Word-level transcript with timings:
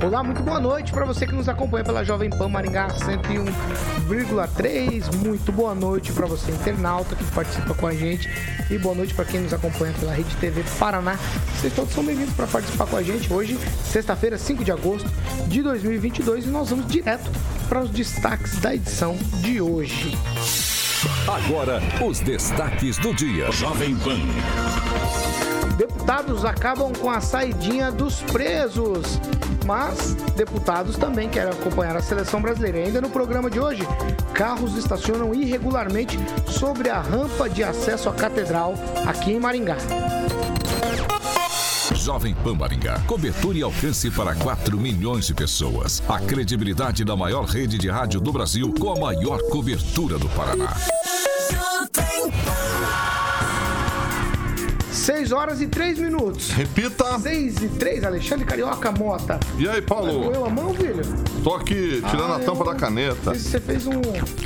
Olá, 0.00 0.22
muito 0.22 0.44
boa 0.44 0.60
noite 0.60 0.92
para 0.92 1.04
você 1.04 1.26
que 1.26 1.34
nos 1.34 1.48
acompanha 1.48 1.84
pela 1.84 2.04
Jovem 2.04 2.30
Pan 2.30 2.48
Maringá 2.48 2.86
101,3. 2.88 5.12
Muito 5.16 5.50
boa 5.50 5.74
noite 5.74 6.12
para 6.12 6.24
você 6.24 6.52
internauta 6.52 7.16
que 7.16 7.24
participa 7.32 7.74
com 7.74 7.86
a 7.86 7.92
gente 7.92 8.30
e 8.70 8.78
boa 8.78 8.94
noite 8.94 9.12
para 9.12 9.24
quem 9.24 9.40
nos 9.40 9.52
acompanha 9.52 9.92
pela 9.98 10.12
Rede 10.12 10.36
TV 10.36 10.62
Paraná. 10.78 11.18
Vocês 11.56 11.74
todos 11.74 11.92
são 11.92 12.04
bem-vindos 12.04 12.32
para 12.34 12.46
participar 12.46 12.86
com 12.86 12.96
a 12.96 13.02
gente 13.02 13.32
hoje, 13.32 13.58
sexta-feira, 13.84 14.38
5 14.38 14.64
de 14.64 14.70
agosto 14.70 15.10
de 15.48 15.62
2022 15.62 16.46
e 16.46 16.48
nós 16.48 16.70
vamos 16.70 16.86
direto 16.86 17.28
para 17.68 17.80
os 17.80 17.90
destaques 17.90 18.60
da 18.60 18.72
edição 18.74 19.16
de 19.42 19.60
hoje. 19.60 20.16
Agora, 21.26 21.82
os 22.06 22.20
destaques 22.20 22.98
do 22.98 23.12
dia. 23.12 23.50
Jovem 23.50 23.96
Pan. 23.96 25.47
Deputados 25.78 26.44
acabam 26.44 26.92
com 26.92 27.08
a 27.08 27.22
saidinha 27.22 27.90
dos 27.90 28.20
presos 28.20 29.18
mas 29.68 30.14
deputados 30.34 30.96
também 30.96 31.28
querem 31.28 31.52
acompanhar 31.52 31.94
a 31.94 32.00
seleção 32.00 32.40
brasileira. 32.40 32.78
Ainda 32.78 33.02
no 33.02 33.10
programa 33.10 33.50
de 33.50 33.60
hoje, 33.60 33.82
carros 34.32 34.78
estacionam 34.78 35.34
irregularmente 35.34 36.18
sobre 36.46 36.88
a 36.88 36.98
rampa 36.98 37.50
de 37.50 37.62
acesso 37.62 38.08
à 38.08 38.14
catedral 38.14 38.72
aqui 39.06 39.32
em 39.32 39.38
Maringá. 39.38 39.76
Jovem 41.94 42.34
Pan 42.34 42.54
Maringá. 42.54 42.98
Cobertura 43.00 43.58
e 43.58 43.62
alcance 43.62 44.10
para 44.10 44.34
4 44.34 44.78
milhões 44.78 45.26
de 45.26 45.34
pessoas. 45.34 46.02
A 46.08 46.18
credibilidade 46.18 47.04
da 47.04 47.14
maior 47.14 47.44
rede 47.44 47.76
de 47.76 47.90
rádio 47.90 48.20
do 48.20 48.32
Brasil 48.32 48.72
com 48.80 48.90
a 48.90 48.98
maior 48.98 49.38
cobertura 49.50 50.18
do 50.18 50.30
Paraná. 50.30 50.74
6 55.08 55.32
horas 55.32 55.62
e 55.62 55.66
3 55.66 56.00
minutos. 56.00 56.50
Repita. 56.50 57.18
6 57.18 57.62
e 57.62 57.68
3, 57.68 58.04
Alexandre 58.04 58.44
Carioca 58.44 58.92
Mota. 58.92 59.40
E 59.56 59.66
aí, 59.66 59.80
Paulo? 59.80 60.24
Doeu 60.24 60.44
a 60.44 60.50
mão, 60.50 60.74
filho? 60.74 61.02
Tô 61.42 61.54
aqui 61.54 62.02
tirando 62.10 62.32
ah, 62.32 62.36
a 62.36 62.38
tampa 62.40 62.60
eu... 62.60 62.64
da 62.66 62.74
caneta. 62.74 63.32
Você 63.32 63.58
fez 63.58 63.86
um, 63.86 64.02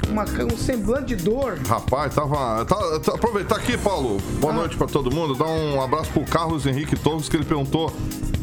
uma, 0.08 0.22
um 0.22 0.56
semblante 0.56 1.16
de 1.16 1.24
dor. 1.24 1.58
Rapaz, 1.66 2.14
tava. 2.14 2.64
Tá, 2.64 2.76
tá, 3.00 3.12
aproveitar 3.12 3.56
aqui, 3.56 3.76
Paulo. 3.76 4.18
Boa 4.38 4.52
ah. 4.52 4.56
noite 4.56 4.76
pra 4.76 4.86
todo 4.86 5.12
mundo. 5.12 5.34
Dá 5.34 5.46
um 5.46 5.82
abraço 5.82 6.12
pro 6.12 6.24
Carlos 6.24 6.64
Henrique 6.64 6.94
Torres, 6.94 7.28
que 7.28 7.36
ele 7.36 7.44
perguntou. 7.44 7.92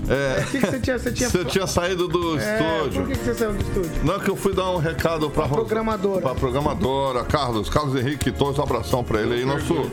É, 0.09 0.41
o 0.41 0.47
que, 0.47 0.59
que, 0.59 0.65
você 0.65 0.79
tinha? 0.81 0.99
Você 0.99 1.11
tinha, 1.13 1.29
você 1.31 1.45
tinha 1.45 1.67
saído 1.67 2.09
do 2.09 2.37
é, 2.37 2.41
estúdio. 2.41 3.01
Por 3.01 3.07
que, 3.07 3.17
que, 3.17 3.23
você 3.23 3.33
saiu 3.33 3.53
do 3.53 3.61
estúdio? 3.61 3.91
Não, 4.03 4.19
que 4.19 4.29
eu 4.29 4.35
fui 4.35 4.53
dar 4.53 4.69
um 4.71 4.77
recado 4.77 5.29
pra, 5.29 5.47
pra 5.47 5.55
programadora. 5.55 6.21
Pra 6.21 6.35
programadora, 6.35 7.23
Carlos, 7.23 7.69
Carlos 7.69 7.95
Henrique 7.95 8.29
Torres, 8.29 8.59
um 8.59 8.63
abração 8.63 9.05
pra 9.05 9.21
ele 9.21 9.35
aí. 9.35 9.45
Nosso, 9.45 9.89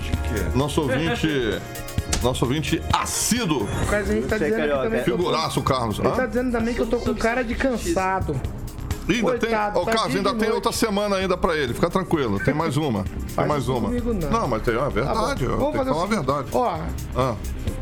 nosso 0.57 0.81
ouvinte 0.81 1.29
nosso 2.23 2.45
ouvinte 2.45 2.83
assíduo. 2.93 3.65
O 3.65 3.87
Carlos 3.87 4.11
Henrique 4.11 4.29
tá 4.29 4.39
dizendo 4.39 4.73
aqui 4.73 4.83
também. 4.83 5.05
Figuraço, 5.05 5.63
Carlos. 5.63 5.99
Ele 5.99 6.11
tá 6.11 6.27
dizendo 6.27 6.53
também 6.53 6.75
que 6.75 6.81
eu 6.81 6.87
tô 6.87 6.99
com 6.99 7.15
cara 7.15 7.43
de 7.43 7.55
cansado. 7.55 8.41
Ainda 9.09 9.23
Coitado, 9.23 9.75
tem. 9.75 9.83
Ô, 9.83 9.85
tá 9.85 9.93
Carlos, 9.93 10.17
ainda 10.17 10.35
tem 10.35 10.51
outra 10.51 10.73
semana 10.73 11.17
ainda 11.17 11.37
pra 11.37 11.57
ele. 11.57 11.73
Fica 11.73 11.89
tranquilo. 11.89 12.41
Tem 12.41 12.53
mais 12.53 12.77
uma. 12.77 13.05
Tem 13.37 13.47
mais 13.47 13.69
uma. 13.69 13.89
Comigo, 13.89 14.15
não. 14.15 14.31
não, 14.31 14.49
mas 14.49 14.63
tem. 14.63 14.75
É 14.75 14.89
verdade. 14.89 15.47
Tá 15.47 15.57
Vamos 15.57 15.77
fazer 15.77 15.91
uma 15.91 16.07
verdade. 16.07 16.49
Ó. 16.53 16.79
Ah 17.15 17.37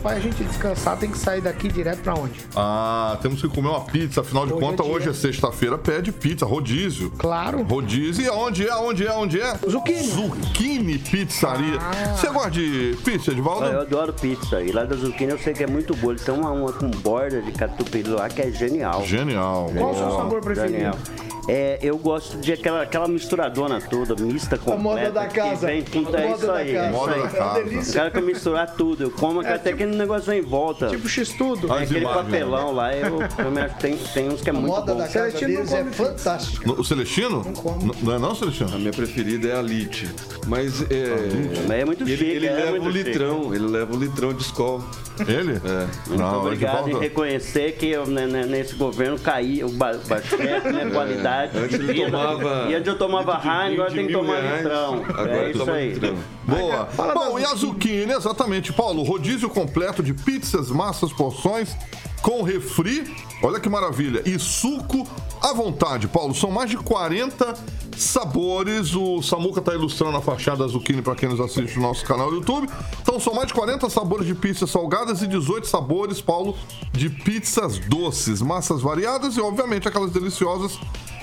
para 0.04 0.18
a 0.18 0.20
gente 0.20 0.44
descansar, 0.44 0.98
tem 0.98 1.10
que 1.10 1.16
sair 1.16 1.40
daqui 1.40 1.66
direto 1.66 2.02
para 2.02 2.14
onde? 2.14 2.38
Ah, 2.54 3.16
temos 3.22 3.40
que 3.40 3.48
comer 3.48 3.68
uma 3.68 3.80
pizza. 3.80 4.20
Afinal 4.20 4.46
de 4.46 4.52
hoje 4.52 4.62
é 4.62 4.66
contas, 4.66 4.86
é 4.86 4.90
hoje 4.90 5.08
é 5.08 5.12
sexta-feira, 5.14 5.78
pede 5.78 6.12
pizza, 6.12 6.44
rodízio. 6.44 7.10
Claro. 7.16 7.62
Rodízio. 7.62 8.22
E 8.22 8.28
aonde 8.28 8.68
é? 8.68 8.70
Aonde 8.70 9.06
é? 9.06 9.08
Aonde 9.08 9.40
é? 9.40 9.56
Zucchini. 9.66 10.02
Zucchini 10.02 10.98
Pizzaria. 10.98 11.78
Ah. 11.80 12.16
Você 12.16 12.28
gosta 12.28 12.50
de 12.50 12.98
pizza, 13.02 13.30
Edvaldo? 13.30 13.64
Eu 13.64 13.80
adoro 13.80 14.12
pizza. 14.12 14.60
E 14.60 14.70
lá 14.72 14.84
da 14.84 14.94
Zucchini 14.94 15.32
eu 15.32 15.38
sei 15.38 15.54
que 15.54 15.64
é 15.64 15.66
muito 15.66 15.96
boa. 15.96 16.12
Eles 16.12 16.22
têm 16.22 16.34
uma, 16.34 16.50
uma 16.50 16.70
com 16.70 16.90
borda 16.90 17.40
de 17.40 17.52
catupiry 17.52 18.10
lá 18.10 18.28
que 18.28 18.42
é 18.42 18.52
genial. 18.52 19.02
Genial. 19.06 19.70
Qual 19.74 19.90
o 19.90 19.96
seu 19.96 20.10
sabor 20.10 20.42
preferido? 20.42 20.74
Genial. 20.74 20.98
É, 21.46 21.78
eu 21.82 21.98
gosto 21.98 22.38
de 22.38 22.52
aquela, 22.52 22.82
aquela 22.82 23.06
misturadona 23.06 23.80
toda, 23.80 24.14
mista 24.22 24.56
completa. 24.56 24.78
A 24.78 24.82
moda 24.82 25.10
da 25.10 25.26
casa. 25.26 25.43
Vem 25.60 25.84
com, 25.84 26.16
é 26.16 26.32
isso 26.32 26.50
aí. 26.50 26.76
É 26.76 26.90
moda 26.90 27.14
da 27.14 27.28
casa. 27.28 27.60
Eu 27.60 27.92
quero 27.92 28.10
que 28.10 28.20
misturar 28.20 28.74
tudo. 28.74 29.04
Eu 29.04 29.10
como 29.10 29.42
é, 29.42 29.54
até 29.54 29.70
tipo, 29.70 29.82
aquele 29.82 29.96
negócio 29.96 30.32
em 30.32 30.42
volta. 30.42 30.88
Tipo 30.88 31.08
x-tudo. 31.08 31.72
É, 31.72 31.82
aquele 31.82 32.04
papelão 32.04 32.72
lá, 32.72 32.94
eu, 32.94 33.18
eu 33.38 33.50
me 33.50 33.60
acho 33.60 33.74
que 33.76 33.80
tem, 33.80 33.96
tem 33.96 34.28
uns 34.28 34.40
que 34.40 34.50
é 34.50 34.52
a 34.52 34.56
muito 34.56 34.68
bom. 34.68 34.76
A 34.76 34.80
moda 34.80 34.94
da 34.94 35.08
casa 35.08 35.38
deles 35.38 35.72
é 35.72 35.84
fantástica. 35.84 36.72
O 36.72 36.84
Celestino? 36.84 37.42
Não, 37.44 37.94
não 38.02 38.14
é 38.14 38.18
não, 38.18 38.34
Celestino? 38.34 38.74
A 38.74 38.78
minha 38.78 38.92
preferida 38.92 39.48
é 39.48 39.56
a 39.56 39.62
Lite. 39.62 40.10
Mas 40.46 40.82
é... 40.90 41.64
Mas 41.68 41.80
é 41.80 41.84
muito 41.84 42.04
ele, 42.04 42.16
chique. 42.16 42.30
Ele, 42.30 42.46
é 42.46 42.52
leva 42.52 42.84
o 42.84 42.88
litrão, 42.88 43.42
chique. 43.44 43.54
ele 43.56 43.66
leva 43.66 43.94
o 43.94 43.98
litrão 43.98 44.32
de 44.32 44.42
escola. 44.42 44.84
Ele? 45.20 45.52
É. 45.52 46.08
Muito 46.08 46.20
não, 46.20 46.40
obrigado 46.40 46.90
em 46.90 46.98
reconhecer 46.98 47.72
que 47.72 47.86
eu, 47.86 48.06
né, 48.06 48.26
né, 48.26 48.44
nesse 48.44 48.74
governo 48.74 49.18
caí 49.18 49.62
o 49.62 49.68
basquete, 49.68 50.72
né, 50.72 50.90
qualidade. 50.92 51.56
Antes 51.56 51.78
ele 51.78 52.04
tomava. 52.04 52.66
E 52.68 52.74
antes 52.74 52.88
eu 52.88 52.98
tomava 52.98 53.32
Heinz, 53.32 53.74
agora 53.74 53.90
tem 53.92 54.06
que 54.06 54.12
tomar 54.12 54.40
litrão. 54.40 55.04
Agora 55.34 55.48
é 55.48 55.50
isso 55.50 55.70
aí. 55.70 56.16
Boa. 56.46 56.88
Bom, 57.14 57.38
e 57.38 57.44
a 57.44 57.54
zucchini, 57.54 58.12
exatamente, 58.12 58.72
Paulo. 58.72 59.02
Rodízio 59.02 59.48
completo 59.50 60.02
de 60.02 60.14
pizzas, 60.14 60.70
massas, 60.70 61.12
porções 61.12 61.76
com 62.24 62.42
refri, 62.42 63.04
olha 63.42 63.60
que 63.60 63.68
maravilha, 63.68 64.22
e 64.24 64.38
suco 64.38 65.06
à 65.42 65.52
vontade, 65.52 66.08
Paulo. 66.08 66.34
São 66.34 66.50
mais 66.50 66.70
de 66.70 66.78
40 66.78 67.52
sabores. 67.98 68.94
O 68.94 69.20
Samuca 69.20 69.60
está 69.60 69.74
ilustrando 69.74 70.16
a 70.16 70.22
fachada 70.22 70.66
zucchini 70.66 71.02
para 71.02 71.14
quem 71.14 71.28
nos 71.28 71.38
assiste 71.38 71.76
no 71.76 71.82
nosso 71.82 72.02
canal 72.06 72.30
do 72.30 72.36
YouTube. 72.36 72.66
Então 73.02 73.20
são 73.20 73.34
mais 73.34 73.48
de 73.48 73.52
40 73.54 73.90
sabores 73.90 74.26
de 74.26 74.34
pizzas 74.34 74.70
salgadas 74.70 75.20
e 75.20 75.26
18 75.26 75.66
sabores, 75.66 76.22
Paulo, 76.22 76.56
de 76.92 77.10
pizzas 77.10 77.78
doces, 77.78 78.40
massas 78.40 78.80
variadas 78.80 79.36
e 79.36 79.40
obviamente 79.42 79.86
aquelas 79.86 80.10
deliciosas 80.10 80.78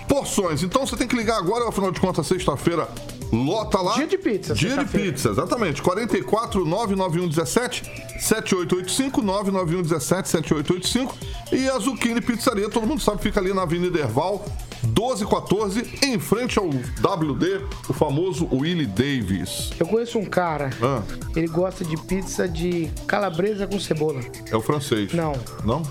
porções. 0.07 0.61
Então 0.61 0.85
você 0.85 0.95
tem 0.95 1.07
que 1.07 1.15
ligar 1.15 1.39
agora, 1.39 1.67
afinal 1.67 1.89
de 1.89 1.99
contas, 1.99 2.27
sexta-feira 2.27 2.87
lota 3.31 3.79
lá. 3.81 3.95
Dia 3.95 4.07
de 4.07 4.17
pizza. 4.17 4.53
Dia 4.53 4.77
de 4.77 4.85
pizza, 4.85 5.29
exatamente. 5.29 5.81
44 5.81 6.65
991 6.65 7.27
17 7.27 7.83
7885 8.19 9.21
991 9.21 9.81
17 9.81 10.29
7885 10.29 11.17
e 11.51 11.69
a 11.69 11.77
Zucchini 11.79 12.21
Pizzaria, 12.21 12.69
todo 12.69 12.85
mundo 12.85 13.01
sabe, 13.01 13.21
fica 13.21 13.39
ali 13.39 13.53
na 13.53 13.63
Avenida 13.63 13.99
Erval 13.99 14.45
1214, 14.83 15.99
em 16.03 16.19
frente 16.19 16.57
ao 16.57 16.67
WD, 16.67 17.65
o 17.87 17.93
famoso 17.93 18.47
Willie 18.51 18.87
Davis. 18.87 19.71
Eu 19.79 19.85
conheço 19.85 20.17
um 20.17 20.25
cara, 20.25 20.71
ah. 20.81 21.01
ele 21.35 21.47
gosta 21.47 21.85
de 21.85 21.95
pizza 21.97 22.47
de 22.47 22.91
calabresa 23.05 23.67
com 23.67 23.79
cebola. 23.79 24.21
É 24.49 24.55
o 24.55 24.61
francês. 24.61 25.13
Não. 25.13 25.33
Não? 25.63 25.83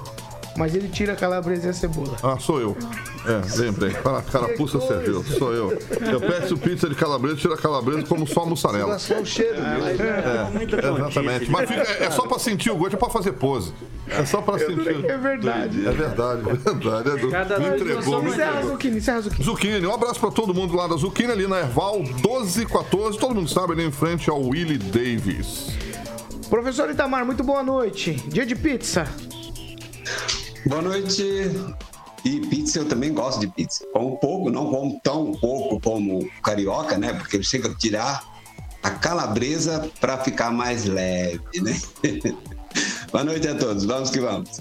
Mas 0.57 0.75
ele 0.75 0.89
tira 0.89 1.13
a 1.13 1.17
calabresa 1.17 1.69
e 1.69 1.71
a 1.71 1.73
cebola. 1.73 2.17
Ah, 2.23 2.39
sou 2.39 2.61
eu. 2.61 2.77
É, 3.27 3.61
lembrei. 3.61 3.91
Para 3.91 4.23
carapuça 4.23 4.81
serviu. 4.81 5.23
Sou 5.23 5.53
eu. 5.53 5.71
Eu 6.01 6.21
peço 6.21 6.57
pizza 6.57 6.89
de 6.89 6.95
calabresa, 6.95 7.37
tira 7.37 7.55
a 7.55 7.59
calabresa 7.59 8.03
como 8.03 8.27
só 8.27 8.43
a 8.43 8.47
mussarela. 8.47 8.99
Só 8.99 9.21
o 9.21 9.27
cheiro. 9.27 9.61
Né? 9.61 9.97
É, 9.99 10.87
é, 10.87 10.93
exatamente. 10.93 11.51
Mas 11.51 11.69
fica, 11.69 11.83
é, 11.83 12.05
é 12.05 12.11
só 12.11 12.27
para 12.27 12.39
sentir 12.39 12.71
o 12.71 12.77
gosto, 12.77 12.95
é 12.95 12.99
para 12.99 13.11
fazer 13.11 13.33
pose. 13.33 13.73
É 14.09 14.25
só 14.25 14.43
para 14.43 14.59
sentir. 14.59 15.05
É 15.05 15.17
verdade. 15.17 15.87
É 15.87 15.93
verdade, 15.93 16.41
é 16.49 16.55
verdade. 16.55 17.11
É 17.11 17.17
do... 17.17 17.31
Cada 17.31 17.59
me 17.59 17.69
entregou, 17.69 18.23
me 18.23 18.31
entregou. 18.31 18.71
Zucchini, 18.71 18.99
encerra 18.99 19.21
Zucchini. 19.21 19.45
Zucchini, 19.45 19.87
um 19.87 19.95
abraço 19.95 20.19
para 20.19 20.31
todo 20.31 20.53
mundo 20.53 20.75
lá 20.75 20.87
da 20.89 20.97
Zucchini, 20.97 21.33
ali 21.33 21.47
na 21.47 21.61
Erval 21.61 22.01
1214. 22.01 23.19
Todo 23.19 23.35
mundo 23.35 23.49
sabe, 23.49 23.73
ali 23.73 23.85
em 23.85 23.93
frente 23.93 24.29
ao 24.29 24.43
Willie 24.43 24.79
Davis. 24.79 25.69
Professor 26.49 26.91
Itamar, 26.91 27.25
muito 27.25 27.45
boa 27.45 27.63
noite. 27.63 28.15
Dia 28.29 28.45
de 28.45 28.57
pizza. 28.57 29.07
Boa 30.67 30.83
noite. 30.83 31.51
E 32.25 32.41
pizza 32.41 32.81
eu 32.81 32.89
também 32.89 33.15
gosto 33.15 33.41
de 33.41 33.47
pizza. 33.49 33.85
Como 33.93 34.19
pouco, 34.19 34.51
não 34.51 34.71
como 34.71 35.01
tão 35.03 35.33
pouco 35.33 35.81
como 35.81 36.29
carioca, 36.43 36.99
né? 36.99 37.15
Porque 37.15 37.37
ele 37.37 37.45
chega 37.45 37.69
a 37.69 37.75
tirar 37.75 38.23
a 38.83 38.91
calabresa 38.91 39.91
para 40.01 40.19
ficar 40.19 40.51
mais 40.51 40.85
leve, 40.85 41.41
né? 41.61 41.79
boa 43.11 43.25
noite 43.25 43.49
a 43.49 43.55
todos, 43.55 43.85
vamos 43.85 44.11
que 44.11 44.21
vamos. 44.21 44.61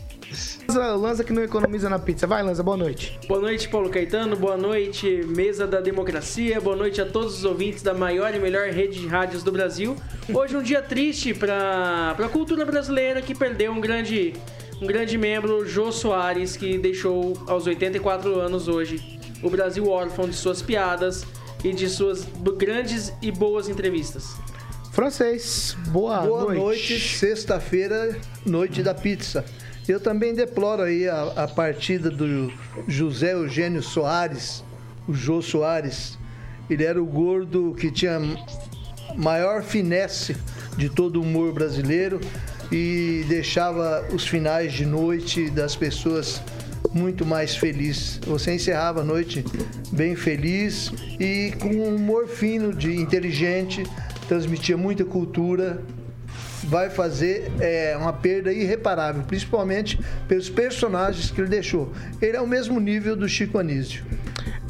Lanza, 0.68 0.96
Lanza 0.96 1.24
que 1.24 1.34
não 1.34 1.44
economiza 1.44 1.90
na 1.90 1.98
pizza. 1.98 2.28
Vai, 2.28 2.44
Lanza, 2.44 2.62
boa 2.62 2.78
noite. 2.78 3.20
Boa 3.28 3.42
noite, 3.42 3.68
Paulo 3.68 3.90
Caetano. 3.90 4.36
Boa 4.36 4.56
noite, 4.58 5.24
Mesa 5.28 5.66
da 5.66 5.82
Democracia. 5.82 6.62
Boa 6.62 6.76
noite 6.76 7.02
a 7.02 7.06
todos 7.06 7.40
os 7.40 7.46
ouvintes 7.46 7.82
da 7.82 7.94
maior 7.94 8.34
e 8.36 8.40
melhor 8.40 8.70
rede 8.70 9.00
de 9.00 9.08
rádios 9.08 9.44
do 9.44 9.52
Brasil. 9.52 9.96
Hoje 10.32 10.56
um 10.56 10.62
dia 10.62 10.82
triste 10.82 11.34
para 11.34 12.12
a 12.12 12.30
cultura 12.30 12.66
brasileira 12.66 13.22
que 13.22 13.34
perdeu 13.34 13.72
um 13.72 13.82
grande, 13.82 14.34
um 14.82 14.88
grande 14.88 15.18
membro, 15.18 15.68
Jô 15.68 15.92
Soares, 15.92 16.56
que 16.56 16.78
deixou 16.78 17.38
aos 17.48 17.68
84 17.68 18.40
anos 18.40 18.68
hoje 18.68 19.20
o 19.44 19.50
Brasil 19.50 19.88
órfão 19.90 20.28
de 20.28 20.36
suas 20.36 20.62
piadas 20.62 21.26
e 21.64 21.74
de 21.74 21.90
suas 21.90 22.26
grandes 22.58 23.14
e 23.22 23.32
boas 23.32 23.68
entrevistas. 23.68 24.36
Francês, 24.92 25.78
boa, 25.90 26.22
Boa 26.22 26.44
noite. 26.44 26.60
noite, 26.60 27.00
sexta-feira, 27.18 28.18
noite 28.46 28.82
da 28.82 28.94
pizza. 28.94 29.46
Eu 29.88 30.00
também 30.00 30.34
deploro 30.34 30.84
aí 30.84 31.08
a, 31.08 31.24
a 31.36 31.48
partida 31.48 32.10
do 32.10 32.52
José 32.88 33.34
Eugênio 33.34 33.82
Soares, 33.82 34.64
o 35.08 35.14
Jô 35.14 35.42
Soares. 35.42 36.18
Ele 36.70 36.84
era 36.84 37.02
o 37.02 37.06
gordo 37.06 37.76
que 37.78 37.92
tinha 37.92 38.20
maior 39.16 39.64
finesse 39.64 40.38
de 40.78 40.90
todo 40.90 41.18
o 41.18 41.24
humor 41.24 41.52
brasileiro 41.54 42.20
e 42.72 43.26
deixava 43.28 44.06
os 44.14 44.28
finais 44.28 44.74
de 44.74 44.86
noite 44.86 45.50
das 45.50 45.76
pessoas 45.76 46.42
muito 46.94 47.26
mais 47.26 47.56
felizes. 47.56 48.20
Você 48.26 48.54
encerrava 48.54 49.02
a 49.02 49.04
noite 49.04 49.44
bem 49.92 50.16
feliz 50.16 50.92
e 51.20 51.54
com 51.60 51.70
um 51.70 51.96
humor 51.96 52.28
fino, 52.28 52.74
de 52.74 52.96
inteligente, 52.96 53.84
transmitia 54.28 54.78
muita 54.78 55.04
cultura. 55.06 55.82
Vai 56.64 56.90
fazer 56.90 57.52
é, 57.60 57.96
uma 57.98 58.12
perda 58.12 58.52
irreparável, 58.52 59.24
principalmente 59.24 60.00
pelos 60.28 60.50
personagens 60.50 61.32
que 61.32 61.40
ele 61.40 61.50
deixou. 61.50 61.92
Ele 62.22 62.36
é 62.36 62.42
o 62.42 62.48
mesmo 62.48 62.80
nível 62.80 63.16
do 63.16 63.28
Chico 63.30 63.58
Anísio. 63.58 64.04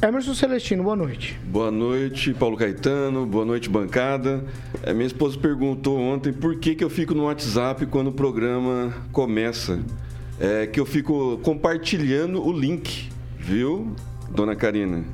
Emerson 0.02 0.34
Celestino, 0.34 0.82
boa 0.82 0.96
noite. 0.96 1.38
Boa 1.44 1.70
noite, 1.70 2.32
Paulo 2.32 2.56
Caetano. 2.56 3.26
Boa 3.26 3.44
noite, 3.44 3.68
bancada. 3.68 4.42
É, 4.82 4.94
minha 4.94 5.06
esposa 5.06 5.36
perguntou 5.38 5.98
ontem 5.98 6.32
por 6.32 6.56
que, 6.56 6.74
que 6.74 6.82
eu 6.82 6.88
fico 6.88 7.14
no 7.14 7.24
WhatsApp 7.24 7.84
quando 7.84 8.06
o 8.06 8.12
programa 8.12 8.94
começa. 9.12 9.78
É 10.40 10.66
que 10.66 10.80
eu 10.80 10.86
fico 10.86 11.38
compartilhando 11.42 12.42
o 12.42 12.50
link, 12.50 13.10
viu, 13.38 13.94
dona 14.30 14.56
Karina? 14.56 15.04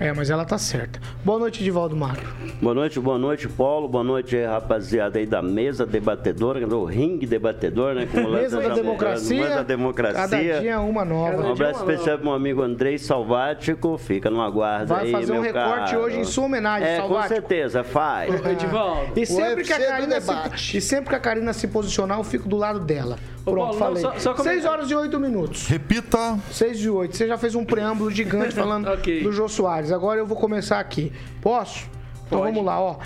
É, 0.00 0.12
mas 0.12 0.30
ela 0.30 0.44
tá 0.44 0.56
certa. 0.56 1.00
Boa 1.24 1.40
noite, 1.40 1.62
Divaldo 1.64 1.96
Magro. 1.96 2.24
Boa 2.62 2.72
noite, 2.72 3.00
boa 3.00 3.18
noite, 3.18 3.48
Paulo. 3.48 3.88
Boa 3.88 4.04
noite, 4.04 4.40
rapaziada 4.44 5.18
aí 5.18 5.26
da 5.26 5.42
mesa 5.42 5.84
debatedora, 5.84 6.64
do 6.66 6.84
ringue 6.84 7.26
debatedor, 7.26 7.94
né? 7.94 8.06
Como 8.10 8.28
o 8.28 8.32
Mesa 8.32 8.58
da 8.60 8.68
já- 8.68 8.74
democracia. 8.74 9.40
Mesa 9.42 9.54
da 9.56 9.62
democracia. 9.64 10.20
Cada 10.20 10.60
dia 10.60 10.80
uma 10.80 11.04
nova. 11.04 11.42
Um 11.48 11.52
abraço 11.52 11.80
especial 11.80 12.16
pro 12.16 12.26
meu 12.26 12.34
amigo 12.34 12.62
Andrei 12.62 12.96
Salvático. 12.96 13.98
Fica 13.98 14.30
no 14.30 14.40
aguardo 14.40 14.86
Vai 14.94 15.06
aí, 15.06 15.12
fazer 15.12 15.32
um 15.32 15.34
meu 15.40 15.42
recorte 15.42 15.90
caro. 15.90 16.02
hoje 16.04 16.20
em 16.20 16.24
sua 16.24 16.44
homenagem, 16.44 16.88
É, 16.88 16.96
com 16.96 17.02
Salvático. 17.08 17.34
certeza, 17.34 17.82
faz. 17.82 18.34
Edivaldo. 18.46 19.12
E 19.20 19.26
sempre, 19.26 19.64
que 19.64 19.72
a 19.72 19.78
Karina 19.84 20.20
debate. 20.20 20.70
se, 20.70 20.76
e 20.76 20.80
sempre 20.80 21.10
que 21.10 21.16
a 21.16 21.20
Karina 21.20 21.52
se 21.52 21.66
posicionar, 21.66 22.18
eu 22.18 22.24
fico 22.24 22.48
do 22.48 22.56
lado 22.56 22.78
dela. 22.78 23.16
Ô, 23.46 23.50
Pronto, 23.52 23.78
Paulo, 23.78 23.96
falei. 23.96 24.02
não, 24.02 24.12
só- 24.12 24.18
só 24.18 24.34
comentar. 24.34 24.54
6 24.54 24.64
horas 24.66 24.90
e 24.90 24.94
8 24.94 25.18
minutos. 25.20 25.66
Repita. 25.68 26.38
6 26.52 26.78
e 26.80 26.90
8. 26.90 27.16
Você 27.16 27.26
já 27.26 27.38
fez 27.38 27.54
um 27.54 27.64
preâmbulo 27.64 28.10
gigante 28.10 28.52
falando 28.56 28.88
Ok. 28.88 29.22
do 29.22 29.32
Jô 29.32 29.48
Soares. 29.48 29.90
Agora 29.92 30.18
eu 30.20 30.26
vou 30.26 30.36
começar 30.36 30.78
aqui. 30.80 31.12
Posso? 31.40 31.86
Então 32.26 32.40
Pode. 32.40 32.52
vamos 32.52 32.66
lá, 32.66 32.78
ó. 32.80 32.98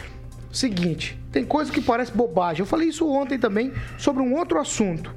Seguinte, 0.51 1.19
tem 1.31 1.45
coisa 1.45 1.71
que 1.73 1.81
parece 1.81 2.13
bobagem. 2.13 2.61
Eu 2.61 2.67
falei 2.67 2.89
isso 2.89 3.09
ontem 3.09 3.39
também 3.39 3.73
sobre 3.97 4.23
um 4.23 4.35
outro 4.37 4.59
assunto. 4.61 5.15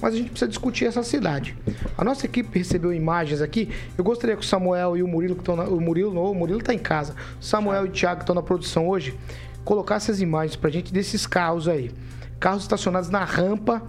Mas 0.00 0.12
a 0.12 0.16
gente 0.18 0.28
precisa 0.28 0.46
discutir 0.48 0.84
essa 0.84 1.02
cidade. 1.02 1.56
A 1.96 2.04
nossa 2.04 2.26
equipe 2.26 2.58
recebeu 2.58 2.92
imagens 2.92 3.40
aqui. 3.40 3.70
Eu 3.96 4.04
gostaria 4.04 4.36
que 4.36 4.42
o 4.42 4.44
Samuel 4.46 4.94
e 4.96 5.02
o 5.02 5.08
Murilo, 5.08 5.34
que 5.34 5.40
estão 5.40 5.56
na. 5.56 5.64
O 5.64 5.80
Murilo 5.80 6.12
não, 6.12 6.30
o 6.30 6.34
Murilo 6.34 6.62
tá 6.62 6.74
em 6.74 6.78
casa. 6.78 7.14
O 7.40 7.44
Samuel 7.44 7.86
e 7.86 7.88
o 7.88 7.92
Thiago 7.92 8.18
que 8.18 8.22
estão 8.24 8.34
na 8.34 8.42
produção 8.42 8.86
hoje, 8.86 9.18
colocassem 9.64 10.12
as 10.12 10.20
imagens 10.20 10.54
pra 10.54 10.68
gente 10.68 10.92
desses 10.92 11.26
carros 11.26 11.66
aí. 11.66 11.90
Carros 12.38 12.62
estacionados 12.62 13.08
na 13.08 13.24
rampa, 13.24 13.82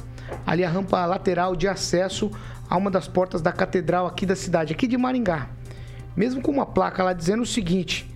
ali 0.45 0.63
a 0.63 0.69
rampa 0.69 1.05
lateral 1.05 1.55
de 1.55 1.67
acesso 1.67 2.31
a 2.69 2.77
uma 2.77 2.91
das 2.91 3.07
portas 3.07 3.41
da 3.41 3.51
catedral 3.51 4.05
aqui 4.05 4.25
da 4.25 4.35
cidade, 4.35 4.73
aqui 4.73 4.87
de 4.87 4.97
Maringá. 4.97 5.47
Mesmo 6.15 6.41
com 6.41 6.51
uma 6.51 6.65
placa 6.65 7.03
lá 7.03 7.13
dizendo 7.13 7.43
o 7.43 7.45
seguinte, 7.45 8.09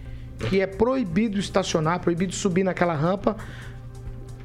que 0.50 0.60
é 0.60 0.68
proibido 0.68 1.40
estacionar, 1.40 2.00
proibido 2.00 2.34
subir 2.34 2.63
naquela 2.63 2.94
rampa, 2.94 3.36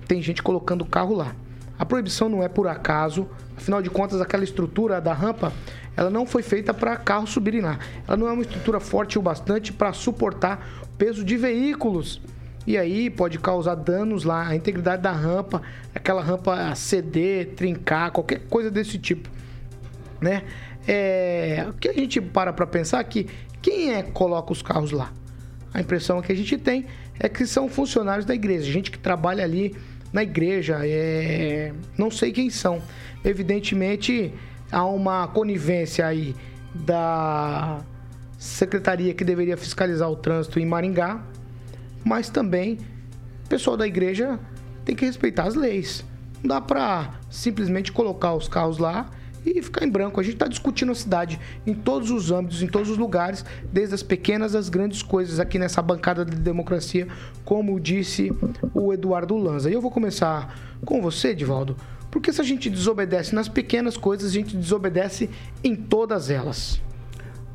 tem 0.07 0.23
gente 0.23 0.43
colocando 0.43 0.83
o 0.83 0.87
carro 0.87 1.15
lá. 1.15 1.35
A 1.79 1.85
proibição 1.85 2.29
não 2.29 2.43
é 2.43 2.49
por 2.49 2.69
acaso, 2.69 3.29
afinal 3.57 3.83
de 3.83 3.91
contas, 3.91 4.21
aquela 4.21 4.45
estrutura 4.45 5.01
da 5.01 5.13
rampa, 5.13 5.53
ela 5.97 6.11
não 6.11 6.27
foi 6.27 6.43
feita 6.43 6.75
para 6.75 6.97
carros 6.97 7.31
subirem 7.31 7.63
lá. 7.63 7.79
Ela 8.07 8.17
não 8.17 8.29
é 8.29 8.33
uma 8.33 8.43
estrutura 8.43 8.79
forte 8.79 9.19
o 9.19 9.23
bastante 9.23 9.73
para 9.73 9.93
suportar 9.93 10.67
peso 10.99 11.25
de 11.25 11.37
veículos. 11.37 12.21
E 12.67 12.77
aí 12.77 13.09
pode 13.09 13.39
causar 13.39 13.77
danos 13.77 14.25
lá, 14.25 14.49
a 14.49 14.57
integridade 14.57 15.03
da 15.03 15.13
rampa, 15.13 15.63
aquela 15.95 16.23
rampa 16.23 16.75
ceder, 16.75 17.55
trincar, 17.55 18.11
qualquer 18.11 18.41
coisa 18.49 18.71
desse 18.71 18.99
tipo 18.99 19.31
né? 20.21 20.43
É, 20.87 21.67
o 21.69 21.73
que 21.75 21.89
a 21.89 21.93
gente 21.93 22.21
para 22.21 22.53
para 22.53 22.67
pensar 22.67 23.03
que 23.05 23.27
quem 23.61 23.95
é 23.95 24.03
que 24.03 24.13
coloca 24.13 24.53
os 24.53 24.63
carros 24.63 24.93
lá? 24.93 25.13
A 25.75 25.81
impressão 25.81 26.23
que 26.23 26.33
a 26.33 26.35
gente 26.35 26.57
tem 26.57 26.87
é 27.19 27.29
que 27.29 27.47
são 27.47 27.69
funcionários 27.69 28.25
da 28.25 28.35
igreja, 28.35 28.71
gente 28.71 28.91
que 28.91 28.99
trabalha 28.99 29.43
ali 29.43 29.75
na 30.13 30.23
igreja, 30.23 30.79
é, 30.83 31.73
não 31.99 32.11
sei 32.11 32.33
quem 32.33 32.49
são. 32.49 32.81
Evidentemente 33.25 34.33
há 34.71 34.85
uma 34.85 35.27
conivência 35.29 36.07
aí 36.07 36.35
da 36.73 37.81
secretaria 38.39 39.13
que 39.15 39.25
deveria 39.25 39.57
fiscalizar 39.57 40.11
o 40.11 40.17
trânsito 40.17 40.61
em 40.61 40.67
Maringá, 40.67 41.23
mas 42.07 42.31
também 42.31 42.79
o 43.45 43.49
pessoal 43.49 43.77
da 43.77 43.85
igreja 43.85 44.39
tem 44.85 44.95
que 44.95 45.05
respeitar 45.05 45.43
as 45.43 45.57
leis. 45.57 46.05
Não 46.41 46.51
dá 46.51 46.61
pra 46.61 47.19
simplesmente 47.29 47.91
colocar 47.91 48.33
os 48.33 48.47
carros 48.47 48.79
lá 48.79 49.11
e 49.45 49.61
ficar 49.61 49.85
em 49.85 49.91
branco. 49.91 50.21
A 50.21 50.23
gente 50.23 50.35
está 50.35 50.47
discutindo 50.47 50.93
a 50.93 50.95
cidade 50.95 51.41
em 51.67 51.75
todos 51.75 52.13
os 52.13 52.31
âmbitos, 52.31 52.63
em 52.63 52.69
todos 52.69 52.91
os 52.91 52.97
lugares, 52.97 53.45
desde 53.73 53.97
as 53.97 54.05
pequenas 54.05 54.55
às 54.55 54.69
grandes 54.69 55.03
coisas 55.03 55.41
aqui 55.41 55.59
nessa 55.59 55.83
bancada 55.83 56.25
de 56.25 56.37
democracia, 56.37 57.09
como 57.45 57.81
disse 57.81 58.31
o 58.73 58.93
Eduardo 58.93 59.37
Lanza. 59.37 59.69
E 59.69 59.73
eu 59.73 59.81
vou 59.81 59.91
começar 59.91 60.57
com 60.85 61.03
você, 61.03 61.35
Divaldo, 61.35 61.77
porque 62.09 62.33
se 62.33 62.41
a 62.41 62.45
gente 62.45 62.71
desobedece 62.71 63.35
nas 63.35 63.49
pequenas 63.49 63.97
coisas, 63.97 64.31
a 64.31 64.35
gente 64.35 64.57
desobedece 64.57 65.29
em 65.65 65.75
todas 65.75 66.31
elas. 66.31 66.81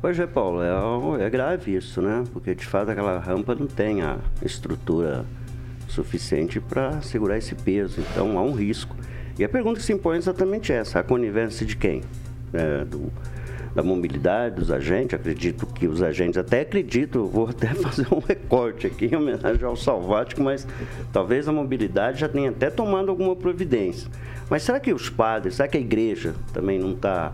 Pois 0.02 0.18
é, 0.18 0.26
Paulo, 0.26 0.60
é, 0.62 1.24
é 1.24 1.30
grave 1.30 1.76
isso, 1.76 2.02
né? 2.02 2.24
Porque 2.32 2.54
de 2.56 2.66
fato 2.66 2.90
aquela 2.90 3.18
rampa 3.20 3.54
não 3.54 3.68
tem 3.68 4.02
a 4.02 4.18
estrutura 4.44 5.24
suficiente 5.88 6.58
para 6.58 7.00
segurar 7.02 7.38
esse 7.38 7.54
peso, 7.54 8.00
então 8.00 8.36
há 8.36 8.42
um 8.42 8.50
risco. 8.52 8.96
E 9.38 9.44
a 9.44 9.48
pergunta 9.48 9.78
que 9.78 9.86
se 9.86 9.92
impõe 9.92 10.16
é 10.16 10.18
exatamente 10.18 10.72
essa: 10.72 10.98
a 10.98 11.02
conivência 11.04 11.64
de 11.64 11.76
quem? 11.76 12.02
É, 12.52 12.84
do- 12.84 13.12
da 13.74 13.82
mobilidade 13.82 14.56
dos 14.56 14.70
agentes, 14.70 15.14
acredito 15.14 15.64
que 15.66 15.86
os 15.86 16.02
agentes, 16.02 16.36
até 16.36 16.60
acredito, 16.60 17.24
vou 17.24 17.48
até 17.48 17.68
fazer 17.72 18.06
um 18.12 18.18
recorte 18.18 18.86
aqui 18.88 19.06
em 19.06 19.16
homenagem 19.16 19.64
ao 19.64 19.76
Salvático, 19.76 20.42
mas 20.42 20.66
talvez 21.10 21.48
a 21.48 21.52
mobilidade 21.52 22.20
já 22.20 22.28
tenha 22.28 22.50
até 22.50 22.68
tomado 22.68 23.08
alguma 23.08 23.34
providência. 23.34 24.10
Mas 24.50 24.62
será 24.64 24.78
que 24.78 24.92
os 24.92 25.08
padres, 25.08 25.54
será 25.54 25.68
que 25.68 25.78
a 25.78 25.80
igreja 25.80 26.34
também 26.52 26.78
não 26.78 26.90
está 26.90 27.32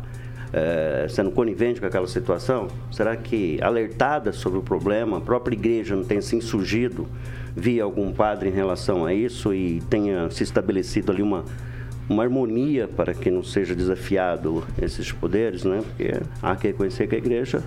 eh, 0.52 1.06
sendo 1.08 1.30
conivente 1.30 1.80
com 1.80 1.86
aquela 1.86 2.06
situação? 2.06 2.68
Será 2.90 3.16
que, 3.16 3.58
alertada 3.62 4.32
sobre 4.32 4.58
o 4.58 4.62
problema, 4.62 5.18
a 5.18 5.20
própria 5.20 5.54
igreja 5.54 5.94
não 5.94 6.04
tem 6.04 6.20
se 6.20 6.36
insurgido 6.36 7.06
via 7.54 7.82
algum 7.82 8.12
padre 8.12 8.48
em 8.48 8.52
relação 8.52 9.04
a 9.04 9.12
isso 9.12 9.52
e 9.52 9.80
tenha 9.90 10.30
se 10.30 10.42
estabelecido 10.42 11.10
ali 11.10 11.22
uma, 11.22 11.44
uma 12.08 12.22
harmonia 12.22 12.88
para 12.88 13.12
que 13.12 13.30
não 13.30 13.42
seja 13.42 13.74
desafiado 13.74 14.64
esses 14.80 15.10
poderes, 15.12 15.64
né? 15.64 15.82
Porque 15.82 16.12
há 16.42 16.56
que 16.56 16.68
reconhecer 16.68 17.06
que 17.06 17.14
a 17.14 17.18
igreja 17.18 17.62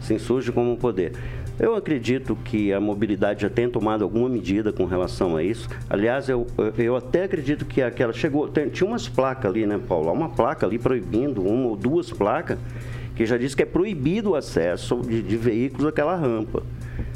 se 0.00 0.14
insurge 0.14 0.50
como 0.52 0.72
um 0.72 0.76
poder. 0.76 1.12
Eu 1.58 1.74
acredito 1.74 2.36
que 2.44 2.70
a 2.72 2.78
mobilidade 2.78 3.42
já 3.42 3.48
tenha 3.48 3.68
tomado 3.68 4.04
alguma 4.04 4.28
medida 4.28 4.72
com 4.72 4.84
relação 4.84 5.36
a 5.36 5.42
isso. 5.42 5.68
Aliás, 5.88 6.28
eu, 6.28 6.46
eu 6.76 6.94
até 6.94 7.24
acredito 7.24 7.64
que 7.64 7.80
aquela 7.80 8.12
chegou. 8.12 8.46
tem- 8.46 8.68
tinha 8.68 8.86
umas 8.86 9.08
placas 9.08 9.50
ali, 9.50 9.66
né, 9.66 9.80
Paulo? 9.88 10.12
Uma 10.12 10.28
placa 10.28 10.66
ali 10.66 10.78
proibindo, 10.78 11.42
uma 11.42 11.68
ou 11.68 11.76
duas 11.76 12.10
placas, 12.10 12.58
que 13.14 13.24
já 13.24 13.38
diz 13.38 13.54
que 13.54 13.62
é 13.62 13.66
proibido 13.66 14.30
o 14.30 14.34
acesso 14.34 14.96
de, 15.00 15.22
de 15.22 15.36
veículos 15.36 15.86
àquela 15.86 16.14
rampa. 16.14 16.62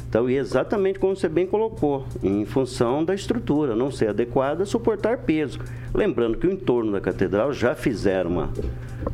Então, 0.09 0.29
e 0.29 0.35
exatamente 0.35 0.99
como 0.99 1.15
você 1.15 1.29
bem 1.29 1.45
colocou, 1.47 2.05
em 2.21 2.43
função 2.43 3.05
da 3.05 3.13
estrutura 3.13 3.75
não 3.75 3.89
ser 3.91 4.09
adequada 4.09 4.63
a 4.63 4.65
suportar 4.65 5.19
peso. 5.19 5.59
Lembrando 5.93 6.37
que 6.37 6.47
o 6.47 6.51
entorno 6.51 6.91
da 6.91 6.99
catedral 6.99 7.53
já 7.53 7.75
fizeram 7.75 8.31
uma, 8.31 8.49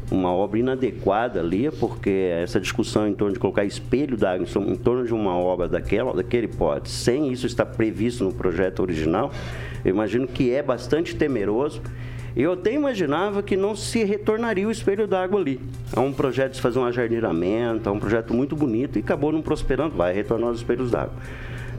uma 0.10 0.32
obra 0.32 0.60
inadequada 0.60 1.40
ali, 1.40 1.70
porque 1.70 2.10
essa 2.10 2.60
discussão 2.60 3.08
em 3.08 3.14
torno 3.14 3.34
de 3.34 3.40
colocar 3.40 3.66
espelho 3.66 4.16
d'água 4.16 4.46
em 4.46 4.76
torno 4.76 5.06
de 5.06 5.14
uma 5.14 5.38
obra 5.38 5.68
daquela, 5.68 6.14
daquele 6.14 6.48
porte, 6.48 6.90
sem 6.90 7.32
isso 7.32 7.46
estar 7.46 7.66
previsto 7.66 8.24
no 8.24 8.34
projeto 8.34 8.82
original, 8.82 9.32
eu 9.84 9.92
imagino 9.92 10.28
que 10.28 10.52
é 10.52 10.64
bastante 10.64 11.16
temeroso. 11.16 11.82
Eu 12.36 12.54
até 12.54 12.72
imaginava 12.72 13.42
que 13.42 13.58
não 13.58 13.76
se 13.76 14.04
retornaria 14.04 14.68
o 14.68 14.72
espelho 14.72 15.08
d'água 15.08 15.40
ali. 15.40 15.60
É 15.96 16.00
um 16.00 16.14
projeto 16.14 16.54
de 16.54 16.62
fazer 16.62 16.78
um 16.78 16.86
ajardinamento, 16.86 17.90
é 17.90 17.92
um 17.92 18.00
projeto 18.00 18.32
muito 18.32 18.56
bonito 18.56 18.98
e 18.98 19.00
acabou 19.00 19.32
não 19.32 19.42
prosperando, 19.42 19.96
vai 19.96 20.14
retornar 20.14 20.52
os 20.52 20.60
espelhos 20.60 20.92
d'água. 20.92 21.16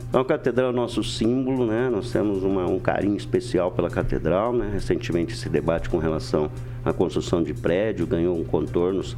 Então, 0.08 0.22
a 0.22 0.24
catedral 0.24 0.70
é 0.70 0.72
nosso 0.72 1.04
símbolo, 1.04 1.66
né? 1.66 1.90
Nós 1.90 2.10
temos 2.10 2.42
uma, 2.42 2.64
um 2.64 2.78
carinho 2.78 3.16
especial 3.16 3.70
pela 3.70 3.90
catedral, 3.90 4.54
né? 4.54 4.70
Recentemente, 4.72 5.34
esse 5.34 5.50
debate 5.50 5.90
com 5.90 5.98
relação 5.98 6.50
à 6.82 6.94
construção 6.94 7.42
de 7.42 7.52
prédio 7.52 8.06
ganhou 8.06 8.34
um 8.34 8.42
contornos 8.42 9.14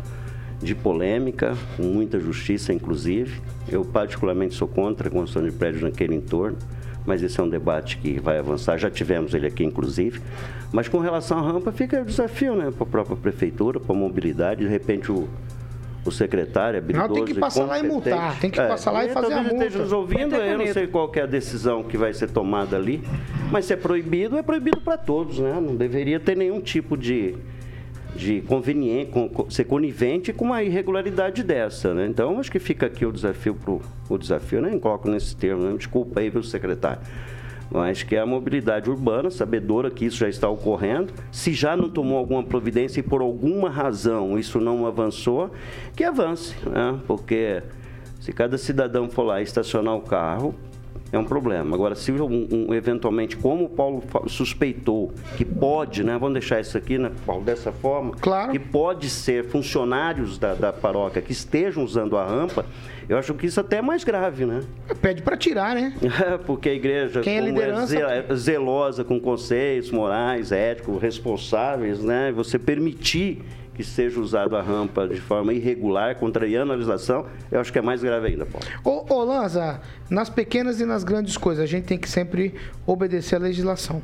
de 0.61 0.75
polêmica, 0.75 1.57
com 1.77 1.85
muita 1.85 2.19
justiça, 2.19 2.73
inclusive. 2.73 3.41
Eu, 3.69 3.85
particularmente, 3.85 4.55
sou 4.55 4.67
contra 4.67 5.07
a 5.07 5.11
construção 5.11 5.49
de 5.49 5.53
prédio 5.53 5.83
naquele 5.83 6.17
entorno, 6.17 6.59
mas 7.07 7.23
esse 7.23 7.39
é 7.39 7.43
um 7.43 7.49
debate 7.49 7.97
que 7.99 8.19
vai 8.19 8.41
avançar. 8.41 8.77
Já 8.77 8.91
tivemos 8.91 9.33
ele 9.33 9.47
aqui, 9.47 9.63
inclusive. 9.63 10.21
Mas 10.73 10.89
com 10.89 10.99
relação 10.99 11.39
à 11.39 11.43
rampa, 11.53 11.71
fica 11.71 12.03
o 12.03 12.05
desafio, 12.05 12.57
né? 12.57 12.69
Para 12.73 12.83
a 12.83 12.91
própria 12.91 13.17
prefeitura, 13.17 13.79
para 13.79 13.95
a 13.95 13.99
mobilidade. 13.99 14.65
De 14.65 14.69
repente, 14.69 15.13
o 15.13 15.29
o 16.05 16.11
secretário 16.11 16.79
habilidoso 16.79 17.09
Não, 17.09 17.15
tem 17.15 17.25
que 17.25 17.41
passar 17.41 17.65
lá 17.65 17.79
e 17.79 17.83
multar, 17.83 18.39
tem 18.41 18.51
que 18.51 18.61
é, 18.61 18.67
passar 18.67 18.91
lá 18.91 19.05
e 19.05 19.11
fazer 19.11 19.33
a 19.33 19.43
multa. 19.43 19.55
esteja 19.57 19.79
nos 19.81 19.93
ouvindo, 19.93 20.35
eu 20.35 20.59
não 20.59 20.67
sei 20.73 20.87
qual 20.87 21.11
é 21.15 21.21
a 21.21 21.27
decisão 21.27 21.83
que 21.83 21.97
vai 21.97 22.13
ser 22.13 22.31
tomada 22.31 22.77
ali, 22.77 23.03
mas 23.51 23.67
se 23.67 23.75
é 23.75 23.77
proibido, 23.77 24.39
é 24.39 24.43
proibido 24.43 24.81
para 24.81 24.97
todos, 24.97 25.39
né? 25.39 25.59
Não 25.61 25.77
deveria 25.77 26.19
ter 26.19 26.37
nenhum 26.37 26.61
tipo 26.61 26.97
de, 26.97 27.35
de 28.15 28.41
conveniente, 28.43 29.13
ser 29.51 29.65
conivente 29.65 30.33
com 30.33 30.47
uma 30.47 30.63
irregularidade 30.63 31.43
dessa, 31.43 31.93
né? 31.93 32.07
Então, 32.07 32.41
acho 32.41 32.51
que 32.51 32.59
fica 32.59 32.87
aqui 32.87 33.05
o 33.05 33.13
desafio, 33.13 33.55
pro, 33.55 33.83
o 34.09 34.17
desafio, 34.17 34.63
nem 34.63 34.79
coloco 34.79 35.09
nesse 35.09 35.37
termo, 35.37 35.63
né? 35.63 35.77
desculpa 35.77 36.21
aí, 36.21 36.31
pelo 36.31 36.45
secretário 36.45 37.03
mas 37.71 38.03
que 38.03 38.17
é 38.17 38.21
a 38.21 38.27
mobilidade 38.27 38.91
urbana, 38.91 39.31
sabedora 39.31 39.91
que 39.91 40.05
isso 40.05 40.19
já 40.19 40.29
está 40.29 40.49
ocorrendo, 40.49 41.13
se 41.31 41.53
já 41.53 41.77
não 41.77 41.89
tomou 41.89 42.19
alguma 42.19 42.43
providência 42.43 43.01
e 43.01 43.03
por 43.03 43.21
alguma 43.21 43.71
razão 43.71 44.39
isso 44.39 44.61
não 44.61 44.87
avançou, 44.87 45.51
que 45.95 46.03
avance, 46.03 46.55
né? 46.69 46.99
porque 47.07 47.63
se 48.21 48.33
cada 48.33 48.59
cidadão 48.59 49.09
for 49.09 49.23
lá 49.23 49.41
estacionar 49.41 49.95
o 49.95 50.01
carro, 50.01 50.55
é 51.13 51.19
um 51.19 51.25
problema. 51.25 51.75
Agora, 51.75 51.95
se 51.95 52.13
um, 52.13 52.49
um, 52.51 52.75
eventualmente, 52.75 53.37
como 53.37 53.65
o 53.65 53.69
Paulo 53.69 54.03
suspeitou, 54.27 55.13
que 55.37 55.45
pode, 55.45 56.05
né? 56.05 56.17
Vamos 56.19 56.35
deixar 56.35 56.61
isso 56.61 56.77
aqui, 56.79 56.99
né, 56.99 57.11
Paulo, 57.27 57.45
dessa 57.45 57.73
forma. 57.73 58.13
Claro. 58.21 58.53
Que 58.53 58.59
pode 58.59 59.09
ser 59.11 59.47
funcionários 59.47 60.39
da, 60.39 60.55
da 60.55 60.73
paróquia 60.73 61.21
que 61.21 61.33
estejam 61.33 61.83
usando 61.83 62.17
a 62.17 62.25
rampa, 62.25 62.65
eu 63.09 63.19
acho 63.19 63.35
que 63.35 63.47
isso 63.47 63.59
até 63.59 63.79
é 63.79 63.83
mais 63.83 64.05
grave, 64.05 64.47
né? 64.47 64.63
Pede 65.03 65.23
para 65.23 65.37
tirar, 65.37 65.75
né? 65.75 65.93
Porque 66.47 66.69
a 66.69 66.75
igreja 66.75 67.21
Quem 67.23 67.39
é, 67.39 67.41
liderança... 67.41 67.99
é 67.99 68.35
zelosa 68.37 69.03
com 69.03 69.19
conceitos 69.19 69.91
morais, 69.91 70.53
éticos, 70.53 71.03
responsáveis, 71.03 72.01
né? 72.01 72.31
Você 72.31 72.57
permitir 72.57 73.43
que 73.81 73.87
seja 73.87 74.21
usado 74.21 74.57
a 74.57 74.61
rampa 74.61 75.09
de 75.09 75.21
forma 75.21 75.55
irregular, 75.55 76.15
contrariando 76.17 76.73
a 76.73 76.75
legislação, 76.75 77.25
eu 77.51 77.59
acho 77.61 77.73
que 77.73 77.79
é 77.79 77.83
mais 77.83 78.03
grave 78.03 78.29
ainda, 78.29 78.45
Paulo. 78.45 78.67
Ô, 78.85 79.15
ô 79.15 79.25
Lanza, 79.25 79.81
nas 80.11 80.29
pequenas 80.29 80.81
e 80.81 80.85
nas 80.85 81.03
grandes 81.03 81.39
coisas, 81.39 81.65
a 81.65 81.67
gente 81.67 81.85
tem 81.85 81.97
que 81.97 82.09
sempre 82.09 82.55
obedecer 82.87 83.37
a 83.37 83.39
legislação. 83.39 84.03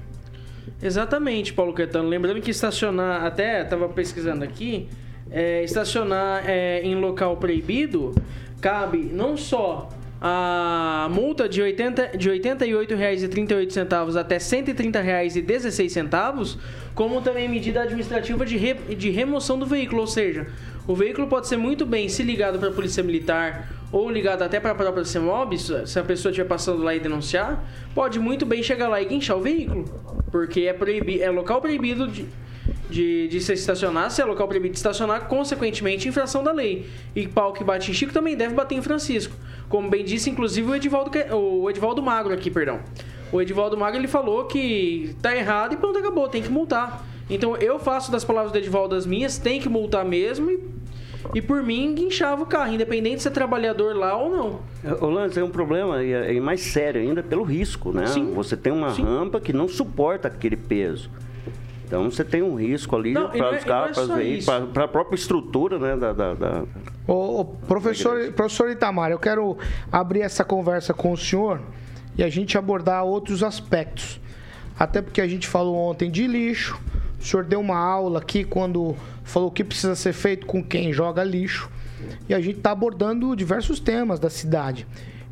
Exatamente, 0.82 1.52
Paulo 1.52 1.74
Caetano. 1.74 2.08
Lembrando 2.08 2.40
que 2.40 2.50
estacionar, 2.50 3.24
até 3.24 3.62
estava 3.62 3.86
pesquisando 3.88 4.44
aqui, 4.44 4.88
é, 5.30 5.62
estacionar 5.62 6.48
é, 6.48 6.80
em 6.82 6.94
local 6.94 7.36
proibido 7.36 8.14
cabe 8.60 9.10
não 9.12 9.36
só 9.36 9.90
a 10.20 11.08
multa 11.10 11.48
de, 11.48 11.60
80, 11.60 12.16
de 12.16 12.30
R$ 12.30 12.38
88,38 12.40 14.16
até 14.18 14.36
R$ 14.36 14.40
130,16, 14.40 16.56
como 16.94 17.20
também 17.20 17.48
medida 17.48 17.82
administrativa 17.82 18.46
de, 18.46 18.56
re, 18.56 18.74
de 18.74 19.10
remoção 19.10 19.58
do 19.58 19.66
veículo, 19.66 20.00
ou 20.00 20.06
seja, 20.06 20.46
o 20.86 20.94
veículo 20.94 21.26
pode 21.26 21.48
ser 21.48 21.56
muito 21.56 21.84
bem 21.84 22.08
se 22.08 22.22
ligado 22.22 22.58
para 22.58 22.68
a 22.68 22.72
polícia 22.72 23.02
militar 23.02 23.72
ou 23.92 24.10
ligado 24.10 24.42
até 24.42 24.58
para 24.58 24.72
a 24.72 24.74
própria 24.74 25.04
CEMOB, 25.04 25.58
se 25.58 25.98
a 25.98 26.02
pessoa 26.02 26.30
estiver 26.30 26.48
passando 26.48 26.82
lá 26.82 26.94
e 26.94 27.00
denunciar, 27.00 27.64
pode 27.94 28.18
muito 28.18 28.44
bem 28.44 28.62
chegar 28.62 28.88
lá 28.88 29.00
e 29.00 29.04
guinchar 29.04 29.36
o 29.36 29.40
veículo, 29.40 29.84
porque 30.30 30.62
é, 30.62 30.72
proibi 30.72 31.20
é 31.20 31.30
local 31.30 31.60
proibido 31.60 32.08
de, 32.08 32.26
de, 32.90 33.28
de 33.28 33.40
se 33.40 33.52
estacionar, 33.52 34.10
se 34.10 34.20
é 34.20 34.24
local 34.24 34.48
proibido 34.48 34.72
de 34.72 34.78
estacionar, 34.78 35.28
consequentemente, 35.28 36.08
infração 36.08 36.42
da 36.42 36.52
lei. 36.52 36.86
E 37.14 37.28
pau 37.28 37.52
que 37.52 37.62
bate 37.62 37.90
em 37.90 37.94
Chico 37.94 38.12
também 38.12 38.36
deve 38.36 38.54
bater 38.54 38.74
em 38.74 38.82
Francisco. 38.82 39.34
Como 39.68 39.88
bem 39.90 40.04
disse, 40.04 40.30
inclusive, 40.30 40.70
o 40.70 40.74
Edivaldo, 40.74 41.10
o 41.34 41.68
Edivaldo 41.68 42.02
Magro 42.02 42.32
aqui, 42.32 42.50
perdão. 42.50 42.80
O 43.32 43.42
Edivaldo 43.42 43.76
Magro, 43.76 43.98
ele 43.98 44.08
falou 44.08 44.44
que 44.44 45.14
tá 45.20 45.36
errado 45.36 45.74
e 45.74 45.76
pronto, 45.76 45.98
acabou, 45.98 46.28
tem 46.28 46.42
que 46.42 46.50
multar. 46.50 47.04
Então, 47.28 47.56
eu 47.56 47.78
faço 47.78 48.12
das 48.12 48.24
palavras 48.24 48.52
do 48.52 48.58
Edivaldo 48.58 48.94
as 48.94 49.04
minhas, 49.04 49.36
tem 49.38 49.60
que 49.60 49.68
multar 49.68 50.04
mesmo 50.04 50.50
e 50.50 50.76
e 51.34 51.42
por 51.42 51.62
mim 51.62 51.94
guinchava 51.94 52.42
o 52.42 52.46
carro, 52.46 52.72
independente 52.72 53.16
de 53.16 53.22
ser 53.22 53.30
trabalhador 53.30 53.96
lá 53.96 54.16
ou 54.16 54.30
não. 54.30 54.60
O 55.00 55.06
Lance 55.06 55.38
é 55.38 55.44
um 55.44 55.50
problema 55.50 56.02
e 56.02 56.12
é 56.12 56.40
mais 56.40 56.60
sério 56.60 57.00
ainda 57.00 57.22
pelo 57.22 57.42
risco, 57.42 57.92
né? 57.92 58.06
Sim. 58.06 58.32
Você 58.32 58.56
tem 58.56 58.72
uma 58.72 58.90
Sim. 58.90 59.02
rampa 59.02 59.40
que 59.40 59.52
não 59.52 59.68
suporta 59.68 60.28
aquele 60.28 60.56
peso. 60.56 61.10
Então 61.86 62.10
você 62.10 62.24
tem 62.24 62.42
um 62.42 62.56
risco 62.56 62.96
ali 62.96 63.14
para 63.14 63.56
os 63.56 63.62
é, 63.62 63.64
carros, 63.64 63.98
é 63.98 64.60
para 64.72 64.84
a 64.84 64.88
própria 64.88 65.14
estrutura 65.14 65.78
né, 65.78 65.96
da. 65.96 66.12
da, 66.12 66.34
da... 66.34 66.64
Ô, 67.06 67.40
ô, 67.40 67.44
professor, 67.44 68.32
professor 68.32 68.70
Itamar, 68.70 69.12
eu 69.12 69.18
quero 69.18 69.56
abrir 69.90 70.22
essa 70.22 70.44
conversa 70.44 70.92
com 70.92 71.12
o 71.12 71.16
senhor 71.16 71.60
e 72.18 72.24
a 72.24 72.28
gente 72.28 72.58
abordar 72.58 73.04
outros 73.04 73.42
aspectos. 73.42 74.20
Até 74.78 75.00
porque 75.00 75.20
a 75.20 75.28
gente 75.28 75.46
falou 75.46 75.76
ontem 75.76 76.10
de 76.10 76.26
lixo, 76.26 76.78
o 77.20 77.24
senhor 77.24 77.44
deu 77.44 77.60
uma 77.60 77.78
aula 77.78 78.18
aqui 78.18 78.42
quando 78.42 78.96
falou 79.22 79.48
o 79.48 79.52
que 79.52 79.62
precisa 79.62 79.94
ser 79.94 80.12
feito 80.12 80.44
com 80.44 80.62
quem 80.62 80.92
joga 80.92 81.22
lixo. 81.22 81.70
E 82.28 82.34
a 82.34 82.40
gente 82.40 82.58
está 82.58 82.72
abordando 82.72 83.34
diversos 83.36 83.80
temas 83.80 84.18
da 84.18 84.28
cidade. 84.28 84.86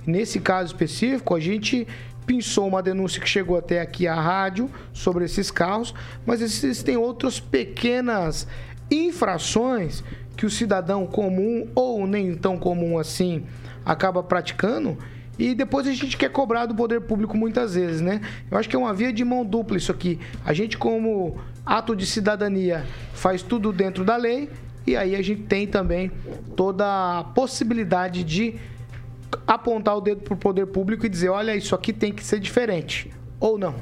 Nesse 0.07 0.39
caso 0.39 0.67
específico, 0.69 1.35
a 1.35 1.41
gente 1.41 1.87
pinçou 2.27 2.67
uma 2.67 2.83
denúncia 2.83 3.21
que 3.21 3.29
chegou 3.29 3.57
até 3.57 3.81
aqui 3.81 4.07
à 4.07 4.15
rádio 4.15 4.71
sobre 4.93 5.25
esses 5.25 5.51
carros, 5.51 5.95
mas 6.25 6.41
existem 6.41 6.97
outras 6.97 7.39
pequenas 7.41 8.47
infrações 8.91 10.03
que 10.37 10.47
o 10.47 10.51
cidadão 10.51 11.07
comum 11.07 11.69
ou 11.75 12.07
nem 12.07 12.35
tão 12.35 12.59
comum 12.59 12.99
assim 12.99 13.45
acaba 13.85 14.23
praticando 14.23 14.97
e 15.39 15.55
depois 15.55 15.87
a 15.87 15.93
gente 15.93 16.17
quer 16.17 16.31
cobrar 16.31 16.67
do 16.67 16.75
poder 16.75 17.01
público 17.01 17.37
muitas 17.37 17.75
vezes, 17.75 18.01
né? 18.01 18.21
Eu 18.51 18.57
acho 18.57 18.69
que 18.69 18.77
é 18.77 18.79
uma 18.79 18.95
via 18.95 19.13
de 19.13 19.25
mão 19.25 19.45
dupla 19.45 19.77
isso 19.77 19.91
aqui. 19.91 20.19
A 20.45 20.53
gente 20.53 20.79
como 20.79 21.37
ato 21.67 21.97
de 21.97 22.07
cidadania 22.07 22.85
faz 23.15 23.43
tudo 23.43 23.73
dentro 23.73 24.05
da 24.05 24.17
lei 24.17 24.49
e 24.87 24.97
aí 24.97 25.17
a 25.17 25.23
gente 25.23 25.43
tem 25.43 25.67
também 25.67 26.13
toda 26.55 27.19
a 27.19 27.25
possibilidade 27.25 28.23
de 28.23 28.55
apontar 29.47 29.97
o 29.97 30.01
dedo 30.01 30.23
para 30.23 30.35
o 30.35 30.37
poder 30.37 30.67
público 30.67 31.07
e 31.07 31.09
dizer: 31.09 31.29
olha, 31.29 31.55
isso 31.57 31.75
aqui 31.75 31.93
tem 31.93 32.13
que 32.13 32.25
ser 32.25 32.41
diferente, 32.41 33.11
ou 33.41 33.59
não? 33.59 33.75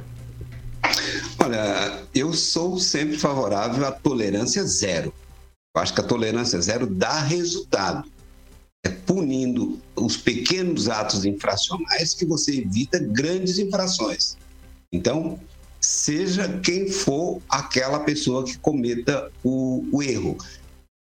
Olha, 1.39 2.03
eu 2.15 2.33
sou 2.33 2.79
sempre 2.79 3.19
favorável 3.19 3.87
à 3.87 3.93
tolerância 3.93 4.63
zero. 4.65 5.13
Eu 5.75 5.83
acho 5.83 5.95
que 5.95 6.01
a 6.01 6.05
tolerância 6.05 6.61
zero 6.61 6.87
dá 6.87 7.21
resultado. 7.21 8.11
É 8.85 8.91
punindo 8.91 9.81
os 9.95 10.17
pequenos 10.17 10.89
atos 10.89 11.25
infracionais 11.25 12.15
que 12.15 12.27
você 12.27 12.59
evita 12.59 12.99
grandes 12.99 13.59
infrações. 13.59 14.37
Então, 14.93 15.39
seja 15.81 16.61
quem 16.61 16.89
for 16.89 17.41
aquela 17.49 18.01
pessoa 18.01 18.45
que 18.45 18.59
cometa 18.59 19.31
o, 19.43 19.87
o 19.93 20.03
erro. 20.03 20.37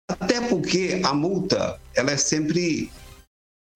Até 0.08 0.40
porque 0.40 1.00
a 1.02 1.12
multa, 1.12 1.80
ela 1.94 2.12
é 2.12 2.16
sempre 2.16 2.90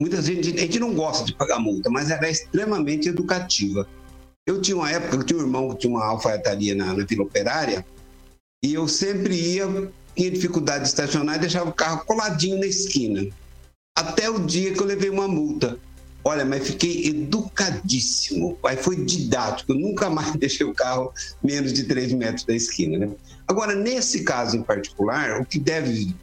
Muita 0.00 0.20
gente, 0.20 0.54
a 0.54 0.60
gente 0.60 0.78
não 0.78 0.94
gosta 0.94 1.24
de 1.24 1.34
pagar 1.34 1.58
multa, 1.58 1.88
mas 1.88 2.10
ela 2.10 2.26
é 2.26 2.30
extremamente 2.30 3.08
educativa. 3.08 3.88
Eu 4.46 4.60
tinha 4.60 4.76
uma 4.76 4.90
época, 4.90 5.16
eu 5.16 5.24
tinha 5.24 5.38
um 5.38 5.42
irmão 5.42 5.70
que 5.70 5.78
tinha 5.78 5.90
uma 5.90 6.04
alfaiataria 6.04 6.74
na, 6.74 6.92
na 6.92 7.04
Vila 7.04 7.24
Operária, 7.24 7.84
e 8.62 8.74
eu 8.74 8.86
sempre 8.86 9.34
ia, 9.34 9.66
tinha 10.14 10.30
dificuldade 10.30 10.84
de 10.84 10.88
estacionar 10.90 11.36
e 11.36 11.40
deixava 11.40 11.70
o 11.70 11.72
carro 11.72 12.04
coladinho 12.04 12.58
na 12.58 12.66
esquina. 12.66 13.26
Até 13.96 14.28
o 14.28 14.40
dia 14.40 14.72
que 14.74 14.80
eu 14.80 14.86
levei 14.86 15.08
uma 15.08 15.26
multa. 15.26 15.78
Olha, 16.22 16.44
mas 16.44 16.66
fiquei 16.66 17.06
educadíssimo. 17.06 18.58
Aí 18.64 18.76
foi 18.76 18.96
didático. 18.96 19.72
Eu 19.72 19.78
nunca 19.78 20.10
mais 20.10 20.34
deixei 20.36 20.66
o 20.66 20.74
carro 20.74 21.12
menos 21.42 21.72
de 21.72 21.84
3 21.84 22.12
metros 22.12 22.44
da 22.44 22.54
esquina. 22.54 22.98
Né? 22.98 23.14
Agora, 23.48 23.74
nesse 23.74 24.24
caso 24.24 24.56
em 24.56 24.62
particular, 24.62 25.40
o 25.40 25.46
que 25.46 25.58
deve 25.58 26.14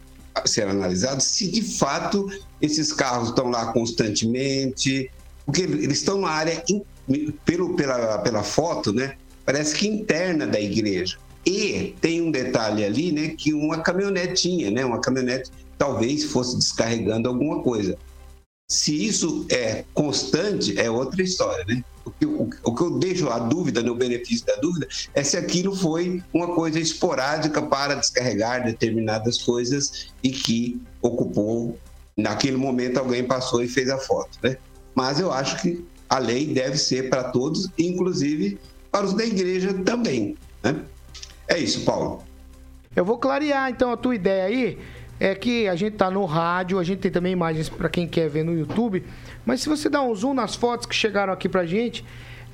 ser 0.45 0.67
analisado 0.67 1.21
se 1.21 1.49
de 1.49 1.61
fato 1.61 2.27
esses 2.61 2.91
carros 2.91 3.29
estão 3.29 3.49
lá 3.49 3.71
constantemente, 3.71 5.11
porque 5.45 5.61
eles 5.61 5.99
estão 5.99 6.19
na 6.19 6.29
área, 6.29 6.63
pelo, 7.45 7.75
pela, 7.75 8.17
pela 8.19 8.43
foto, 8.43 8.93
né? 8.93 9.15
Parece 9.45 9.75
que 9.75 9.87
interna 9.87 10.47
da 10.47 10.59
igreja. 10.59 11.17
E 11.45 11.93
tem 11.99 12.21
um 12.21 12.31
detalhe 12.31 12.85
ali, 12.85 13.11
né, 13.11 13.29
que 13.37 13.53
uma 13.53 13.79
caminhonetinha, 13.79 14.71
né, 14.71 14.85
uma 14.85 15.01
caminhonete 15.01 15.51
talvez 15.77 16.23
fosse 16.23 16.57
descarregando 16.57 17.27
alguma 17.27 17.61
coisa. 17.61 17.97
Se 18.69 19.05
isso 19.05 19.45
é 19.49 19.85
constante, 19.93 20.79
é 20.79 20.89
outra 20.89 21.21
história, 21.21 21.63
né? 21.67 21.83
O 22.05 22.11
que, 22.11 22.25
o, 22.25 22.49
o 22.63 22.75
que 22.75 22.83
eu 22.83 22.99
deixo 22.99 23.29
a 23.29 23.39
dúvida, 23.39 23.81
no 23.81 23.95
benefício 23.95 24.45
da 24.45 24.55
dúvida, 24.55 24.87
é 25.13 25.23
se 25.23 25.37
aquilo 25.37 25.75
foi 25.75 26.21
uma 26.33 26.53
coisa 26.53 26.79
esporádica 26.79 27.61
para 27.61 27.95
descarregar 27.95 28.63
determinadas 28.63 29.41
coisas 29.41 30.11
e 30.21 30.31
que 30.31 30.81
ocupou, 31.01 31.77
naquele 32.17 32.57
momento 32.57 32.97
alguém 32.97 33.23
passou 33.23 33.63
e 33.63 33.67
fez 33.67 33.89
a 33.89 33.97
foto, 33.97 34.37
né? 34.41 34.57
Mas 34.95 35.19
eu 35.19 35.31
acho 35.31 35.61
que 35.61 35.83
a 36.09 36.19
lei 36.19 36.53
deve 36.53 36.77
ser 36.77 37.09
para 37.09 37.25
todos, 37.25 37.69
inclusive 37.77 38.59
para 38.91 39.05
os 39.05 39.13
da 39.13 39.25
igreja 39.25 39.73
também, 39.73 40.37
né? 40.61 40.83
É 41.47 41.57
isso, 41.57 41.83
Paulo. 41.83 42.23
Eu 42.95 43.03
vou 43.03 43.17
clarear 43.17 43.69
então 43.71 43.91
a 43.91 43.97
tua 43.97 44.15
ideia 44.15 44.45
aí. 44.45 44.77
É 45.19 45.35
que 45.35 45.67
a 45.67 45.75
gente 45.75 45.95
tá 45.95 46.09
no 46.09 46.25
rádio, 46.25 46.79
a 46.79 46.83
gente 46.83 46.99
tem 46.99 47.11
também 47.11 47.31
imagens 47.31 47.69
para 47.69 47.87
quem 47.87 48.07
quer 48.07 48.29
ver 48.29 48.43
no 48.43 48.53
YouTube. 48.57 49.03
Mas 49.45 49.61
se 49.61 49.69
você 49.69 49.89
dá 49.89 50.01
um 50.01 50.13
zoom 50.13 50.33
nas 50.33 50.55
fotos 50.55 50.85
que 50.85 50.95
chegaram 50.95 51.31
aqui 51.31 51.47
pra 51.47 51.65
gente, 51.65 52.03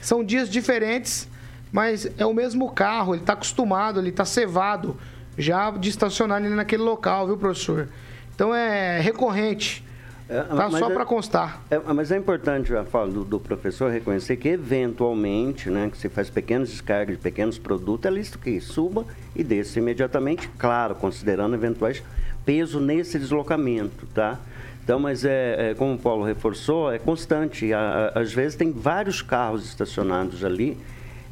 são 0.01 0.23
dias 0.23 0.49
diferentes, 0.49 1.27
mas 1.71 2.09
é 2.17 2.25
o 2.25 2.33
mesmo 2.33 2.71
carro, 2.71 3.15
ele 3.15 3.23
tá 3.23 3.33
acostumado, 3.33 3.99
ele 3.99 4.11
tá 4.11 4.25
cevado 4.25 4.97
já 5.37 5.71
de 5.71 5.89
estacionar 5.89 6.37
ali 6.37 6.49
naquele 6.49 6.83
local, 6.83 7.27
viu, 7.27 7.37
professor? 7.37 7.87
Então 8.35 8.53
é 8.53 8.99
recorrente. 8.99 9.83
É, 10.29 10.43
tá 10.43 10.69
só 10.69 10.91
é, 10.91 10.93
para 10.93 11.05
constar. 11.05 11.63
É, 11.71 11.79
mas 11.91 12.11
é 12.11 12.17
importante, 12.17 12.75
a 12.75 12.85
fala 12.85 13.11
do, 13.11 13.25
do, 13.25 13.39
professor, 13.39 13.91
reconhecer 13.91 14.37
que 14.37 14.47
eventualmente, 14.47 15.71
né, 15.71 15.89
que 15.89 15.97
você 15.97 16.07
faz 16.07 16.29
pequenas 16.29 16.69
descargas 16.69 17.17
de 17.17 17.21
pequenos 17.21 17.57
produtos, 17.57 18.05
é 18.05 18.13
lícito 18.13 18.37
que 18.37 18.61
suba 18.61 19.05
e 19.35 19.43
desça 19.43 19.79
imediatamente, 19.79 20.47
claro, 20.59 20.93
considerando 20.93 21.55
eventuais 21.55 22.03
peso 22.49 22.79
nesse 22.79 23.19
deslocamento, 23.19 24.07
tá? 24.07 24.39
Então, 24.83 24.99
mas 24.99 25.23
é, 25.23 25.69
é, 25.69 25.73
como 25.75 25.93
o 25.93 25.99
Paulo 25.99 26.25
reforçou, 26.25 26.91
é 26.91 26.97
constante. 26.97 27.71
A, 27.71 28.11
às 28.15 28.33
vezes 28.33 28.55
tem 28.55 28.71
vários 28.71 29.21
carros 29.21 29.63
estacionados 29.65 30.43
ali 30.43 30.75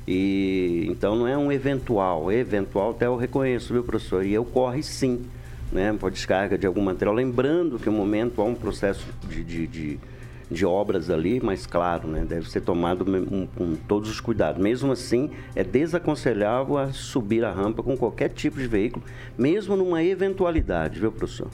e 0.07 0.85
então 0.91 1.15
não 1.15 1.27
é 1.27 1.35
um 1.35 1.51
eventual. 1.51 2.31
Eventual 2.31 2.91
até 2.91 3.07
eu 3.07 3.15
reconheço, 3.15 3.73
viu, 3.73 3.83
professor? 3.83 4.23
E 4.23 4.37
ocorre 4.37 4.83
sim 4.83 5.25
né, 5.71 5.91
por 5.99 6.11
descarga 6.11 6.55
de 6.55 6.67
algum 6.67 6.83
material. 6.83 7.15
Lembrando 7.15 7.79
que 7.79 7.87
no 7.87 7.93
momento 7.93 8.39
há 8.39 8.45
um 8.45 8.53
processo 8.53 9.03
de, 9.27 9.43
de, 9.43 9.65
de, 9.65 9.99
de 10.49 10.65
obras 10.65 11.09
ali, 11.09 11.39
mas 11.43 11.65
claro, 11.65 12.07
né, 12.07 12.25
deve 12.27 12.49
ser 12.49 12.61
tomado 12.61 13.05
com, 13.05 13.47
com 13.47 13.75
todos 13.87 14.09
os 14.09 14.19
cuidados. 14.19 14.61
Mesmo 14.61 14.91
assim, 14.91 15.29
é 15.55 15.63
desaconselhável 15.63 16.77
a 16.77 16.91
subir 16.91 17.43
a 17.43 17.51
rampa 17.51 17.83
com 17.83 17.97
qualquer 17.97 18.29
tipo 18.29 18.57
de 18.57 18.67
veículo, 18.67 19.03
mesmo 19.37 19.75
numa 19.75 20.03
eventualidade, 20.03 20.99
viu, 20.99 21.11
professor? 21.11 21.49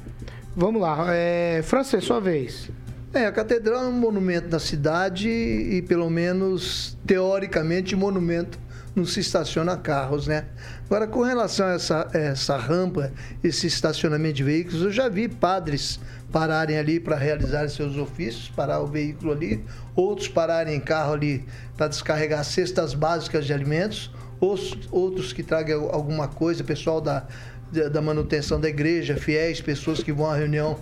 Vamos 0.55 0.81
lá. 0.81 1.07
É, 1.09 1.61
Francês, 1.63 2.03
sua 2.03 2.19
vez. 2.19 2.69
É, 3.13 3.25
a 3.25 3.31
catedral 3.31 3.83
é 3.83 3.87
um 3.87 3.91
monumento 3.91 4.47
da 4.47 4.59
cidade 4.59 5.29
e, 5.29 5.81
pelo 5.83 6.09
menos, 6.09 6.97
teoricamente, 7.05 7.95
monumento 7.95 8.59
não 8.95 9.05
se 9.05 9.19
estaciona 9.19 9.75
carros, 9.75 10.27
né? 10.27 10.45
Agora, 10.85 11.07
com 11.07 11.21
relação 11.21 11.65
a 11.67 11.73
essa, 11.73 12.07
essa 12.13 12.57
rampa, 12.57 13.11
esse 13.43 13.65
estacionamento 13.65 14.35
de 14.35 14.43
veículos, 14.43 14.81
eu 14.83 14.91
já 14.91 15.09
vi 15.09 15.27
padres 15.27 15.99
pararem 16.33 16.79
ali 16.79 16.99
para 16.99 17.15
realizar 17.15 17.69
seus 17.69 17.95
ofícios, 17.95 18.49
parar 18.49 18.81
o 18.81 18.87
veículo 18.87 19.31
ali, 19.31 19.63
outros 19.95 20.27
pararem 20.27 20.75
em 20.75 20.79
carro 20.79 21.13
ali 21.13 21.45
para 21.77 21.87
descarregar 21.87 22.43
cestas 22.43 22.95
básicas 22.95 23.45
de 23.45 23.53
alimentos, 23.53 24.11
outros 24.91 25.31
que 25.31 25.43
tragam 25.43 25.89
alguma 25.91 26.27
coisa, 26.27 26.63
pessoal 26.63 26.99
da, 26.99 27.27
da 27.71 28.01
manutenção 28.01 28.59
da 28.59 28.67
igreja, 28.67 29.15
fiéis, 29.15 29.61
pessoas 29.61 30.01
que 30.01 30.11
vão 30.11 30.25
à 30.25 30.35
reunião. 30.35 30.79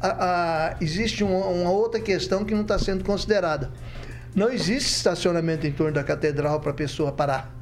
A, 0.00 0.08
a, 0.08 0.76
existe 0.80 1.22
uma, 1.22 1.46
uma 1.46 1.70
outra 1.70 2.00
questão 2.00 2.44
que 2.44 2.52
não 2.52 2.62
está 2.62 2.76
sendo 2.76 3.04
considerada 3.04 3.70
não 4.34 4.48
existe 4.48 4.90
estacionamento 4.90 5.66
em 5.66 5.72
torno 5.72 5.92
da 5.92 6.04
catedral 6.04 6.60
para 6.60 6.70
a 6.70 6.74
pessoa 6.74 7.10
parar. 7.10 7.59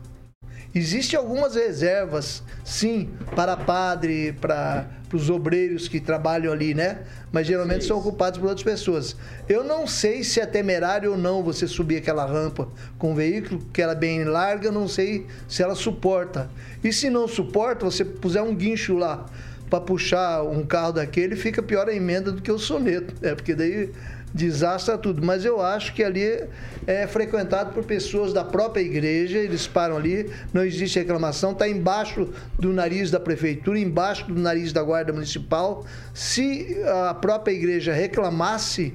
Existem 0.75 1.19
algumas 1.19 1.55
reservas, 1.55 2.43
sim, 2.63 3.09
para 3.35 3.57
padre, 3.57 4.33
para 4.39 4.87
os 5.13 5.31
obreiros 5.31 5.89
que 5.89 5.99
trabalham 5.99 6.53
ali, 6.53 6.75
né? 6.75 6.99
Mas 7.33 7.47
geralmente 7.47 7.83
sim. 7.83 7.89
são 7.89 7.99
ocupados 7.99 8.39
por 8.39 8.49
outras 8.49 8.63
pessoas. 8.63 9.17
Eu 9.49 9.65
não 9.65 9.87
sei 9.87 10.23
se 10.23 10.41
é 10.41 10.47
temerário 10.47 11.13
ou 11.13 11.19
não 11.19 11.43
você 11.43 11.67
subir 11.67 11.97
aquela 11.97 12.27
rampa 12.27 12.69
com 12.99 13.13
o 13.13 13.15
veículo, 13.15 13.61
que 13.73 13.81
ela 13.81 13.93
é 13.93 13.97
bem 13.97 14.25
larga, 14.25 14.71
não 14.71 14.87
sei 14.87 15.27
se 15.49 15.63
ela 15.63 15.75
suporta. 15.75 16.51
E 16.85 16.93
se 16.93 17.09
não 17.09 17.27
suporta, 17.27 17.87
você 17.87 18.05
puser 18.05 18.43
um 18.43 18.55
guincho 18.55 18.97
lá 18.97 19.25
para 19.71 19.81
puxar 19.81 20.43
um 20.43 20.65
carro 20.65 20.93
daquele, 20.93 21.37
fica 21.37 21.63
pior 21.63 21.89
a 21.89 21.95
emenda 21.95 22.31
do 22.33 22.43
que 22.43 22.53
o 22.53 22.59
soneto, 22.59 23.15
né? 23.21 23.35
Porque 23.35 23.55
daí 23.55 23.91
desastra 24.33 24.99
tudo. 24.99 25.25
Mas 25.25 25.45
eu 25.45 25.61
acho 25.61 25.93
que 25.95 26.03
ali 26.03 26.45
é 26.87 27.07
frequentado 27.07 27.73
por 27.73 27.85
pessoas 27.85 28.33
da 28.33 28.45
própria 28.45 28.83
igreja, 28.83 29.39
eles 29.39 29.67
param 29.67 29.97
ali, 29.97 30.31
não 30.53 30.65
existe 30.65 30.99
reclamação, 30.99 31.53
está 31.53 31.69
embaixo 31.69 32.29
do 32.59 32.73
nariz 32.73 33.11
da 33.11 33.21
prefeitura, 33.21 33.79
embaixo 33.79 34.27
do 34.27 34.41
nariz 34.41 34.73
da 34.73 34.83
guarda 34.83 35.13
municipal. 35.13 35.85
Se 36.15 36.77
a 37.09 37.15
própria 37.15 37.53
igreja 37.53 37.93
reclamasse, 37.93 38.95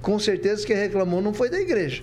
com 0.00 0.18
certeza 0.18 0.66
quem 0.66 0.76
reclamou 0.76 1.20
não 1.20 1.34
foi 1.34 1.50
da 1.50 1.60
igreja 1.60 2.02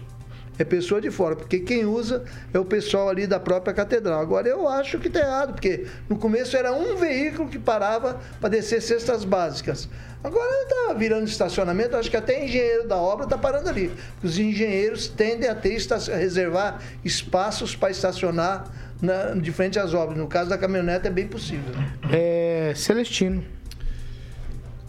é 0.59 0.63
pessoa 0.63 0.99
de 0.99 1.11
fora, 1.11 1.35
porque 1.35 1.59
quem 1.59 1.85
usa 1.85 2.23
é 2.53 2.59
o 2.59 2.65
pessoal 2.65 3.09
ali 3.09 3.27
da 3.27 3.39
própria 3.39 3.73
catedral. 3.73 4.19
Agora 4.19 4.47
eu 4.47 4.67
acho 4.67 4.99
que 4.99 5.07
está 5.07 5.19
errado, 5.19 5.53
porque 5.53 5.85
no 6.09 6.17
começo 6.17 6.55
era 6.55 6.73
um 6.73 6.95
veículo 6.95 7.47
que 7.49 7.59
parava 7.59 8.19
para 8.39 8.49
descer 8.49 8.81
cestas 8.81 9.23
básicas. 9.23 9.87
Agora 10.23 10.51
está 10.63 10.93
virando 10.93 11.27
estacionamento, 11.27 11.95
acho 11.95 12.09
que 12.09 12.17
até 12.17 12.43
engenheiro 12.43 12.87
da 12.87 12.97
obra 12.97 13.25
está 13.25 13.37
parando 13.37 13.69
ali. 13.69 13.91
Os 14.23 14.37
engenheiros 14.39 15.07
tendem 15.07 15.49
a 15.49 15.55
ter 15.55 15.77
reservar 16.17 16.81
espaços 17.05 17.75
para 17.75 17.91
estacionar 17.91 18.65
na, 19.01 19.35
de 19.35 19.51
frente 19.51 19.77
às 19.79 19.93
obras. 19.93 20.17
No 20.17 20.27
caso 20.27 20.49
da 20.49 20.57
caminhonete 20.57 21.07
é 21.07 21.11
bem 21.11 21.27
possível. 21.27 21.73
É 22.11 22.73
Celestino. 22.75 23.56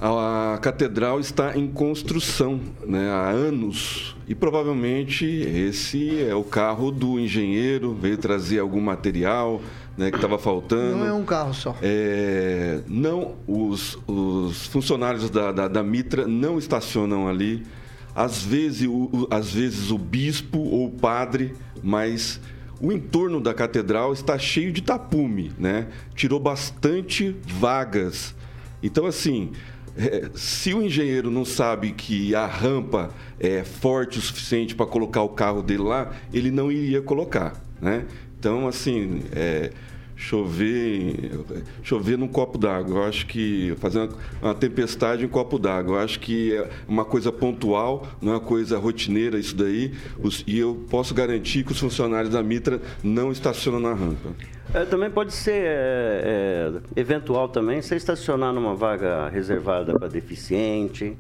A 0.00 0.58
catedral 0.62 1.18
está 1.18 1.58
em 1.58 1.66
construção 1.66 2.61
né, 2.87 3.11
há 3.11 3.30
anos 3.30 4.16
e 4.28 4.34
provavelmente 4.34 5.26
esse 5.26 6.22
é 6.22 6.34
o 6.37 6.44
carro 6.44 6.92
do 6.92 7.18
engenheiro, 7.18 7.94
veio 7.94 8.16
trazer 8.16 8.61
algum 8.61 8.80
material 8.80 9.61
né, 9.96 10.12
que 10.12 10.16
estava 10.16 10.38
faltando. 10.38 10.98
Não 10.98 11.06
é 11.06 11.12
um 11.12 11.24
carro 11.24 11.52
só. 11.52 11.74
É, 11.82 12.80
não, 12.87 13.34
os, 13.44 13.98
os 14.06 14.66
funcionários 14.66 15.28
da, 15.30 15.50
da, 15.50 15.66
da, 15.66 15.82
Mitra 15.82 16.28
não 16.28 16.58
estacionam 16.58 17.26
ali. 17.26 17.66
Às 18.14 18.40
vezes, 18.40 18.87
o, 18.88 19.26
às 19.28 19.52
vezes 19.52 19.90
o 19.90 19.98
bispo 19.98 20.58
ou 20.58 20.87
o 20.87 20.90
padre, 20.90 21.54
mas 21.82 22.40
o 22.80 22.92
entorno 22.92 23.40
da 23.40 23.52
catedral 23.52 24.12
está 24.12 24.38
cheio 24.38 24.72
de 24.72 24.80
tapume, 24.80 25.50
né? 25.58 25.88
Tirou 26.14 26.38
bastante 26.38 27.34
vagas. 27.44 28.34
Então, 28.80 29.06
assim, 29.06 29.50
se 30.34 30.72
o 30.74 30.82
engenheiro 30.82 31.30
não 31.30 31.44
sabe 31.44 31.92
que 31.92 32.34
a 32.34 32.46
rampa 32.46 33.11
é 33.40 33.64
forte 33.64 34.18
o 34.18 34.22
suficiente 34.22 34.74
para 34.74 34.87
colocar 34.87 35.22
o 35.22 35.28
carro 35.30 35.62
dele 35.62 35.82
lá, 35.82 36.12
ele 36.32 36.50
não 36.50 36.70
iria 36.70 37.02
colocar, 37.02 37.61
né? 37.80 38.04
Então, 38.38 38.68
assim, 38.68 39.22
é, 39.32 39.72
chover, 40.18 41.31
chover 41.83 42.18
num 42.18 42.26
copo 42.26 42.59
d'água. 42.59 42.96
Eu 42.96 43.04
acho 43.04 43.24
que 43.26 43.72
fazer 43.78 44.00
uma, 44.00 44.09
uma 44.42 44.54
tempestade 44.54 45.24
em 45.24 45.28
copo 45.28 45.59
d'água. 45.59 45.96
Eu 45.96 46.00
acho 46.02 46.18
que 46.18 46.54
é 46.54 46.68
uma 46.88 47.04
coisa 47.04 47.31
pontual, 47.31 48.07
não 48.20 48.33
é 48.33 48.35
uma 48.35 48.40
coisa 48.40 48.76
rotineira 48.76 49.38
isso 49.38 49.57
daí. 49.57 49.92
Os, 50.18 50.42
e 50.46 50.59
eu 50.59 50.85
posso 50.90 51.14
garantir 51.14 51.64
que 51.64 51.70
os 51.70 51.78
funcionários 51.78 52.33
da 52.33 52.42
Mitra 52.42 52.83
não 53.02 53.31
estacionam 53.31 53.78
na 53.78 53.94
rampa. 53.94 54.35
É, 54.74 54.85
também 54.85 55.09
pode 55.11 55.33
ser 55.33 55.62
é, 55.64 56.72
é, 56.94 57.00
eventual 57.00 57.48
também 57.48 57.81
você 57.81 57.96
estacionar 57.96 58.52
numa 58.52 58.74
vaga 58.74 59.28
reservada 59.28 59.94
para 59.98 60.09
deficiente. 60.09 61.16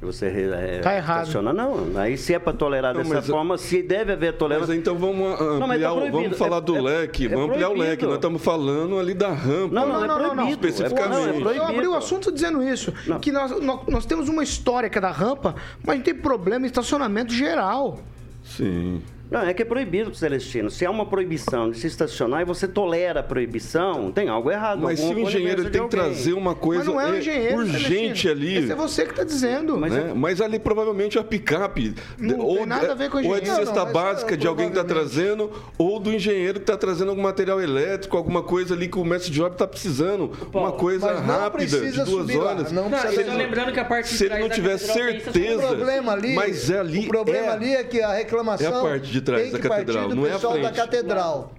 Você 0.00 0.26
é, 0.26 0.78
tá 0.78 0.94
errado. 0.94 1.22
estaciona. 1.22 1.52
Não, 1.52 1.98
aí 1.98 2.16
se 2.16 2.32
é 2.32 2.38
para 2.38 2.52
tolerar 2.52 2.94
não, 2.94 3.02
dessa 3.02 3.20
forma, 3.20 3.58
se 3.58 3.82
deve 3.82 4.12
haver 4.12 4.32
tolerância. 4.34 4.68
Mas 4.68 4.78
então 4.78 4.96
vamos 4.96 5.40
ampliar, 5.40 5.90
não, 5.90 6.02
tá 6.02 6.10
vamos 6.10 6.38
falar 6.38 6.60
do 6.60 6.76
é, 6.76 6.80
leque, 6.80 7.26
é, 7.26 7.28
vamos 7.28 7.50
ampliar 7.50 7.68
o 7.70 7.74
leque. 7.74 8.04
Nós 8.04 8.14
estamos 8.14 8.40
falando 8.40 8.98
ali 8.98 9.12
da 9.12 9.32
rampa. 9.32 9.74
Não, 9.74 9.88
não, 9.88 10.06
não, 10.06 10.26
é 10.26 10.34
proibido. 10.34 10.68
Especificamente. 10.68 11.56
Eu 11.56 11.64
abri 11.64 11.88
o 11.88 11.94
assunto 11.94 12.30
dizendo 12.30 12.62
isso, 12.62 12.92
que 13.20 13.32
nós, 13.32 13.60
nós, 13.60 13.80
nós 13.88 14.06
temos 14.06 14.28
uma 14.28 14.44
história 14.44 14.88
que 14.88 14.98
é 14.98 15.00
da 15.00 15.10
rampa, 15.10 15.56
mas 15.84 15.96
não 15.96 16.04
tem 16.04 16.14
problema 16.14 16.64
em 16.64 16.68
estacionamento 16.68 17.32
geral. 17.32 17.98
Sim. 18.44 19.02
Não, 19.30 19.42
é 19.42 19.52
que 19.52 19.60
é 19.62 19.64
proibido, 19.64 20.14
Celestino. 20.14 20.70
Se 20.70 20.86
há 20.86 20.90
uma 20.90 21.04
proibição 21.04 21.70
de 21.70 21.78
se 21.78 21.86
estacionar 21.86 22.40
e 22.40 22.44
você 22.44 22.66
tolera 22.66 23.20
a 23.20 23.22
proibição, 23.22 24.10
tem 24.10 24.28
algo 24.28 24.50
errado. 24.50 24.80
Mas 24.80 24.98
se 25.00 25.06
o 25.12 25.18
engenheiro 25.18 25.70
tem 25.70 25.82
que 25.82 25.88
trazer 25.88 26.32
uma 26.32 26.54
coisa 26.54 26.90
Mas 26.92 27.14
é 27.14 27.18
engenheiro, 27.18 27.56
urgente 27.58 28.22
Celestino. 28.22 28.32
ali. 28.32 28.56
Esse 28.58 28.72
é 28.72 28.74
você 28.74 29.04
que 29.04 29.10
está 29.10 29.24
dizendo. 29.24 29.76
Mas, 29.76 29.92
Mas 29.92 30.04
né? 30.04 30.12
mas 30.14 30.40
ali 30.40 30.58
provavelmente 30.58 31.18
a 31.18 31.24
picape. 31.24 31.94
Não 32.18 32.38
ou, 32.38 32.56
tem 32.58 32.66
nada 32.66 32.92
a 32.92 32.94
ver 32.94 33.10
com 33.10 33.18
o 33.18 33.26
Ou 33.26 33.36
é 33.36 33.40
de 33.40 33.42
engenheiro. 33.50 33.66
cesta 33.66 33.74
Não, 33.80 33.84
mas, 33.84 33.92
básica 33.92 34.34
é, 34.34 34.36
de 34.36 34.46
alguém 34.46 34.70
que 34.70 34.78
está 34.78 34.84
trazendo, 34.84 35.50
ou 35.76 36.00
do 36.00 36.12
engenheiro 36.12 36.54
que 36.54 36.60
está 36.62 36.76
trazendo 36.76 37.10
algum 37.10 37.22
material 37.22 37.60
elétrico, 37.60 38.16
alguma 38.16 38.42
coisa 38.42 38.74
ali 38.74 38.88
que 38.88 38.98
o 38.98 39.04
mestre 39.04 39.30
de 39.30 39.42
obra 39.42 39.52
está 39.54 39.66
precisando. 39.66 40.30
uma 40.54 40.72
coisa 40.72 41.06
mas 41.14 41.26
não 41.26 41.38
rápida, 41.40 41.66
de 41.66 41.76
precisa 41.76 42.04
duas 42.04 42.20
subir 42.22 42.38
lá, 42.38 42.50
horas. 42.52 42.72
não 42.72 42.88
Não, 42.88 42.98
precisa 42.98 43.34
lembrando 43.34 43.72
que 43.72 43.80
a 43.80 43.84
parte 43.84 44.08
Se 44.08 44.24
ele 44.24 44.38
não 44.38 44.48
da 44.48 44.54
tiver 44.54 44.78
certeza. 44.78 45.64
O 45.66 45.68
problema 45.76 46.12
ali, 46.12 46.34
Mas 46.34 46.70
é 46.70 46.78
ali, 46.78 47.00
o 47.00 47.08
problema 47.08 47.46
é- 47.46 47.50
ali 47.50 47.74
é 47.74 47.84
que 47.84 48.00
a 48.00 48.14
reclamação 48.14 48.72
é 48.74 48.78
a 48.78 48.82
parte 48.82 49.17
de 49.20 49.24
trás 49.24 49.42
tem 49.42 49.52
da 49.52 49.58
que 49.58 49.68
partir 49.68 49.84
catedral, 49.86 50.08
do 50.08 50.14
não 50.16 50.26
é 50.26 50.30
a 50.30 50.32
pessoal 50.34 50.52
da 50.54 50.60
frente. 50.60 50.76
catedral. 50.76 51.52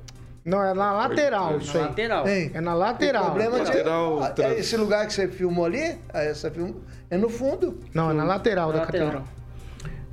Não, 0.46 0.64
é 0.64 0.74
na 0.74 0.94
lateral 0.94 1.58
isso 1.58 1.78
aí. 1.78 1.84
Lateral. 1.84 2.28
Hein? 2.28 2.52
É 2.54 2.62
na 2.62 2.74
lateral. 2.74 3.24
O 3.24 3.26
problema 3.28 3.58
Lateral, 3.58 4.24
Ah, 4.24 4.30
tra- 4.30 4.54
esse 4.54 4.76
lugar 4.78 5.06
que 5.06 5.14
você 5.14 5.28
filmou 5.28 5.66
ali, 5.66 5.98
ah, 6.14 6.24
essa 6.24 6.50
film... 6.50 6.74
é 7.10 7.18
no 7.18 7.30
fundo. 7.30 7.78
Não, 7.94 8.10
é 8.10 8.14
na 8.14 8.24
lateral 8.24 8.72
da 8.72 8.80
Lateral. 8.80 9.08
catedral. 9.12 9.39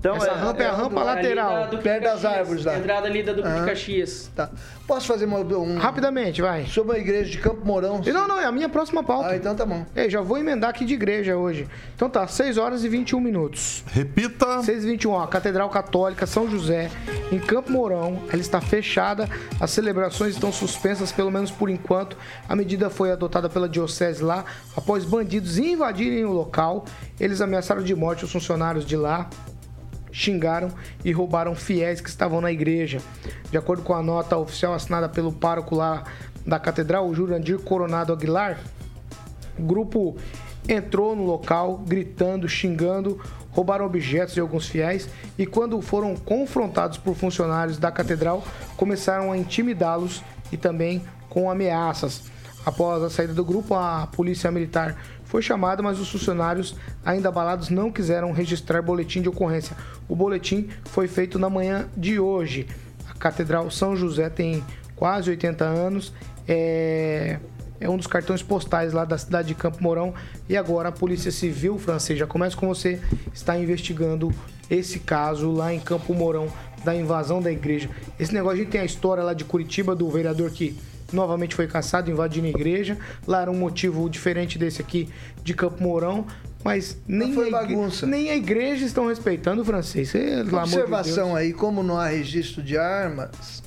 Então, 0.07 0.17
Essa 0.17 0.31
é, 0.31 0.35
rampa 0.35 0.63
é 0.63 0.67
a 0.67 0.69
é 0.69 0.73
rampa 0.73 1.01
do- 1.01 1.07
lateral. 1.07 1.53
da 1.61 1.67
de 1.67 1.77
Perto 1.79 2.03
das 2.05 2.25
árvores 2.25 2.65
lá. 2.65 2.79
Entrada 2.79 3.07
ali 3.07 3.23
da 3.23 3.33
Duque 3.33 3.49
de 3.49 3.59
Ah. 3.59 3.65
Caxias. 3.65 4.31
Tá. 4.35 4.51
Posso 4.87 5.07
fazer 5.09 5.25
uma, 5.25 5.39
um... 5.41 5.79
Rapidamente, 5.79 6.41
vai. 6.41 6.65
sobre 6.67 6.97
a 6.97 7.01
igreja 7.01 7.29
de 7.31 7.39
Campo 7.39 7.65
Mourão? 7.67 8.01
E 8.07 8.13
Não, 8.13 8.29
não, 8.29 8.39
é 8.41 8.45
a 8.45 8.53
minha 8.53 8.69
próxima 8.69 9.03
pauta. 9.03 9.31
Ah, 9.31 9.37
então 9.37 9.55
tá 9.57 9.67
bom. 9.67 9.85
Ei, 9.97 10.09
já 10.09 10.21
vou 10.21 10.39
emendar 10.39 10.71
aqui 10.71 10.85
de 10.85 10.95
igreja 10.95 11.37
hoje. 11.37 11.67
Então 11.97 12.09
tá, 12.09 12.25
6 12.29 12.57
horas 12.57 12.85
e 12.85 12.89
21 12.89 13.19
minutos. 13.19 13.83
Repita. 13.89 14.63
6 14.63 14.85
e 14.85 14.87
21, 14.87 15.11
ó, 15.11 15.25
a 15.25 15.27
Catedral 15.29 15.69
Católica 15.71 16.25
São 16.25 16.49
José, 16.49 16.89
em 17.33 17.39
Campo 17.41 17.73
Mourão, 17.73 18.23
ela 18.33 18.41
está 18.41 18.61
fechada, 18.61 19.29
as 19.61 19.73
celebrações 19.73 20.35
estão 20.35 20.53
suspensas, 20.53 21.11
pelo 21.11 21.31
menos 21.33 21.51
por 21.51 21.69
enquanto. 21.69 22.17
A 22.49 22.55
medida 22.55 22.89
foi 22.89 23.11
adotada 23.11 23.49
pela 23.49 23.69
Diocese 23.69 24.23
lá, 24.23 24.45
após 24.77 25.05
bandidos 25.05 25.59
invadirem 25.59 26.25
o 26.25 26.31
local. 26.33 26.85
Eles 27.19 27.41
ameaçaram 27.41 27.83
de 27.83 27.95
morte 27.95 28.25
os 28.25 28.31
funcionários 28.31 28.85
de 28.87 28.97
lá, 28.97 29.29
xingaram 30.17 30.71
e 31.05 31.13
roubaram 31.13 31.55
fiéis 31.55 32.01
que 32.01 32.09
estavam 32.09 32.41
na 32.41 32.51
igreja. 32.51 33.01
De 33.51 33.59
acordo 33.59 33.83
com 33.83 33.93
a 33.93 34.03
nota 34.03 34.35
oficial 34.39 34.73
assinada 34.73 35.11
pelo 35.11 35.31
pároco 35.31 35.75
lá 35.75 36.05
da 36.47 36.59
catedral, 36.59 37.07
o 37.07 37.15
Jurandir 37.15 37.59
Coronado 37.59 38.15
Aguilar, 38.15 38.59
o 39.59 39.63
grupo 39.63 40.17
entrou 40.67 41.15
no 41.15 41.25
local 41.25 41.77
gritando, 41.87 42.49
xingando, 42.49 43.21
roubaram 43.51 43.85
objetos 43.85 44.35
de 44.35 44.41
alguns 44.41 44.67
fiéis 44.67 45.07
e 45.37 45.45
quando 45.45 45.81
foram 45.83 46.17
confrontados 46.17 46.97
por 46.97 47.15
funcionários 47.15 47.77
da 47.77 47.93
catedral, 47.93 48.43
começaram 48.75 49.31
a 49.31 49.37
intimidá-los 49.37 50.25
e 50.51 50.57
também 50.57 51.03
com 51.29 51.51
ameaças. 51.51 52.23
Após 52.65 53.03
a 53.03 53.11
saída 53.11 53.35
do 53.35 53.45
grupo, 53.45 53.75
a 53.75 54.09
polícia 54.09 54.51
militar 54.51 54.97
foi 55.37 55.43
chamada, 55.43 55.83
mas 55.83 56.01
os 56.01 56.11
funcionários, 56.11 56.75
ainda 57.05 57.29
abalados, 57.29 57.69
não 57.69 57.93
quiseram 57.93 58.33
registrar 58.33 58.81
boletim 58.81 59.21
de 59.21 59.29
ocorrência. 59.29 59.77
O 60.09 60.17
boletim 60.17 60.71
foi 60.87 61.07
feito 61.07 61.39
na 61.39 61.51
manhã 61.51 61.87
de 61.95 62.19
hoje. 62.19 62.67
A 63.07 63.13
Catedral 63.13 63.71
São 63.71 63.95
José 63.95 64.31
tem 64.31 64.65
quase 64.95 65.29
80 65.29 65.63
anos. 65.63 66.11
É, 66.49 67.39
é 67.79 67.87
um 67.87 67.99
dos 67.99 68.07
cartões 68.07 68.43
postais 68.43 68.95
lá 68.95 69.05
da 69.05 69.19
cidade 69.19 69.49
de 69.49 69.55
Campo 69.55 69.83
Mourão. 69.83 70.15
E 70.49 70.57
agora 70.57 70.89
a 70.89 70.93
Polícia 70.93 71.31
Civil 71.31 71.77
francês, 71.77 72.19
já 72.19 72.27
começa 72.27 72.57
com 72.57 72.67
você, 72.67 72.99
está 73.35 73.59
investigando 73.59 74.33
esse 74.71 75.01
caso 75.01 75.53
lá 75.53 75.71
em 75.71 75.81
Campo 75.81 76.15
Mourão 76.15 76.49
da 76.83 76.97
invasão 76.97 77.43
da 77.43 77.53
igreja. 77.53 77.91
Esse 78.19 78.33
negócio, 78.33 78.57
a 78.57 78.63
gente 78.63 78.71
tem 78.71 78.81
a 78.81 78.87
história 78.87 79.23
lá 79.23 79.35
de 79.35 79.45
Curitiba 79.45 79.95
do 79.95 80.09
vereador 80.09 80.51
que 80.51 80.79
novamente 81.13 81.55
foi 81.55 81.67
caçado 81.67 82.11
invadindo 82.11 82.47
a 82.47 82.51
igreja. 82.51 82.97
Lá 83.27 83.43
era 83.43 83.51
um 83.51 83.59
motivo 83.59 84.09
diferente 84.11 84.59
desse 84.59 84.81
aqui 84.83 85.09
de 85.43 85.55
Campo 85.55 85.83
Mourão. 85.83 86.27
Mas 86.65 86.99
nem, 87.07 87.29
a 87.29 87.33
igre- 87.33 87.51
bagunça. 87.51 88.07
nem 88.07 88.29
a 88.31 88.35
igreja 88.37 88.85
estão 88.85 89.07
respeitando 89.07 89.63
o 89.63 89.65
francês. 89.65 90.11
De 90.13 90.55
Observação 90.55 91.27
Deus. 91.29 91.37
aí, 91.39 91.53
como 91.53 91.83
não 91.83 91.97
há 91.97 92.09
registro 92.09 92.61
de 92.61 92.77
armas, 92.77 93.63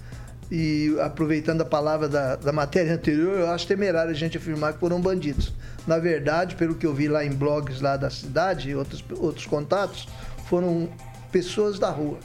e 0.52 0.96
aproveitando 1.00 1.62
a 1.62 1.66
palavra 1.66 2.10
da, 2.10 2.36
da 2.36 2.52
matéria 2.52 2.94
anterior, 2.94 3.38
eu 3.40 3.50
acho 3.52 3.66
temerário 3.68 4.12
a 4.12 4.16
gente 4.16 4.36
afirmar 4.38 4.74
que 4.74 4.80
foram 4.80 5.00
bandidos. 5.00 5.54
Na 5.88 5.98
verdade, 5.98 6.56
pelo 6.56 6.76
que 6.76 6.86
eu 6.86 6.94
vi 6.94 7.08
lá 7.08 7.24
em 7.24 7.32
blogs 7.32 7.80
lá 7.80 7.96
da 7.96 8.10
cidade 8.10 8.70
e 8.70 8.76
outros, 8.76 9.02
outros 9.18 9.46
contatos, 9.46 10.08
foram 10.48 10.90
pessoas 11.32 11.80
da 11.80 11.90
rua. 11.90 12.18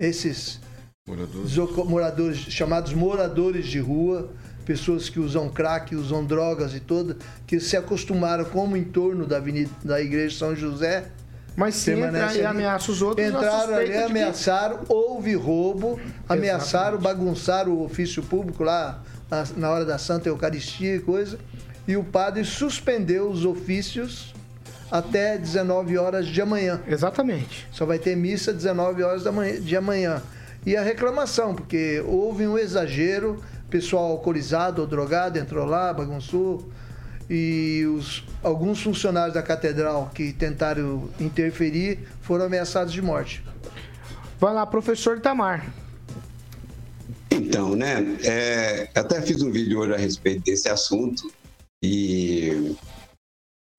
Esses 0.00 0.60
desoco- 1.44 1.84
moradores, 1.84 2.38
chamados 2.38 2.92
moradores 2.94 3.66
de 3.66 3.80
rua, 3.80 4.30
pessoas 4.64 5.08
que 5.08 5.18
usam 5.18 5.48
crack, 5.48 5.94
usam 5.96 6.24
drogas 6.24 6.74
e 6.74 6.80
toda, 6.80 7.16
que 7.46 7.58
se 7.58 7.76
acostumaram 7.76 8.44
como 8.44 8.76
em 8.76 8.84
torno 8.84 9.26
da 9.26 9.38
avenida 9.38 9.70
da 9.84 10.00
igreja 10.00 10.38
São 10.38 10.54
José, 10.54 11.04
Mas 11.56 11.74
se 11.74 11.90
entra 11.90 12.32
e 12.34 12.44
ameaça 12.46 12.90
os 12.92 13.02
outros, 13.02 13.26
Entraram 13.26 13.74
ali, 13.74 13.86
de 13.86 13.92
que- 13.92 13.98
ameaçaram, 13.98 14.80
houve 14.88 15.34
roubo, 15.34 16.00
ameaçaram, 16.28 16.98
bagunçaram 16.98 17.72
o 17.72 17.84
ofício 17.84 18.22
público 18.22 18.62
lá 18.64 19.02
na, 19.56 19.70
hora 19.70 19.84
da 19.84 19.98
Santa 19.98 20.28
Eucaristia 20.28 20.96
e 20.96 21.00
coisa. 21.00 21.38
E 21.86 21.96
o 21.96 22.04
padre 22.04 22.44
suspendeu 22.44 23.28
os 23.28 23.44
ofícios 23.44 24.32
até 24.90 25.36
19 25.36 25.98
horas 25.98 26.26
de 26.26 26.40
amanhã. 26.40 26.80
Exatamente. 26.86 27.66
Só 27.72 27.84
vai 27.84 27.98
ter 27.98 28.16
missa 28.16 28.52
19 28.52 29.02
horas 29.02 29.24
de 29.62 29.76
amanhã. 29.76 30.22
E 30.64 30.76
a 30.76 30.82
reclamação, 30.82 31.54
porque 31.54 32.02
houve 32.06 32.46
um 32.46 32.56
exagero, 32.56 33.42
pessoal 33.68 34.12
alcoolizado 34.12 34.82
ou 34.82 34.86
drogado 34.86 35.38
entrou 35.38 35.64
lá, 35.64 35.92
bagunçou. 35.92 36.70
E 37.30 37.84
os, 37.86 38.24
alguns 38.42 38.82
funcionários 38.82 39.34
da 39.34 39.42
catedral 39.42 40.10
que 40.14 40.32
tentaram 40.32 41.08
interferir 41.18 42.00
foram 42.20 42.44
ameaçados 42.44 42.92
de 42.92 43.00
morte. 43.00 43.42
Vai 44.38 44.52
lá, 44.52 44.66
professor 44.66 45.16
Itamar. 45.16 45.72
Então, 47.30 47.74
né? 47.74 48.18
é, 48.22 48.88
até 48.94 49.22
fiz 49.22 49.40
um 49.40 49.50
vídeo 49.50 49.78
hoje 49.78 49.94
a 49.94 49.96
respeito 49.96 50.42
desse 50.44 50.68
assunto 50.68 51.32
e 51.82 52.76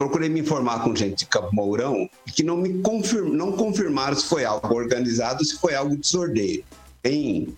procurei 0.03 0.27
me 0.27 0.41
informar 0.41 0.83
com 0.83 0.95
gente 0.95 1.19
de 1.19 1.25
Campo 1.25 1.53
Mourão 1.53 2.09
que 2.27 2.43
não 2.43 2.57
me 2.57 2.81
confirm, 2.81 3.29
não 3.29 3.53
confirmaram 3.53 4.15
se 4.15 4.25
foi 4.25 4.43
algo 4.43 4.73
organizado 4.75 5.45
se 5.45 5.57
foi 5.57 5.73
algo 5.75 5.95
desordeiro. 5.95 6.63
Tem, 7.01 7.55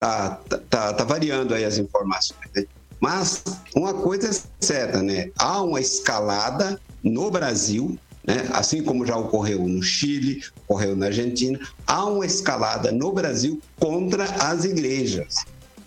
tá, 0.00 0.40
tá, 0.68 0.92
tá 0.92 1.04
variando 1.04 1.54
aí 1.54 1.64
as 1.64 1.78
informações. 1.78 2.40
né? 2.54 2.64
Mas 3.00 3.44
uma 3.76 3.94
coisa 3.94 4.28
é 4.28 4.64
certa, 4.64 5.02
né? 5.02 5.30
Há 5.38 5.62
uma 5.62 5.80
escalada 5.80 6.80
no 7.02 7.30
Brasil, 7.30 7.98
né? 8.26 8.48
assim 8.52 8.82
como 8.82 9.06
já 9.06 9.16
ocorreu 9.16 9.60
no 9.68 9.82
Chile, 9.82 10.42
ocorreu 10.66 10.96
na 10.96 11.06
Argentina, 11.06 11.60
há 11.86 12.04
uma 12.06 12.26
escalada 12.26 12.90
no 12.90 13.12
Brasil 13.12 13.60
contra 13.78 14.24
as 14.24 14.64
igrejas. 14.64 15.44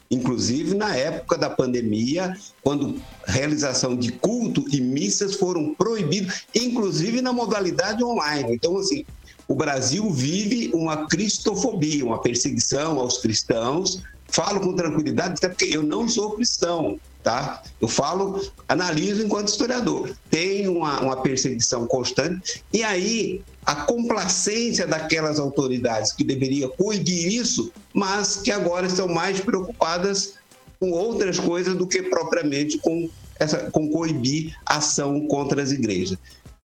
Inclusive 0.09 0.73
na 0.73 0.95
época 0.95 1.37
da 1.37 1.49
pandemia, 1.49 2.35
quando 2.61 3.01
realização 3.25 3.95
de 3.95 4.11
culto 4.13 4.63
e 4.71 4.79
missas 4.79 5.35
foram 5.35 5.73
proibidos, 5.75 6.43
inclusive 6.55 7.21
na 7.21 7.33
modalidade 7.33 8.03
online. 8.03 8.53
Então, 8.53 8.77
assim, 8.77 9.05
o 9.47 9.55
Brasil 9.55 10.09
vive 10.09 10.71
uma 10.73 11.07
cristofobia, 11.07 12.05
uma 12.05 12.21
perseguição 12.21 12.99
aos 12.99 13.17
cristãos. 13.17 14.01
Falo 14.29 14.59
com 14.59 14.73
tranquilidade, 14.73 15.35
até 15.37 15.49
porque 15.49 15.65
eu 15.65 15.83
não 15.83 16.07
sou 16.07 16.31
cristão, 16.31 16.99
tá? 17.23 17.61
Eu 17.81 17.87
falo, 17.87 18.41
analiso 18.67 19.23
enquanto 19.23 19.47
historiador. 19.47 20.15
Tem 20.29 20.67
uma, 20.67 20.99
uma 20.99 21.21
perseguição 21.21 21.87
constante, 21.87 22.63
e 22.71 22.83
aí 22.83 23.41
a 23.65 23.75
complacência 23.75 24.87
daquelas 24.87 25.39
autoridades 25.39 26.11
que 26.11 26.23
deveria 26.23 26.69
coibir 26.69 27.33
isso, 27.33 27.71
mas 27.93 28.37
que 28.37 28.51
agora 28.51 28.87
estão 28.87 29.07
mais 29.07 29.39
preocupadas 29.39 30.35
com 30.79 30.91
outras 30.91 31.39
coisas 31.39 31.75
do 31.75 31.87
que 31.87 32.03
propriamente 32.03 32.77
com, 32.77 33.09
essa, 33.39 33.69
com 33.71 33.89
coibir 33.89 34.55
ação 34.65 35.27
contra 35.27 35.61
as 35.61 35.71
igrejas. 35.71 36.17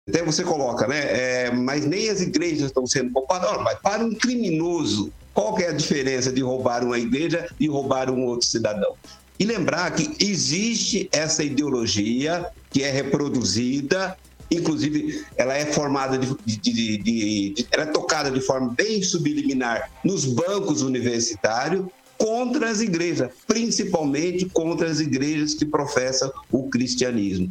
Até 0.08 0.22
você 0.22 0.42
coloca, 0.42 0.86
né? 0.88 1.46
é, 1.46 1.50
mas 1.50 1.86
nem 1.86 2.08
as 2.08 2.20
igrejas 2.20 2.66
estão 2.66 2.86
sendo 2.86 3.12
poupadas. 3.12 3.48
Ora, 3.48 3.62
mas 3.62 3.78
para 3.78 4.04
um 4.04 4.12
criminoso, 4.12 5.12
qual 5.34 5.58
é 5.58 5.68
a 5.68 5.72
diferença 5.72 6.32
de 6.32 6.42
roubar 6.42 6.84
uma 6.84 6.98
igreja 6.98 7.48
e 7.58 7.68
roubar 7.68 8.10
um 8.10 8.24
outro 8.26 8.46
cidadão? 8.46 8.94
E 9.38 9.44
lembrar 9.44 9.90
que 9.94 10.24
existe 10.24 11.08
essa 11.10 11.42
ideologia 11.42 12.46
que 12.70 12.82
é 12.82 12.90
reproduzida, 12.90 14.16
inclusive 14.50 15.24
ela 15.36 15.54
é 15.54 15.66
formada 15.66 16.18
de- 16.18 16.36
de- 16.44 16.58
de- 16.58 16.98
de- 16.98 17.66
ela 17.70 17.84
é 17.84 17.86
tocada 17.86 18.30
de 18.30 18.40
forma 18.40 18.68
bem 18.76 19.02
subliminar 19.02 19.90
nos 20.04 20.24
bancos 20.24 20.82
universitários 20.82 21.86
contra 22.18 22.70
as 22.70 22.80
igrejas, 22.80 23.30
principalmente 23.46 24.44
contra 24.50 24.88
as 24.88 25.00
igrejas 25.00 25.54
que 25.54 25.64
professam 25.64 26.30
o 26.52 26.68
cristianismo. 26.68 27.50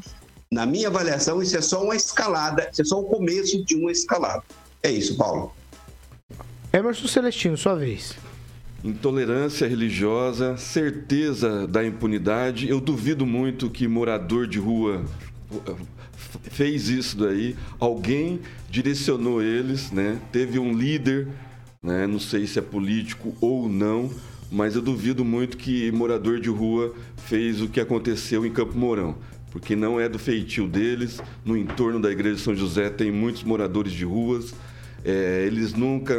Na 0.50 0.66
minha 0.66 0.88
avaliação, 0.88 1.42
isso 1.42 1.58
é 1.58 1.62
só 1.62 1.84
uma 1.84 1.96
escalada, 1.96 2.70
isso 2.72 2.82
é 2.82 2.86
só 2.86 3.00
o 3.00 3.04
começo 3.04 3.64
de 3.66 3.76
uma 3.76 3.92
escalada. 3.92 4.44
É 4.84 4.92
isso, 4.92 5.18
Paulo. 5.18 5.54
Emerson 6.74 7.06
Celestino, 7.06 7.58
sua 7.58 7.76
vez. 7.76 8.18
intolerância 8.82 9.68
religiosa, 9.68 10.56
certeza 10.56 11.68
da 11.68 11.86
impunidade. 11.86 12.70
Eu 12.70 12.80
duvido 12.80 13.26
muito 13.26 13.70
que 13.70 13.88
morador 13.88 14.48
de 14.48 14.58
rua 14.58 15.04
fez 16.44 16.88
isso 16.88 17.18
daí. 17.18 17.58
Alguém 17.78 18.40
direcionou 18.70 19.42
eles, 19.44 19.92
né? 19.92 20.20
Teve 20.32 20.60
um 20.60 20.74
líder, 20.74 21.28
né? 21.84 22.08
Não 22.08 22.20
sei 22.20 22.48
se 22.48 22.58
é 22.58 22.62
político 22.62 23.36
ou 23.42 23.68
não, 23.68 24.10
mas 24.50 24.76
eu 24.76 24.82
duvido 24.82 25.26
muito 25.26 25.58
que 25.58 25.92
morador 25.92 26.40
de 26.40 26.50
rua 26.50 26.96
fez 27.18 27.62
o 27.62 27.68
que 27.68 27.82
aconteceu 27.82 28.46
em 28.46 28.52
Campo 28.52 28.78
Mourão 28.78 29.18
porque 29.52 29.76
não 29.76 30.00
é 30.00 30.08
do 30.08 30.18
feitio 30.18 30.66
deles. 30.66 31.22
No 31.44 31.58
entorno 31.58 32.00
da 32.00 32.10
igreja 32.10 32.38
de 32.38 32.42
São 32.42 32.56
José 32.56 32.90
tem 32.90 33.12
muitos 33.12 33.44
moradores 33.44 33.92
de 33.92 34.06
ruas. 34.06 34.54
É, 35.04 35.44
eles 35.48 35.74
nunca 35.74 36.16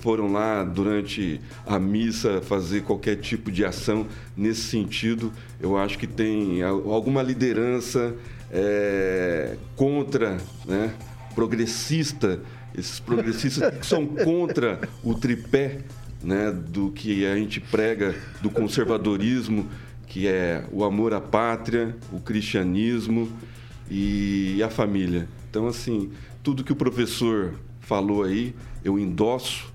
foram 0.00 0.32
lá 0.32 0.64
durante 0.64 1.40
a 1.66 1.78
missa 1.78 2.40
fazer 2.40 2.82
qualquer 2.82 3.16
tipo 3.16 3.50
de 3.50 3.64
ação 3.64 4.06
nesse 4.36 4.62
sentido. 4.62 5.32
Eu 5.60 5.76
acho 5.76 5.98
que 5.98 6.06
tem 6.06 6.62
alguma 6.62 7.22
liderança 7.22 8.14
é, 8.50 9.56
contra, 9.76 10.38
né, 10.64 10.94
progressista, 11.34 12.40
esses 12.76 13.00
progressistas 13.00 13.78
que 13.78 13.86
são 13.86 14.06
contra 14.06 14.80
o 15.04 15.14
tripé 15.14 15.80
né, 16.22 16.50
do 16.50 16.90
que 16.90 17.26
a 17.26 17.36
gente 17.36 17.60
prega 17.60 18.14
do 18.40 18.48
conservadorismo 18.48 19.68
que 20.12 20.28
é 20.28 20.62
o 20.70 20.84
amor 20.84 21.14
à 21.14 21.20
pátria, 21.22 21.96
o 22.12 22.20
cristianismo 22.20 23.32
e 23.90 24.62
a 24.62 24.68
família. 24.68 25.26
Então, 25.48 25.66
assim, 25.66 26.10
tudo 26.42 26.62
que 26.62 26.70
o 26.70 26.76
professor 26.76 27.54
falou 27.82 28.22
aí, 28.24 28.54
eu 28.84 28.98
endosso 28.98 29.72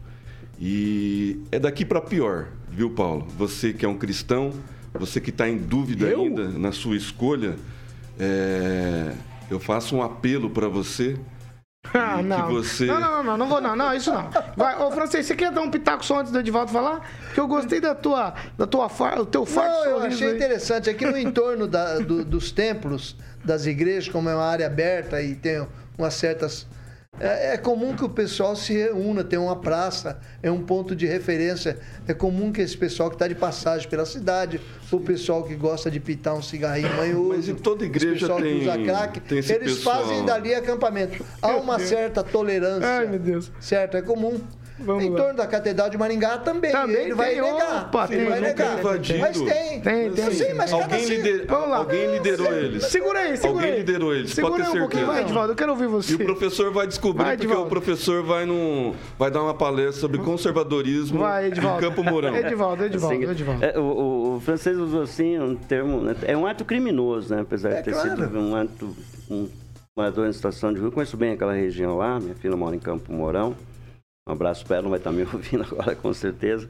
e 0.60 1.40
é 1.52 1.60
daqui 1.60 1.86
para 1.86 2.02
pior, 2.02 2.48
viu, 2.70 2.90
Paulo? 2.90 3.28
Você 3.38 3.74
que 3.74 3.86
é 3.86 3.88
um 3.88 3.98
cristão, 3.98 4.52
você 4.94 5.22
que 5.22 5.30
está 5.30 5.48
em 5.48 5.58
dúvida 5.58 6.08
eu? 6.08 6.22
ainda 6.22 6.50
na 6.50 6.72
sua 6.72 6.96
escolha, 6.96 7.56
é... 8.20 9.14
eu 9.50 9.60
faço 9.60 9.96
um 9.96 10.02
apelo 10.02 10.50
para 10.50 10.68
você 10.68 11.18
ah, 11.94 12.22
não. 12.22 12.50
Você... 12.52 12.86
não. 12.86 13.00
Não, 13.00 13.24
não, 13.24 13.38
não, 13.38 13.48
vou 13.48 13.62
não, 13.62 13.76
não, 13.76 13.94
isso 13.94 14.12
não. 14.12 14.30
Vai, 14.56 14.76
ô, 14.82 14.92
Francês, 14.92 15.26
você 15.26 15.36
quer 15.36 15.52
dar 15.52 15.62
um 15.62 15.70
pitaco 15.70 16.04
só 16.04 16.20
antes 16.20 16.32
do 16.32 16.40
Edivaldo 16.40 16.72
falar? 16.72 17.02
Porque 17.26 17.40
eu 17.40 17.48
gostei 17.48 17.80
da 17.80 17.96
tua, 17.96 18.34
da 18.58 18.66
tua 18.66 18.88
o 19.20 19.26
teu 19.26 19.46
forte 19.46 19.70
Não, 19.70 19.86
eu 19.86 20.00
achei 20.02 20.30
aí. 20.30 20.36
interessante. 20.36 20.90
Aqui 20.90 21.06
no 21.06 21.16
entorno 21.18 21.68
da, 21.68 22.00
do, 22.00 22.26
dos 22.26 22.52
templos, 22.52 23.16
das 23.44 23.66
igrejas, 23.66 24.10
como 24.10 24.30
é 24.30 24.36
uma 24.36 24.46
área 24.46 24.68
aberta 24.68 25.22
e 25.22 25.36
tem 25.36 25.66
umas 25.98 26.14
certas 26.14 26.68
é, 27.20 27.54
é, 27.54 27.58
comum 27.58 27.96
que 27.96 28.04
o 28.06 28.10
pessoal 28.10 28.56
se 28.56 28.74
reúna, 28.74 29.24
tem 29.24 29.40
uma 29.40 29.56
praça, 29.56 30.20
é 30.42 30.52
um 30.52 30.62
ponto 30.62 30.96
de 30.96 31.06
referência. 31.06 31.80
É 32.08 32.14
comum 32.14 32.52
que 32.52 32.62
esse 32.62 32.78
pessoal 32.78 33.10
que 33.10 33.16
está 33.16 33.28
de 33.28 33.36
passagem 33.36 33.90
pela 33.90 34.06
cidade, 34.06 34.62
o 34.92 35.00
pessoal 35.00 35.44
que 35.44 35.56
gosta 35.56 35.90
de 35.90 36.00
pitar 36.00 36.36
um 36.36 36.42
cigarrinho 36.42 36.96
manhoso, 36.96 37.30
Mas 37.30 37.50
em 37.50 37.56
toda 37.56 37.86
igreja 37.86 38.28
tem, 38.36 38.60
que 38.60 38.68
usa 38.68 38.78
crack, 38.84 39.22
eles 39.32 39.48
pessoal. 39.48 40.04
fazem 40.04 40.26
dali 40.26 40.54
acampamento. 40.54 41.26
Há 41.42 41.56
uma 41.56 41.80
certa 41.80 42.24
tolerância. 42.24 42.88
Ai, 42.88 43.08
meu 43.08 43.20
Deus. 43.20 43.52
Certo, 43.60 43.98
é 43.98 44.02
comum. 44.02 44.40
Vamos 44.80 45.04
em 45.04 45.10
lá. 45.10 45.18
torno 45.18 45.34
da 45.36 45.48
Catedral 45.48 45.90
de 45.90 45.98
Maringá 45.98 46.38
também. 46.38 46.72
também 46.72 47.06
ele 47.06 47.16
vai 47.16 47.34
tem, 47.34 47.42
negar. 47.42 47.86
Opa, 47.88 48.08
ele 48.12 48.26
vai 48.26 48.40
negar. 48.40 48.80
Invadido. 48.80 49.20
Mas 49.20 49.42
tem. 49.42 49.82
Tem, 49.82 50.12
tem. 50.12 50.32
Sim, 50.32 50.54
mas 50.54 50.72
alguém, 50.72 51.06
lider... 51.06 51.48
Vamos 51.48 51.70
lá. 51.70 51.78
alguém 51.78 52.12
liderou 52.12 52.54
eles. 52.54 52.86
Segura 52.86 53.20
aí, 53.20 53.38
segura 53.38 53.60
Alguém 53.60 53.72
aí. 53.72 53.80
liderou 53.80 54.14
eles, 54.14 54.34
segura 54.34 54.52
pode 54.52 54.64
ter 54.64 54.72
certeza. 54.72 54.86
Um 54.86 54.90
pouquinho, 54.90 55.08
vai, 55.08 55.22
Edvaldo, 55.22 55.52
eu 55.52 55.56
quero 55.56 55.72
ouvir 55.72 55.88
você. 55.88 56.14
E 56.14 56.16
o 56.16 56.20
professor 56.20 56.72
vai 56.72 56.88
descobrir, 56.88 57.24
vai, 57.24 57.38
porque 57.38 57.54
o 57.54 57.66
professor 57.66 58.24
vai, 58.24 58.46
num, 58.46 58.94
vai 59.18 59.32
dar 59.32 59.42
uma 59.42 59.54
palestra 59.54 60.00
sobre 60.00 60.20
conservadorismo 60.20 61.20
vai, 61.20 61.48
em 61.48 61.80
Campo 61.80 62.04
Mourão. 62.04 62.36
Edivaldo, 62.38 62.86
Edivaldo, 62.86 63.32
Edivaldo. 63.32 63.66
É, 63.66 63.80
o, 63.80 64.36
o, 64.36 64.42
francês 64.42 64.78
usou 64.78 65.02
assim 65.02 65.40
um 65.40 65.56
termo, 65.56 66.02
né? 66.02 66.16
é 66.24 66.38
um 66.38 66.46
ato 66.46 66.64
criminoso, 66.64 67.34
né? 67.34 67.42
Apesar 67.42 67.72
é, 67.72 67.78
de 67.78 67.84
ter 67.84 67.94
claro. 67.94 68.10
sido 68.10 68.40
um 68.40 68.56
ato... 68.56 68.96
Um, 69.30 69.50
morador 69.96 70.28
em 70.28 70.32
situação 70.32 70.72
de 70.72 70.80
rua, 70.80 70.92
conheço 70.92 71.18
bem 71.18 71.32
aquela 71.32 71.54
região 71.54 71.98
lá, 71.98 72.20
minha 72.20 72.36
filha 72.36 72.56
mora 72.56 72.76
em 72.76 72.80
Campo 72.80 73.12
Mourão. 73.12 73.56
Um 74.28 74.32
abraço 74.32 74.66
para 74.66 74.78
ela, 74.78 74.84
não 74.84 74.90
vai 74.90 75.00
estar 75.00 75.12
me 75.12 75.22
ouvindo 75.32 75.64
agora 75.64 75.96
com 75.96 76.14
certeza. 76.14 76.70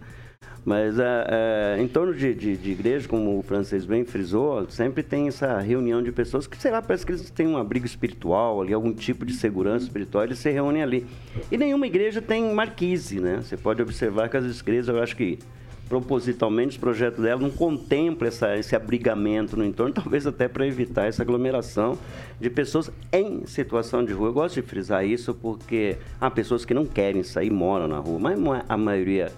Mas 0.64 1.00
é, 1.00 1.28
é, 1.30 1.82
em 1.82 1.88
torno 1.88 2.14
de, 2.14 2.34
de, 2.34 2.58
de, 2.58 2.72
igreja, 2.72 3.08
como 3.08 3.40
o 3.40 3.42
francês 3.42 3.86
bem 3.86 4.04
frisou, 4.04 4.70
sempre 4.70 5.02
tem 5.02 5.30
essa 5.30 5.60
reunião 5.60 6.04
de 6.04 6.12
pessoas 6.12 6.46
que, 6.46 6.58
sei 6.58 6.72
lá, 6.72 6.82
parece 6.82 7.06
que 7.06 7.14
eles 7.14 7.30
têm 7.30 7.48
um 7.48 7.56
abrigo 7.56 7.86
espiritual 7.86 8.62
ali, 8.62 8.74
algum 8.74 8.94
tipo 8.94 9.26
de 9.26 9.34
segurança 9.34 9.86
espiritual, 9.86 10.26
eles 10.26 10.40
se 10.40 10.52
reúnem 10.52 10.84
ali. 10.84 11.08
E 11.50 11.58
nenhuma 11.58 11.88
igreja 11.88 12.22
tem 12.22 12.54
marquise, 12.54 13.22
né? 13.22 13.40
Você 13.42 13.56
pode 13.56 13.82
observar 13.82 14.28
que 14.28 14.36
as 14.36 14.60
igrejas, 14.60 14.90
eu 14.94 15.02
acho 15.02 15.16
que 15.16 15.40
propositalmente 15.88 16.72
os 16.72 16.78
projetos 16.78 17.24
dela 17.24 17.42
não 17.42 17.50
contemplam 17.50 18.28
essa, 18.28 18.58
esse 18.58 18.76
abrigamento 18.76 19.56
no 19.56 19.64
entorno, 19.64 19.94
talvez 19.96 20.28
até 20.28 20.48
para 20.48 20.68
evitar 20.68 21.06
essa 21.06 21.24
aglomeração 21.24 21.98
de 22.40 22.50
pessoas 22.50 22.92
em 23.12 23.46
situação 23.46 24.04
de 24.04 24.14
rua. 24.14 24.30
Eu 24.30 24.34
gosto 24.34 24.56
de 24.56 24.62
frisar 24.62 25.06
isso 25.06 25.34
porque 25.34 25.98
há 26.20 26.30
pessoas 26.30 26.66
que 26.66 26.74
não 26.74 26.86
querem 26.86 27.24
sair, 27.24 27.50
moram 27.50 27.88
na 27.88 28.00
rua, 28.00 28.20
mas 28.20 28.38
a 28.68 28.78
maioria, 28.78 29.32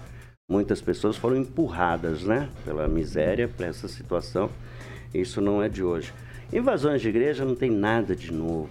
muitas 0.48 0.80
pessoas 0.80 1.16
foram 1.16 1.36
empurradas 1.36 2.24
né, 2.24 2.48
pela 2.64 2.88
miséria 2.88 3.48
para 3.48 3.66
essa 3.66 3.88
situação. 3.88 4.50
Isso 5.14 5.40
não 5.40 5.62
é 5.62 5.68
de 5.68 5.82
hoje. 5.82 6.12
Invasões 6.52 7.00
de 7.00 7.08
igreja 7.08 7.44
não 7.44 7.54
tem 7.54 7.70
nada 7.70 8.14
de 8.14 8.32
novo. 8.32 8.68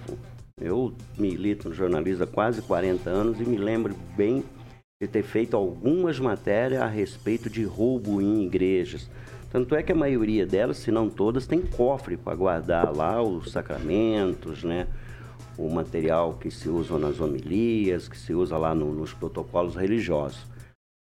Eu 0.60 0.94
milito 1.18 1.70
no 1.70 1.76
jornalismo 1.76 2.26
há 2.26 2.28
quase 2.28 2.62
40 2.62 3.10
anos 3.10 3.40
e 3.40 3.44
me 3.44 3.58
lembro 3.58 3.96
bem 4.18 4.44
de 5.02 5.08
ter 5.08 5.24
feito 5.24 5.56
algumas 5.56 6.20
matérias 6.20 6.82
a 6.82 6.86
respeito 6.86 7.50
de 7.50 7.64
roubo 7.64 8.22
em 8.22 8.44
igrejas. 8.44 9.10
Tanto 9.50 9.74
é 9.74 9.82
que 9.82 9.94
a 9.94 9.96
maioria 9.96 10.46
delas, 10.46 10.76
se 10.76 10.92
não 10.92 11.10
todas, 11.10 11.48
tem 11.48 11.62
cofre 11.62 12.18
para 12.18 12.36
guardar 12.36 12.94
lá 12.94 13.22
os 13.22 13.50
sacramentos, 13.50 14.62
né? 14.62 14.88
o 15.58 15.70
material 15.70 16.34
que 16.34 16.52
se 16.52 16.68
usa 16.68 17.00
nas 17.00 17.22
homilias, 17.22 18.10
que 18.10 18.18
se 18.18 18.34
usa 18.34 18.58
lá 18.58 18.76
no, 18.76 18.94
nos 18.94 19.14
protocolos 19.14 19.74
religiosos. 19.74 20.46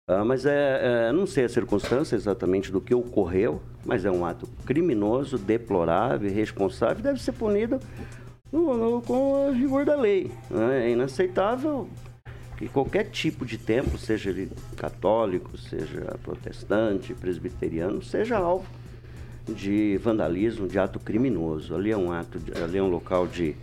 Ah, 0.08 0.24
mas 0.24 0.44
é, 0.44 1.08
é, 1.08 1.12
não 1.12 1.24
sei 1.24 1.44
a 1.44 1.48
circunstância 1.48 2.16
exatamente 2.16 2.72
do 2.72 2.80
que 2.80 2.96
ocorreu, 2.96 3.62
mas 3.84 4.04
é 4.04 4.10
um 4.10 4.26
ato 4.26 4.48
criminoso, 4.66 5.38
deplorável, 5.38 6.28
irresponsável, 6.28 7.00
deve 7.00 7.22
ser 7.22 7.32
punido 7.32 7.78
no, 8.50 8.76
no, 8.76 9.02
com 9.02 9.48
o 9.48 9.52
rigor 9.52 9.84
da 9.84 9.94
lei. 9.94 10.32
Né? 10.50 10.88
É 10.88 10.90
inaceitável 10.90 11.88
que 12.56 12.68
qualquer 12.68 13.10
tipo 13.10 13.44
de 13.44 13.58
templo, 13.58 13.98
seja 13.98 14.30
ele 14.30 14.50
católico, 14.76 15.58
seja 15.58 16.16
protestante, 16.22 17.12
presbiteriano, 17.14 18.02
seja 18.02 18.36
alvo 18.36 18.66
de 19.48 19.98
vandalismo, 19.98 20.66
de 20.66 20.78
ato 20.78 20.98
criminoso. 20.98 21.74
Ali 21.74 21.90
é 21.90 21.96
um 21.96 22.12
ato, 22.12 22.40
ali 22.62 22.78
é 22.78 22.82
um 22.82 22.88
local 22.88 23.26
de, 23.26 23.54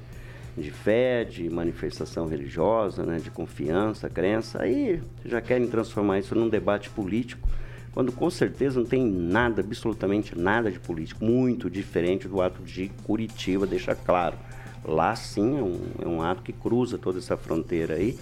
de 0.57 0.71
fé, 0.71 1.23
de 1.23 1.49
manifestação 1.49 2.27
religiosa, 2.27 3.03
né, 3.03 3.17
de 3.17 3.31
confiança, 3.31 4.09
crença. 4.09 4.61
Aí 4.61 5.01
já 5.25 5.41
querem 5.41 5.67
transformar 5.67 6.19
isso 6.19 6.35
num 6.35 6.49
debate 6.49 6.89
político, 6.89 7.47
quando 7.93 8.11
com 8.11 8.29
certeza 8.29 8.79
não 8.79 8.87
tem 8.87 9.05
nada, 9.05 9.61
absolutamente 9.61 10.37
nada 10.37 10.71
de 10.71 10.79
político, 10.79 11.23
muito 11.25 11.69
diferente 11.69 12.27
do 12.27 12.41
ato 12.41 12.61
de 12.61 12.89
Curitiba, 13.03 13.65
deixa 13.65 13.95
claro. 13.95 14.37
Lá 14.83 15.15
sim 15.15 15.57
é 15.57 15.61
um, 15.61 15.79
é 16.03 16.07
um 16.07 16.21
ato 16.21 16.41
que 16.41 16.51
cruza 16.51 16.97
toda 16.97 17.19
essa 17.19 17.37
fronteira 17.37 17.95
aí 17.95 18.17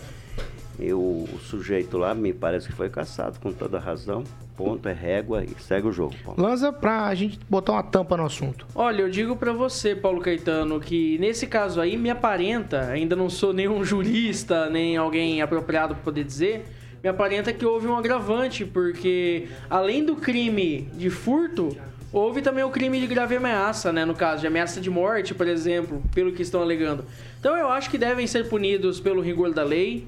e 0.80 0.94
o, 0.94 0.98
o, 0.98 1.40
sujeito 1.40 1.98
lá 1.98 2.16
me 2.16 2.34
parece 2.34 2.68
que 2.68 2.74
foi 2.74 2.90
caçado 2.90 3.40
com 3.40 3.52
toda 3.52 3.78
razão. 3.78 4.24
Ponto, 4.56 4.88
é 4.90 4.94
régua 4.94 5.44
e 5.44 5.62
segue 5.62 5.88
o 5.88 5.92
jogo, 5.92 6.16
Paulo. 6.24 6.42
Lança 6.42 6.72
pra 6.72 7.14
gente 7.16 7.40
botar 7.50 7.74
uma 7.74 7.84
tampa 7.84 8.18
no 8.18 8.26
assunto. 8.26 8.66
Olha, 8.76 9.02
eu 9.02 9.10
digo 9.10 9.36
para 9.36 9.54
você, 9.54 9.96
Paulo 9.96 10.22
Caetano, 10.22 10.80
que 10.80 11.18
nesse 11.20 11.48
caso 11.48 11.80
aí 11.80 11.98
me 11.98 12.10
aparenta, 12.10 12.82
ainda 12.82 13.16
não 13.16 13.30
sou 13.30 13.54
nenhum 13.54 13.84
jurista, 13.86 14.70
nem 14.70 14.98
alguém 14.98 15.42
apropriado 15.42 15.96
para 15.96 16.04
poder 16.04 16.24
dizer, 16.24 16.66
me 17.04 17.10
aparenta 17.10 17.54
que 17.54 17.66
houve 17.66 17.88
um 17.88 17.96
agravante, 17.96 18.66
porque 18.66 19.48
além 19.70 20.04
do 20.04 20.18
crime 20.18 20.90
de 20.94 21.10
furto, 21.10 21.76
houve 22.12 22.42
também 22.42 22.64
o 22.64 22.70
crime 22.70 23.00
de 23.00 23.08
grave 23.08 23.38
ameaça, 23.38 23.92
né? 23.92 24.04
No 24.04 24.14
caso, 24.14 24.42
de 24.42 24.48
ameaça 24.48 24.82
de 24.82 24.90
morte, 24.90 25.34
por 25.34 25.48
exemplo, 25.48 26.04
pelo 26.14 26.32
que 26.34 26.42
estão 26.42 26.62
alegando. 26.62 27.06
Então 27.40 27.56
eu 27.56 27.70
acho 27.70 27.90
que 27.90 27.98
devem 27.98 28.28
ser 28.28 28.50
punidos 28.50 29.00
pelo 29.00 29.22
rigor 29.22 29.54
da 29.54 29.64
lei. 29.64 30.06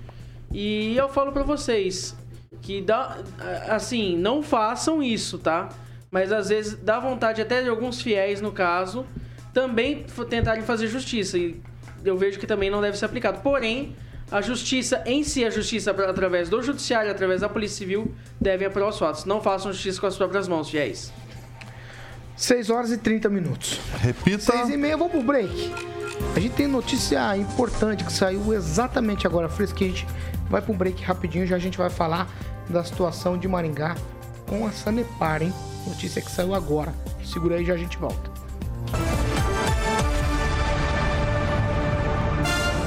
E 0.53 0.95
eu 0.97 1.09
falo 1.09 1.31
para 1.31 1.43
vocês 1.43 2.15
que 2.61 2.81
dá, 2.81 3.17
assim, 3.69 4.17
não 4.17 4.43
façam 4.43 5.01
isso, 5.01 5.37
tá? 5.37 5.69
Mas 6.11 6.31
às 6.31 6.49
vezes 6.49 6.75
dá 6.75 6.99
vontade 6.99 7.41
até 7.41 7.63
de 7.63 7.69
alguns 7.69 8.01
fiéis, 8.01 8.41
no 8.41 8.51
caso, 8.51 9.05
também 9.53 10.05
tentarem 10.29 10.63
fazer 10.63 10.87
justiça. 10.87 11.37
E 11.37 11.61
eu 12.03 12.17
vejo 12.17 12.37
que 12.37 12.45
também 12.45 12.69
não 12.69 12.81
deve 12.81 12.97
ser 12.97 13.05
aplicado. 13.05 13.39
Porém, 13.41 13.95
a 14.29 14.41
justiça 14.41 15.01
em 15.05 15.23
si, 15.23 15.43
a 15.45 15.49
justiça 15.49 15.91
através 15.91 16.49
do 16.49 16.61
judiciário, 16.61 17.09
através 17.09 17.41
da 17.41 17.49
polícia 17.49 17.77
civil, 17.77 18.13
devem 18.39 18.67
apurar 18.67 18.89
os 18.89 18.99
fatos. 18.99 19.25
Não 19.25 19.41
façam 19.41 19.71
justiça 19.71 19.99
com 19.99 20.07
as 20.07 20.17
próprias 20.17 20.47
mãos, 20.47 20.69
fiéis. 20.69 21.11
6 22.35 22.69
horas 22.69 22.91
e 22.91 22.97
30 22.97 23.29
minutos. 23.29 23.79
Repita. 23.99 24.39
6 24.39 24.69
e 24.69 24.77
meia, 24.77 24.97
vamos 24.97 25.13
pro 25.13 25.23
break. 25.23 25.73
A 26.35 26.39
gente 26.39 26.55
tem 26.55 26.67
notícia 26.67 27.35
importante 27.37 28.03
que 28.03 28.11
saiu 28.11 28.53
exatamente 28.53 29.27
agora, 29.27 29.49
fresquinha. 29.49 29.91
A 29.91 29.93
gente 29.93 30.07
vai 30.51 30.61
para 30.61 30.71
um 30.71 30.77
break 30.77 31.01
rapidinho, 31.03 31.47
já 31.47 31.55
a 31.55 31.59
gente 31.59 31.77
vai 31.77 31.89
falar 31.89 32.29
da 32.69 32.83
situação 32.83 33.37
de 33.37 33.47
Maringá 33.47 33.95
com 34.47 34.67
a 34.67 34.71
Sanepar, 34.71 35.41
hein? 35.41 35.53
Notícia 35.87 36.21
que 36.21 36.29
saiu 36.29 36.53
agora. 36.53 36.93
Segura 37.23 37.55
aí, 37.55 37.65
já 37.65 37.73
a 37.73 37.77
gente 37.77 37.97
volta. 37.97 38.31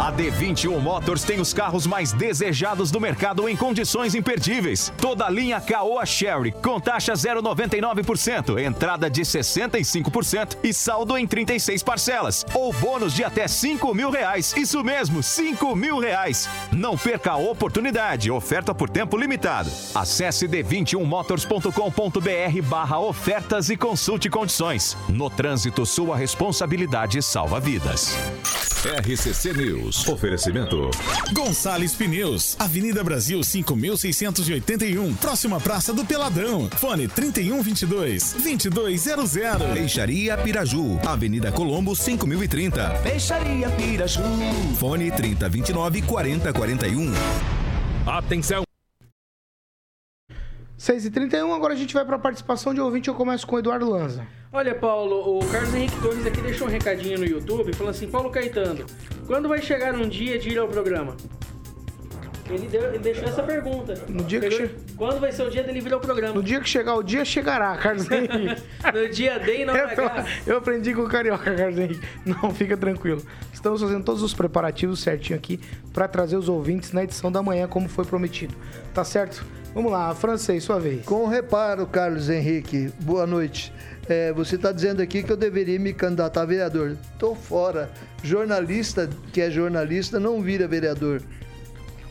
A 0.04 0.12
D21 0.12 0.78
Motors 0.80 1.22
tem 1.22 1.40
os 1.40 1.54
carros 1.54 1.86
mais 1.86 2.12
desejados 2.12 2.90
do 2.90 3.00
mercado 3.00 3.48
em 3.48 3.56
condições 3.56 4.14
imperdíveis. 4.14 4.92
Toda 4.98 5.24
a 5.24 5.30
linha 5.30 5.58
Caoa 5.62 6.04
Sherry 6.04 6.52
com 6.52 6.78
taxa 6.78 7.14
0,99%, 7.14 8.62
entrada 8.62 9.08
de 9.08 9.22
65% 9.22 10.58
e 10.62 10.74
saldo 10.74 11.16
em 11.16 11.26
36 11.26 11.82
parcelas. 11.82 12.44
Ou 12.52 12.70
bônus 12.74 13.14
de 13.14 13.24
até 13.24 13.48
5 13.48 13.94
mil 13.94 14.10
reais. 14.10 14.52
Isso 14.54 14.84
mesmo, 14.84 15.22
5 15.22 15.74
mil 15.74 15.98
reais. 15.98 16.50
Não 16.70 16.98
perca 16.98 17.32
a 17.32 17.38
oportunidade. 17.38 18.30
Oferta 18.30 18.74
por 18.74 18.90
tempo 18.90 19.16
limitado. 19.16 19.70
Acesse 19.94 20.46
d21motors.com.br 20.46 22.68
barra 22.68 23.00
ofertas 23.00 23.70
e 23.70 23.76
consulte 23.78 24.28
condições. 24.28 24.98
No 25.08 25.30
trânsito, 25.30 25.86
sua 25.86 26.14
responsabilidade 26.14 27.22
salva 27.22 27.58
vidas. 27.58 28.18
RCC 28.84 29.54
News. 29.54 29.93
Oferecimento. 30.08 30.90
Gonçalves 31.32 31.94
Pneus, 31.94 32.56
Avenida 32.58 33.04
Brasil 33.04 33.42
5681, 33.42 35.14
próxima 35.14 35.60
Praça 35.60 35.92
do 35.92 36.04
Peladão. 36.04 36.68
Fone 36.76 37.06
3122 37.06 38.32
2200. 38.32 39.72
Peixaria 39.72 40.36
Piraju, 40.36 40.98
Avenida 41.06 41.52
Colombo 41.52 41.94
5030. 41.94 42.90
Peixaria 43.02 43.70
Piraju. 43.70 44.22
Fone 44.78 45.10
3029 45.12 46.02
4041. 46.02 47.12
Atenção. 48.06 48.73
6h31, 50.78 51.54
agora 51.54 51.72
a 51.72 51.76
gente 51.76 51.94
vai 51.94 52.04
para 52.04 52.16
a 52.16 52.18
participação 52.18 52.74
de 52.74 52.80
ouvinte. 52.80 53.08
Eu 53.08 53.14
começo 53.14 53.46
com 53.46 53.56
o 53.56 53.58
Eduardo 53.58 53.88
Lanza. 53.88 54.26
Olha, 54.52 54.74
Paulo, 54.74 55.38
o 55.38 55.46
Carlos 55.50 55.74
Henrique 55.74 56.00
Torres 56.00 56.26
aqui 56.26 56.40
deixou 56.40 56.66
um 56.66 56.70
recadinho 56.70 57.18
no 57.18 57.24
YouTube 57.24 57.72
falando 57.74 57.94
assim: 57.94 58.08
Paulo 58.08 58.30
Caetano, 58.30 58.84
quando 59.26 59.48
vai 59.48 59.62
chegar 59.62 59.94
um 59.94 60.08
dia 60.08 60.38
de 60.38 60.50
ir 60.50 60.58
ao 60.58 60.68
programa? 60.68 61.16
Ele, 62.50 62.68
deu- 62.68 62.88
ele 62.90 62.98
deixou 62.98 63.24
essa 63.24 63.42
pergunta. 63.42 63.94
No 64.06 64.22
dia 64.22 64.38
que 64.38 64.50
che- 64.50 64.70
Quando 64.98 65.18
vai 65.18 65.32
ser 65.32 65.44
o 65.44 65.50
dia 65.50 65.62
dele 65.62 65.80
vir 65.80 65.94
ao 65.94 65.98
programa? 66.00 66.34
No 66.34 66.42
dia 66.42 66.60
que 66.60 66.68
chegar 66.68 66.94
o 66.94 67.02
dia, 67.02 67.24
chegará, 67.24 67.74
Carlos 67.78 68.04
Henrique. 68.10 68.62
No 68.92 69.08
dia 69.08 69.38
D 69.38 69.62
e 69.62 69.64
não 69.64 69.74
Eu, 69.74 69.88
eu 70.46 70.58
aprendi 70.58 70.92
com 70.92 71.02
o 71.02 71.08
Carioca, 71.08 71.54
Carlos 71.54 71.78
Henrique. 71.78 72.06
Não, 72.26 72.50
fica 72.54 72.76
tranquilo. 72.76 73.22
Estamos 73.50 73.80
fazendo 73.80 74.04
todos 74.04 74.22
os 74.22 74.34
preparativos 74.34 75.00
certinho 75.00 75.38
aqui 75.38 75.58
para 75.92 76.06
trazer 76.06 76.36
os 76.36 76.48
ouvintes 76.50 76.92
na 76.92 77.02
edição 77.04 77.32
da 77.32 77.42
manhã, 77.42 77.66
como 77.66 77.88
foi 77.88 78.04
prometido. 78.04 78.54
Tá 78.92 79.04
certo? 79.04 79.42
Vamos 79.74 79.90
lá, 79.90 80.14
francês, 80.14 80.62
sua 80.62 80.78
vez. 80.78 81.04
Com 81.04 81.26
reparo, 81.26 81.84
Carlos 81.84 82.30
Henrique, 82.30 82.92
boa 83.00 83.26
noite. 83.26 83.72
É, 84.08 84.32
você 84.32 84.54
está 84.54 84.70
dizendo 84.70 85.02
aqui 85.02 85.20
que 85.20 85.32
eu 85.32 85.36
deveria 85.36 85.80
me 85.80 85.92
candidatar 85.92 86.42
a 86.42 86.46
vereador. 86.46 86.96
Tô 87.18 87.34
fora. 87.34 87.90
Jornalista 88.22 89.10
que 89.32 89.40
é 89.40 89.50
jornalista 89.50 90.20
não 90.20 90.40
vira 90.40 90.68
vereador. 90.68 91.20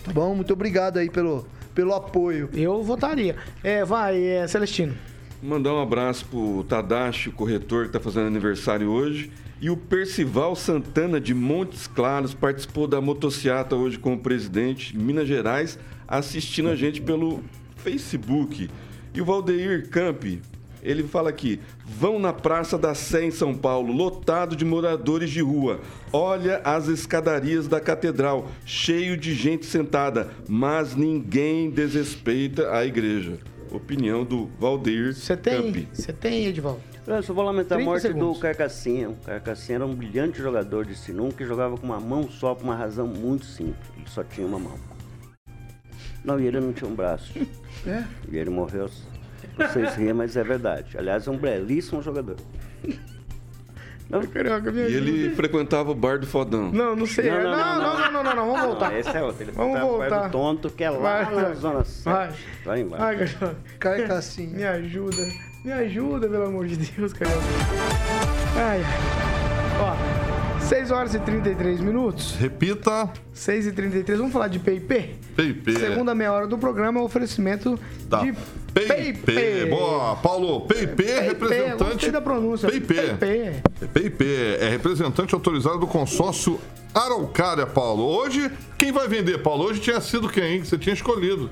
Tá 0.03 0.11
bom? 0.11 0.35
Muito 0.35 0.51
obrigado 0.51 0.97
aí 0.97 1.09
pelo, 1.09 1.47
pelo 1.73 1.93
apoio. 1.93 2.49
Eu 2.53 2.83
votaria. 2.83 3.37
É, 3.63 3.85
vai, 3.85 4.21
é, 4.21 4.45
Celestino. 4.45 4.93
Mandar 5.41 5.73
um 5.73 5.81
abraço 5.81 6.25
pro 6.25 6.65
Tadashi, 6.65 7.29
o 7.29 7.31
corretor 7.31 7.83
que 7.83 7.89
está 7.95 7.99
fazendo 8.01 8.27
aniversário 8.27 8.89
hoje. 8.89 9.31
E 9.61 9.69
o 9.69 9.77
Percival 9.77 10.53
Santana 10.57 11.21
de 11.21 11.33
Montes 11.33 11.87
Claros 11.87 12.33
participou 12.33 12.87
da 12.87 12.99
motociata 12.99 13.73
hoje 13.73 13.97
como 13.97 14.19
presidente, 14.19 14.93
em 14.93 14.99
Minas 14.99 15.29
Gerais, 15.29 15.79
assistindo 16.07 16.69
a 16.69 16.75
gente 16.75 17.01
pelo 17.01 17.43
Facebook. 17.77 18.69
E 19.13 19.21
o 19.21 19.25
Valdeir 19.25 19.89
Campi, 19.89 20.41
ele 20.81 21.03
fala 21.03 21.29
aqui: 21.29 21.59
vão 21.85 22.19
na 22.19 22.33
Praça 22.33 22.77
da 22.77 22.93
Sé 22.93 23.25
em 23.25 23.31
São 23.31 23.55
Paulo, 23.55 23.93
lotado 23.93 24.55
de 24.55 24.65
moradores 24.65 25.29
de 25.29 25.41
rua. 25.41 25.79
Olha 26.11 26.61
as 26.63 26.87
escadarias 26.87 27.67
da 27.67 27.79
catedral, 27.79 28.49
cheio 28.65 29.15
de 29.15 29.33
gente 29.33 29.65
sentada, 29.65 30.31
mas 30.47 30.95
ninguém 30.95 31.69
desrespeita 31.69 32.75
a 32.75 32.85
igreja. 32.85 33.39
Opinião 33.71 34.23
do 34.23 34.51
Valdeir 34.59 35.15
Você 35.15 35.35
tem? 35.35 35.63
Campi. 35.63 35.87
Você 35.91 36.13
tem, 36.13 36.45
Edivaldo? 36.45 36.81
Eu 37.05 37.21
só 37.21 37.33
vou 37.33 37.43
lamentar 37.43 37.77
a 37.77 37.79
30 37.79 37.89
morte 37.89 38.01
segundos. 38.03 38.37
do 38.37 38.39
Carcassinha. 38.39 39.09
O 39.09 39.15
Carcassinha 39.15 39.77
era 39.77 39.85
um 39.85 39.93
brilhante 39.93 40.37
jogador 40.37 40.85
de 40.85 40.95
sinuca 40.95 41.37
que 41.37 41.45
jogava 41.45 41.75
com 41.75 41.85
uma 41.85 41.99
mão 41.99 42.29
só 42.29 42.55
por 42.55 42.63
uma 42.63 42.75
razão 42.75 43.07
muito 43.07 43.45
simples. 43.45 43.89
Ele 43.97 44.07
só 44.07 44.23
tinha 44.23 44.47
uma 44.47 44.59
mão. 44.59 44.92
Não, 46.23 46.39
e 46.39 46.47
ele 46.47 46.59
não 46.59 46.71
tinha 46.73 46.89
um 46.89 46.95
braço. 46.95 47.33
É? 47.85 48.03
E 48.31 48.37
ele 48.37 48.49
morreu. 48.49 48.89
Vocês 49.57 49.95
riem, 49.95 50.13
mas 50.13 50.37
é 50.37 50.43
verdade. 50.43 50.97
Aliás, 50.97 51.27
é 51.27 51.31
um 51.31 51.37
belíssimo 51.37 52.01
jogador. 52.01 52.37
Não, 54.09 54.21
E 54.21 54.93
ele 54.93 55.35
frequentava 55.35 55.91
o 55.91 55.95
bar 55.95 56.19
do 56.19 56.25
Fodão. 56.27 56.71
Não, 56.71 56.95
não 56.95 57.05
sei. 57.05 57.29
Não, 57.29 57.43
Não, 57.43 57.51
não, 57.51 57.53
não, 57.53 57.81
não, 57.81 57.83
não, 57.83 58.11
não, 58.11 58.23
não, 58.23 58.35
não, 58.35 58.45
vamos 58.45 58.59
Não, 58.61 58.67
voltar. 58.69 58.97
esse 58.97 59.09
é 59.17 59.21
outro. 59.23 59.43
Ele 59.43 59.51
Vamos 59.51 59.75
o 59.79 59.97
bar 59.97 60.09
voltar. 60.09 60.27
do 60.27 60.31
tonto, 60.31 60.69
que 60.69 60.83
é 60.83 60.89
lá 60.91 60.99
Vai, 61.23 61.35
na 61.35 61.41
vai. 61.41 61.55
Zona 61.55 61.83
Vai. 62.03 62.31
7. 62.31 62.47
Vai 62.63 62.81
embora. 62.81 63.03
Ai, 63.03 63.17
Carioca. 63.17 63.55
Carcassinha. 63.79 64.55
Me 64.55 64.63
ajuda. 64.65 65.17
Me 65.65 65.71
ajuda, 65.71 66.29
pelo 66.29 66.45
amor 66.45 66.67
de 66.67 66.77
Deus, 66.77 67.11
Carioca. 67.11 67.41
Ai, 68.55 68.81
ai. 68.81 68.85
Ó, 69.81 70.12
6 70.63 70.91
horas 70.91 71.13
e 71.13 71.19
33 71.19 71.81
minutos. 71.81 72.35
Repita. 72.35 73.09
6 73.33 73.67
e 73.67 73.71
33 73.71 74.17
Vamos 74.17 74.33
falar 74.33 74.47
de 74.47 74.59
PIP? 74.59 75.15
PIP. 75.35 75.79
Segunda 75.79 76.15
meia 76.15 76.31
hora 76.31 76.47
do 76.47 76.57
programa 76.57 76.99
é 76.99 77.01
o 77.01 77.05
oferecimento 77.05 77.77
Da 78.07 78.21
de 78.21 78.33
PIP. 78.73 79.69
Boa, 79.69 80.15
Paulo. 80.17 80.61
PIP 80.61 81.05
é 81.05 81.19
representante. 81.19 82.11
Da 82.11 82.21
pronúncia. 82.21 82.69
PIP. 82.69 82.93
PIP. 82.93 83.87
PIP 83.93 84.25
é 84.59 84.69
representante 84.69 85.33
autorizado 85.35 85.79
do 85.79 85.87
consórcio 85.87 86.59
Araucária, 86.93 87.65
Paulo. 87.65 88.03
Hoje, 88.03 88.51
quem 88.77 88.91
vai 88.91 89.07
vender, 89.07 89.39
Paulo? 89.39 89.65
Hoje 89.65 89.79
tinha 89.79 89.99
sido 89.99 90.29
quem? 90.29 90.61
Que 90.61 90.67
você 90.67 90.77
tinha 90.77 90.93
escolhido. 90.93 91.49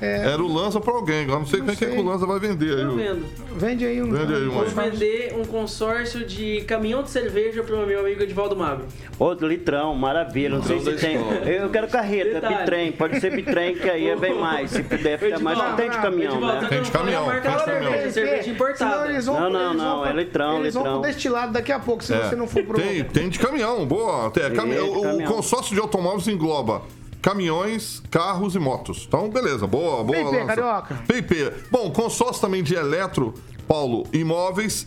Era 0.00 0.42
o 0.42 0.52
Lança 0.52 0.78
pra 0.80 0.92
alguém. 0.92 1.22
Agora 1.24 1.38
não 1.40 1.46
sei 1.46 1.60
Não 1.60 1.66
quem 1.68 1.76
que 1.76 1.84
é 1.84 1.88
sei. 1.88 1.96
que 1.96 2.02
o 2.02 2.04
Lança 2.06 2.26
vai 2.26 2.38
vender. 2.38 2.74
aí. 2.76 2.82
Eu 2.82 2.94
vendo. 2.96 3.26
Vende 3.56 3.86
aí 3.86 4.02
um. 4.02 4.10
Vende 4.12 4.34
aí 4.34 4.46
um 4.46 4.50
Vou 4.50 4.62
aí. 4.62 4.90
vender 4.90 5.34
um 5.38 5.44
consórcio 5.46 6.24
de 6.26 6.60
caminhão 6.62 7.02
de 7.02 7.10
cerveja 7.10 7.62
pro 7.62 7.86
meu 7.86 8.00
amigo 8.00 8.22
Edivaldo 8.22 8.54
Magro. 8.54 8.84
Outro 9.18 9.48
litrão, 9.48 9.94
maravilha. 9.94 10.50
Não 10.56 10.62
sei 10.62 10.76
Litrão 10.76 10.98
se 10.98 11.06
tem. 11.06 11.16
Eu 11.56 11.70
quero 11.70 11.88
carreta, 11.88 12.34
Detalhe. 12.34 12.56
bitrem. 12.56 12.92
Pode 12.92 13.20
ser 13.20 13.34
bitrem, 13.34 13.74
que 13.74 13.88
aí 13.88 14.08
é 14.08 14.16
bem 14.16 14.38
mais. 14.38 14.70
Se 14.70 14.82
puder 14.82 15.18
ficar 15.18 15.38
mais, 15.40 15.56
Edivaldo, 15.58 15.76
tem 15.82 15.90
de 15.90 15.96
caminhão, 15.98 16.34
Edivaldo, 16.34 16.60
né? 16.62 16.68
Tem 16.68 16.82
de 16.82 16.84
não 16.92 17.00
caminhão, 17.00 17.24
tem 17.24 17.34
de 17.34 17.40
caminhão. 17.40 17.64
cerveja, 17.92 18.10
cerveja 18.12 18.50
importada. 18.50 19.12
Não, 19.22 19.50
não, 19.50 19.74
não, 19.74 20.04
é 20.04 20.10
pra- 20.12 20.20
litrão, 20.20 20.60
Eles 20.60 20.74
vão 20.74 20.82
litrão. 20.82 21.00
pro 21.00 21.10
destilado 21.10 21.52
daqui 21.52 21.72
a 21.72 21.78
pouco, 21.78 22.04
se 22.04 22.12
É. 22.12 22.18
você 22.28 22.36
não 22.36 22.46
for 22.46 22.62
pro. 22.64 22.76
Tem, 22.78 23.02
tem 23.04 23.28
de 23.30 23.38
caminhão, 23.38 23.86
boa. 23.86 24.30
Tem, 24.30 24.50
caminhão. 24.52 25.16
de 25.16 25.24
O 25.24 25.26
consórcio 25.26 25.74
de 25.74 25.80
automóveis 25.80 26.28
engloba 26.28 26.82
caminhões, 27.22 28.02
carros 28.10 28.54
e 28.54 28.58
motos. 28.58 29.04
Então, 29.06 29.28
beleza, 29.28 29.66
boa, 29.66 30.04
boa. 30.04 30.18
PIP, 30.18 30.30
Lança. 30.30 30.44
carioca. 30.46 30.94
PIP. 31.06 31.52
Bom, 31.70 31.90
consórcio 31.90 32.40
também 32.40 32.62
de 32.62 32.74
eletro, 32.74 33.34
Paulo, 33.66 34.06
imóveis, 34.12 34.86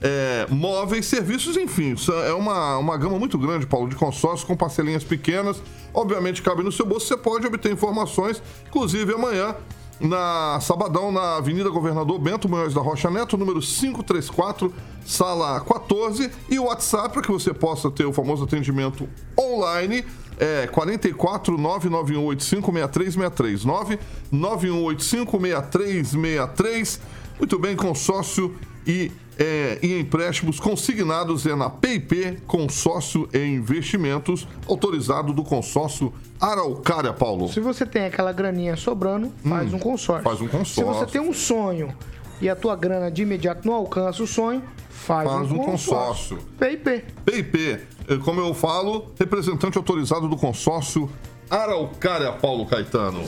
é, 0.00 0.46
móveis, 0.50 1.06
serviços, 1.06 1.56
enfim. 1.56 1.94
Isso 1.94 2.12
é 2.12 2.34
uma, 2.34 2.76
uma 2.78 2.96
gama 2.96 3.18
muito 3.18 3.38
grande, 3.38 3.66
Paulo, 3.66 3.88
de 3.88 3.96
consórcios 3.96 4.44
com 4.44 4.56
parcelinhas 4.56 5.02
pequenas. 5.02 5.62
Obviamente, 5.92 6.42
cabe 6.42 6.62
no 6.62 6.70
seu 6.70 6.84
bolso. 6.84 7.06
Você 7.06 7.16
pode 7.16 7.46
obter 7.46 7.72
informações, 7.72 8.42
inclusive 8.66 9.14
amanhã. 9.14 9.54
Na 10.00 10.58
Sabadão, 10.60 11.12
na 11.12 11.36
Avenida 11.36 11.70
Governador 11.70 12.18
Bento 12.18 12.48
Munhoz 12.48 12.74
da 12.74 12.80
Rocha 12.80 13.08
Neto, 13.08 13.38
número 13.38 13.60
534, 13.60 14.74
sala 15.06 15.60
14. 15.60 16.30
E 16.50 16.58
o 16.58 16.64
WhatsApp 16.64 17.10
para 17.10 17.22
que 17.22 17.30
você 17.30 17.54
possa 17.54 17.90
ter 17.90 18.04
o 18.04 18.12
famoso 18.12 18.42
atendimento 18.42 19.08
online 19.38 20.04
é 20.38 20.66
44 20.66 21.56
99185 21.56 22.72
6363 22.72 23.64
99185 23.64 25.40
6363 25.40 27.00
Muito 27.38 27.58
bem, 27.58 27.76
consórcio 27.76 28.56
e, 28.86 29.10
é, 29.38 29.78
e 29.82 29.98
empréstimos 29.98 30.60
consignados 30.60 31.46
é 31.46 31.54
na 31.54 31.70
PIP 31.70 32.38
Consórcio 32.46 33.28
e 33.32 33.38
Investimentos, 33.38 34.46
autorizado 34.68 35.32
do 35.32 35.42
consórcio 35.42 36.12
Araucária, 36.40 37.12
Paulo. 37.12 37.48
Se 37.48 37.60
você 37.60 37.86
tem 37.86 38.04
aquela 38.04 38.32
graninha 38.32 38.76
sobrando, 38.76 39.32
faz 39.48 39.72
um 39.72 39.78
consórcio. 39.78 40.24
faz 40.24 40.40
um 40.40 40.48
consórcio. 40.48 40.74
Se 40.74 40.84
você 40.84 41.06
tem 41.06 41.20
um 41.20 41.32
sonho 41.32 41.94
e 42.40 42.48
a 42.48 42.56
tua 42.56 42.76
grana 42.76 43.10
de 43.10 43.22
imediato 43.22 43.66
não 43.66 43.74
alcança 43.74 44.22
o 44.22 44.26
sonho, 44.26 44.62
faz, 45.04 45.28
Faz 45.28 45.52
um 45.52 45.58
consórcio. 45.58 46.38
PIP. 46.58 47.04
PIP, 47.24 47.58
eh, 48.08 48.16
como 48.24 48.40
eu 48.40 48.54
falo, 48.54 49.12
representante 49.18 49.76
autorizado 49.76 50.28
do 50.28 50.36
consórcio 50.36 51.10
Araucária, 51.50 52.32
Paulo 52.32 52.66
Caetano. 52.66 53.22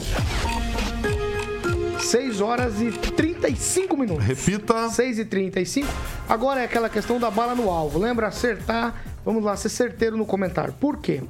6 1.99 2.41
horas 2.41 2.81
e 2.81 2.91
35 2.93 3.97
minutos. 3.97 4.25
Repita. 4.25 4.89
6 4.89 5.19
e 5.19 5.25
35 5.25 5.89
Agora 6.29 6.61
é 6.61 6.65
aquela 6.65 6.89
questão 6.89 7.19
da 7.19 7.31
bala 7.31 7.55
no 7.55 7.71
alvo. 7.71 7.99
Lembra 7.99 8.29
acertar? 8.29 8.95
Vamos 9.25 9.45
lá, 9.45 9.57
ser 9.57 9.69
certeiro 9.69 10.17
no 10.17 10.25
comentário. 10.25 10.73
Por 10.75 10.97
quê? 10.99 11.23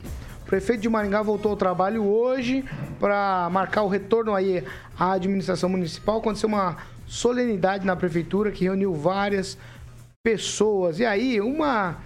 O 0.43 0.47
prefeito 0.47 0.83
de 0.83 0.89
Maringá 0.89 1.23
voltou 1.23 1.51
ao 1.51 1.57
trabalho 1.57 2.05
hoje 2.05 2.65
para 3.01 3.49
marcar 3.51 3.83
o 3.83 3.89
retorno 3.89 4.35
aí 4.35 4.63
à 4.99 5.13
administração 5.13 5.69
municipal. 5.69 6.19
Aconteceu 6.19 6.49
uma 6.49 6.77
solenidade 7.07 7.85
na 7.87 7.97
prefeitura 7.97 8.51
que 8.51 8.65
reuniu 8.65 8.95
várias 8.95 9.59
pessoas. 10.27 10.99
E 10.99 11.05
aí, 11.05 11.41
uma, 11.41 11.99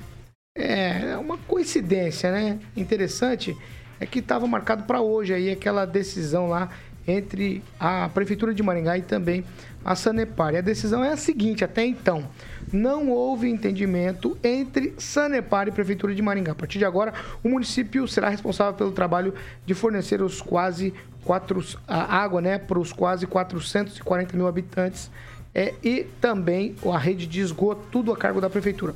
é, 0.55 1.17
uma 1.17 1.39
coincidência, 1.39 2.31
né? 2.31 2.59
Interessante 2.77 3.57
é 3.99 4.05
que 4.05 4.19
estava 4.19 4.47
marcado 4.47 4.83
para 4.83 5.01
hoje 5.01 5.33
aí 5.33 5.51
aquela 5.51 5.87
decisão 5.87 6.47
lá 6.47 6.69
entre 7.09 7.63
a 7.79 8.11
prefeitura 8.11 8.53
de 8.53 8.63
Maringá 8.63 8.99
e 8.99 9.03
também 9.03 9.43
a 9.83 9.97
Sanepar. 9.97 10.53
E 10.53 10.59
a 10.59 10.61
decisão 10.61 11.03
é 11.03 11.13
a 11.13 11.17
seguinte, 11.17 11.65
até 11.65 11.83
então, 11.83 12.29
não 12.71 13.09
houve 13.09 13.49
entendimento 13.49 14.37
entre 14.45 14.93
Sanepar 14.99 15.67
e 15.69 15.71
Prefeitura 15.71 16.15
de 16.15 16.21
Maringá. 16.21 16.53
A 16.53 16.55
partir 16.55 16.79
de 16.79 16.85
agora, 16.85 17.15
o 17.43 17.49
município 17.49 18.07
será 18.07 18.29
responsável 18.29 18.75
pelo 18.75 18.93
trabalho 18.93 19.33
de 19.65 19.73
fornecer 19.73 20.21
os 20.21 20.43
quase 20.43 20.93
quatro, 21.25 21.65
a 21.89 22.19
água 22.19 22.43
né, 22.43 22.59
para 22.59 22.79
os 22.79 22.93
quase 22.93 23.27
440 23.27 24.37
mil 24.37 24.47
habitantes 24.47 25.11
é, 25.55 25.75
e 25.83 26.05
também 26.21 26.75
a 26.85 26.99
rede 26.99 27.27
de 27.27 27.41
esgoto, 27.41 27.83
tudo 27.91 28.13
a 28.13 28.17
cargo 28.17 28.41
da 28.41 28.49
Prefeitura. 28.49 28.95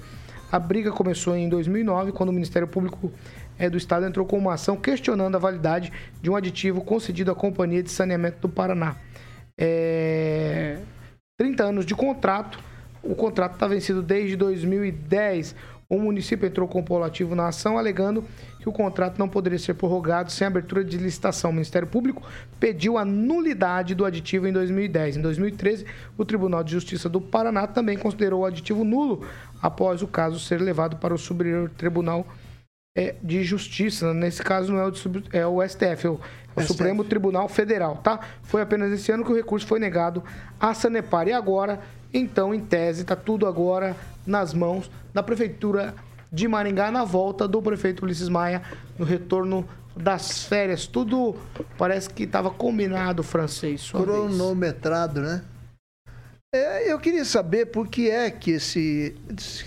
A 0.50 0.58
briga 0.58 0.92
começou 0.92 1.34
em 1.36 1.48
2009, 1.48 2.12
quando 2.12 2.28
o 2.28 2.32
Ministério 2.32 2.68
Público 2.68 3.12
é, 3.58 3.68
do 3.68 3.76
Estado 3.76 4.06
entrou 4.06 4.24
com 4.24 4.38
uma 4.38 4.54
ação 4.54 4.76
questionando 4.76 5.34
a 5.34 5.38
validade 5.38 5.92
de 6.22 6.30
um 6.30 6.36
aditivo 6.36 6.80
concedido 6.80 7.30
à 7.30 7.34
Companhia 7.34 7.82
de 7.82 7.90
Saneamento 7.90 8.38
do 8.40 8.48
Paraná. 8.48 8.96
É, 9.58 10.78
30 11.38 11.64
anos 11.64 11.86
de 11.86 11.94
contrato, 11.94 12.58
o 13.02 13.14
contrato 13.14 13.54
está 13.54 13.66
vencido 13.66 14.02
desde 14.02 14.36
2010. 14.36 15.54
O 15.88 15.98
município 15.98 16.46
entrou 16.46 16.66
com 16.66 16.80
o 16.80 17.34
na 17.34 17.48
ação, 17.48 17.76
alegando 17.76 18.24
que 18.64 18.68
o 18.70 18.72
contrato 18.72 19.18
não 19.18 19.28
poderia 19.28 19.58
ser 19.58 19.74
prorrogado 19.74 20.32
sem 20.32 20.46
abertura 20.46 20.82
de 20.82 20.96
licitação. 20.96 21.50
O 21.50 21.52
Ministério 21.52 21.86
Público 21.86 22.22
pediu 22.58 22.96
a 22.96 23.04
nulidade 23.04 23.94
do 23.94 24.06
aditivo 24.06 24.46
em 24.46 24.52
2010. 24.54 25.18
Em 25.18 25.20
2013, 25.20 25.84
o 26.16 26.24
Tribunal 26.24 26.64
de 26.64 26.72
Justiça 26.72 27.06
do 27.06 27.20
Paraná 27.20 27.66
também 27.66 27.98
considerou 27.98 28.40
o 28.40 28.46
aditivo 28.46 28.82
nulo 28.82 29.26
após 29.60 30.00
o 30.00 30.08
caso 30.08 30.40
ser 30.40 30.62
levado 30.62 30.96
para 30.96 31.12
o 31.12 31.18
Superior 31.18 31.68
Tribunal 31.76 32.26
é, 32.96 33.16
de 33.22 33.44
Justiça. 33.44 34.14
Nesse 34.14 34.42
caso, 34.42 34.72
não 34.72 34.80
é 34.80 34.86
o, 34.86 34.92
é 35.30 35.46
o 35.46 35.68
STF, 35.68 36.06
é 36.06 36.08
o, 36.08 36.20
é 36.56 36.60
o 36.60 36.66
Supremo 36.66 37.04
Tribunal 37.04 37.50
Federal, 37.50 37.96
tá? 37.96 38.18
Foi 38.44 38.62
apenas 38.62 38.90
esse 38.92 39.12
ano 39.12 39.26
que 39.26 39.32
o 39.32 39.36
recurso 39.36 39.66
foi 39.66 39.78
negado 39.78 40.24
à 40.58 40.72
Sanepar. 40.72 41.28
E 41.28 41.34
agora, 41.34 41.80
então, 42.14 42.54
em 42.54 42.60
tese, 42.60 43.02
está 43.02 43.14
tudo 43.14 43.46
agora 43.46 43.94
nas 44.26 44.54
mãos 44.54 44.90
da 45.12 45.22
Prefeitura 45.22 45.94
de 46.34 46.48
Maringá 46.48 46.90
na 46.90 47.04
volta 47.04 47.46
do 47.46 47.62
prefeito 47.62 48.04
Ulisses 48.04 48.28
Maia 48.28 48.62
no 48.98 49.04
retorno 49.04 49.66
das 49.96 50.44
férias. 50.44 50.86
Tudo 50.86 51.36
parece 51.78 52.10
que 52.10 52.24
estava 52.24 52.50
combinado, 52.50 53.22
francês. 53.22 53.90
Cronometrado, 53.92 55.20
vez. 55.20 55.32
né? 55.32 55.44
É, 56.52 56.92
eu 56.92 56.98
queria 56.98 57.24
saber 57.24 57.66
por 57.66 57.88
que 57.88 58.10
é 58.10 58.30
que 58.30 58.52
esse 58.52 59.14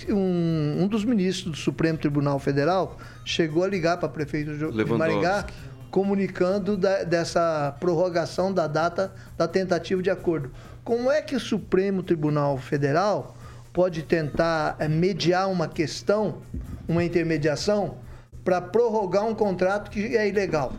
um, 0.10 0.84
um 0.84 0.88
dos 0.88 1.04
ministros 1.06 1.52
do 1.52 1.58
Supremo 1.58 1.98
Tribunal 1.98 2.40
Federal 2.40 2.98
chegou 3.26 3.64
a 3.64 3.68
ligar 3.68 3.98
para 3.98 4.08
o 4.08 4.12
prefeito 4.12 4.54
de 4.56 4.86
Maringá 4.86 5.46
comunicando 5.90 6.76
da, 6.78 7.04
dessa 7.04 7.76
prorrogação 7.80 8.54
da 8.54 8.68
data 8.68 9.14
da 9.38 9.48
tentativa 9.48 10.02
de 10.02 10.10
acordo. 10.10 10.52
Como 10.84 11.10
é 11.10 11.22
que 11.22 11.36
o 11.36 11.40
Supremo 11.40 12.04
Tribunal 12.04 12.58
Federal 12.58 13.37
pode 13.78 14.02
tentar 14.02 14.76
é, 14.80 14.88
mediar 14.88 15.48
uma 15.48 15.68
questão, 15.68 16.42
uma 16.88 17.04
intermediação, 17.04 18.00
para 18.44 18.60
prorrogar 18.60 19.24
um 19.24 19.36
contrato 19.36 19.92
que 19.92 20.18
é 20.18 20.28
ilegal. 20.28 20.74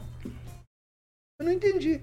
Eu 1.40 1.46
não 1.46 1.52
entendi. 1.52 2.00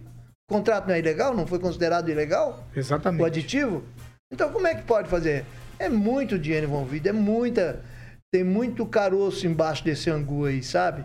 O 0.50 0.54
contrato 0.54 0.88
não 0.88 0.96
é 0.96 1.00
ilegal? 1.00 1.36
Não 1.36 1.46
foi 1.46 1.60
considerado 1.60 2.08
ilegal? 2.08 2.66
Exatamente. 2.74 3.22
O 3.22 3.26
aditivo? 3.26 3.84
Então 4.32 4.50
como 4.54 4.68
é 4.68 4.74
que 4.74 4.84
pode 4.84 5.10
fazer? 5.10 5.44
É 5.78 5.90
muito 5.90 6.40
dinheiro 6.40 6.68
envolvido, 6.68 7.10
é 7.10 7.12
muita. 7.12 7.84
Tem 8.32 8.46
muito 8.46 8.86
caroço 8.86 9.46
embaixo 9.46 9.84
desse 9.84 10.10
angu 10.10 10.46
aí, 10.46 10.64
sabe? 10.64 11.04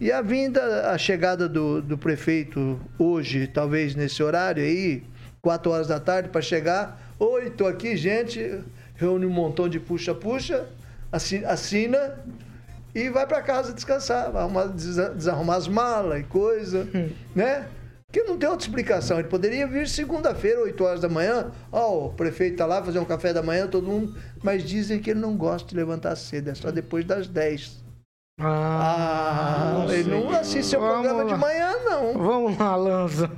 E 0.00 0.10
a 0.10 0.20
vinda, 0.20 0.90
a 0.90 0.98
chegada 0.98 1.48
do, 1.48 1.80
do 1.80 1.96
prefeito 1.96 2.80
hoje, 2.98 3.46
talvez 3.46 3.94
nesse 3.94 4.24
horário 4.24 4.60
aí, 4.60 5.04
quatro 5.40 5.70
horas 5.70 5.86
da 5.86 6.00
tarde, 6.00 6.30
para 6.30 6.42
chegar. 6.42 7.14
Oi, 7.16 7.48
tô 7.50 7.68
aqui, 7.68 7.96
gente 7.96 8.60
reúne 9.00 9.24
um 9.24 9.30
montão 9.30 9.66
de 9.66 9.80
puxa-puxa, 9.80 10.66
assina 11.10 12.18
e 12.94 13.08
vai 13.08 13.26
para 13.26 13.40
casa 13.40 13.72
descansar, 13.72 14.36
arrumar, 14.36 14.66
desarrumar 14.66 15.56
as 15.56 15.66
malas 15.66 16.20
e 16.20 16.24
coisa, 16.24 16.86
hum. 16.94 17.08
né? 17.34 17.66
Que 18.12 18.24
não 18.24 18.36
tem 18.36 18.48
outra 18.48 18.66
explicação. 18.66 19.18
Ele 19.20 19.28
poderia 19.28 19.66
vir 19.68 19.88
segunda-feira, 19.88 20.60
8 20.62 20.84
horas 20.84 21.00
da 21.00 21.08
manhã. 21.08 21.52
Ó, 21.70 21.88
oh, 21.88 22.06
o 22.06 22.12
prefeito 22.12 22.56
tá 22.56 22.66
lá 22.66 22.82
fazer 22.82 22.98
um 22.98 23.04
café 23.04 23.32
da 23.32 23.40
manhã, 23.40 23.68
todo 23.68 23.86
mundo. 23.86 24.16
Mas 24.42 24.64
dizem 24.64 24.98
que 24.98 25.10
ele 25.10 25.20
não 25.20 25.36
gosta 25.36 25.68
de 25.68 25.76
levantar 25.76 26.16
cedo, 26.16 26.50
é 26.50 26.54
só 26.54 26.72
depois 26.72 27.04
das 27.04 27.28
10. 27.28 27.84
Ah, 28.40 29.84
ah 29.86 29.94
ele 29.94 30.10
não 30.10 30.28
assiste 30.30 30.70
seu 30.70 30.80
programa 30.80 31.22
lá. 31.22 31.34
de 31.34 31.40
manhã, 31.40 31.72
não. 31.84 32.12
Vamos 32.14 32.58
lá, 32.58 32.74
Lanza. 32.74 33.30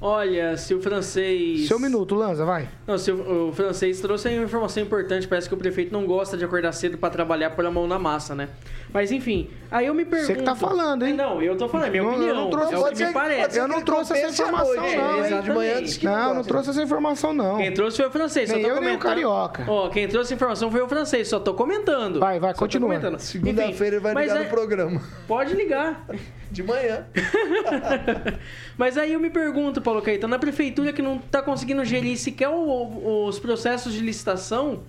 Olha, 0.00 0.56
se 0.56 0.72
o 0.74 0.80
francês. 0.80 1.66
Seu 1.66 1.78
minuto, 1.78 2.14
Lanza, 2.14 2.44
vai. 2.44 2.68
Não, 2.86 2.96
se 2.96 3.10
o, 3.10 3.48
o 3.48 3.52
francês 3.52 4.00
trouxe 4.00 4.28
uma 4.28 4.44
informação 4.44 4.80
importante. 4.80 5.26
Parece 5.26 5.48
que 5.48 5.54
o 5.54 5.58
prefeito 5.58 5.92
não 5.92 6.06
gosta 6.06 6.36
de 6.36 6.44
acordar 6.44 6.72
cedo 6.72 6.96
para 6.96 7.10
trabalhar 7.10 7.50
pôr 7.50 7.66
a 7.66 7.70
mão 7.70 7.86
na 7.88 7.98
massa, 7.98 8.32
né? 8.32 8.48
Mas 8.92 9.10
enfim, 9.10 9.50
aí 9.70 9.86
eu 9.86 9.94
me 9.94 10.04
pergunto. 10.04 10.32
Você 10.32 10.38
que 10.38 10.42
tá 10.42 10.54
falando, 10.54 11.04
hein? 11.04 11.14
Não, 11.14 11.42
eu 11.42 11.56
tô 11.56 11.68
falando, 11.68 11.88
é 11.88 11.90
minha 11.90 12.02
não, 12.02 12.10
opinião. 12.10 12.28
Eu 12.28 12.34
não 12.36 12.50
trouxe, 12.50 12.74
é 12.74 12.78
o 12.78 12.84
que 12.84 13.04
me 13.04 13.12
parece. 13.12 13.58
Eu 13.58 13.68
não 13.68 13.82
trouxe 13.82 14.12
essa 14.12 14.28
informação, 14.28 14.74
não. 14.74 15.24
É, 15.24 15.42
de 15.42 15.50
manhã 15.52 15.82
que 15.82 16.04
não, 16.06 16.16
não, 16.16 16.34
não 16.36 16.44
trouxe 16.44 16.70
essa 16.70 16.82
informação, 16.82 17.32
não. 17.34 17.56
Quem 17.56 17.74
trouxe 17.74 17.96
foi 17.96 18.06
o 18.06 18.10
francês. 18.10 18.50
Nem 18.50 18.62
só 18.62 18.68
tô 18.68 18.74
eu 18.74 18.80
nem 18.80 18.94
o 18.94 18.98
carioca. 18.98 19.64
Ó, 19.68 19.88
quem 19.88 20.06
trouxe 20.06 20.32
a 20.32 20.36
informação 20.36 20.70
foi 20.70 20.80
o 20.80 20.88
francês, 20.88 21.26
só 21.26 21.40
tô 21.40 21.54
comentando. 21.54 22.20
Vai, 22.20 22.38
vai, 22.38 22.54
continua. 22.54 23.18
Segunda-feira 23.18 23.96
ele 23.96 24.02
vai 24.02 24.14
ligar 24.14 24.36
é... 24.36 24.44
no 24.44 24.48
programa. 24.48 25.02
Pode 25.26 25.54
ligar. 25.54 26.06
De 26.50 26.62
manhã. 26.62 27.04
Mas 28.78 28.96
aí 28.96 29.12
eu 29.12 29.20
me 29.20 29.28
pergunto, 29.28 29.82
Paulo 29.88 30.02
Caetano, 30.02 30.32
na 30.32 30.38
prefeitura 30.38 30.92
que 30.92 31.00
não 31.00 31.16
está 31.16 31.40
conseguindo 31.40 31.82
gerir 31.82 32.18
sequer 32.18 32.50
o, 32.50 33.24
os 33.26 33.38
processos 33.38 33.94
de 33.94 34.00
licitação, 34.00 34.82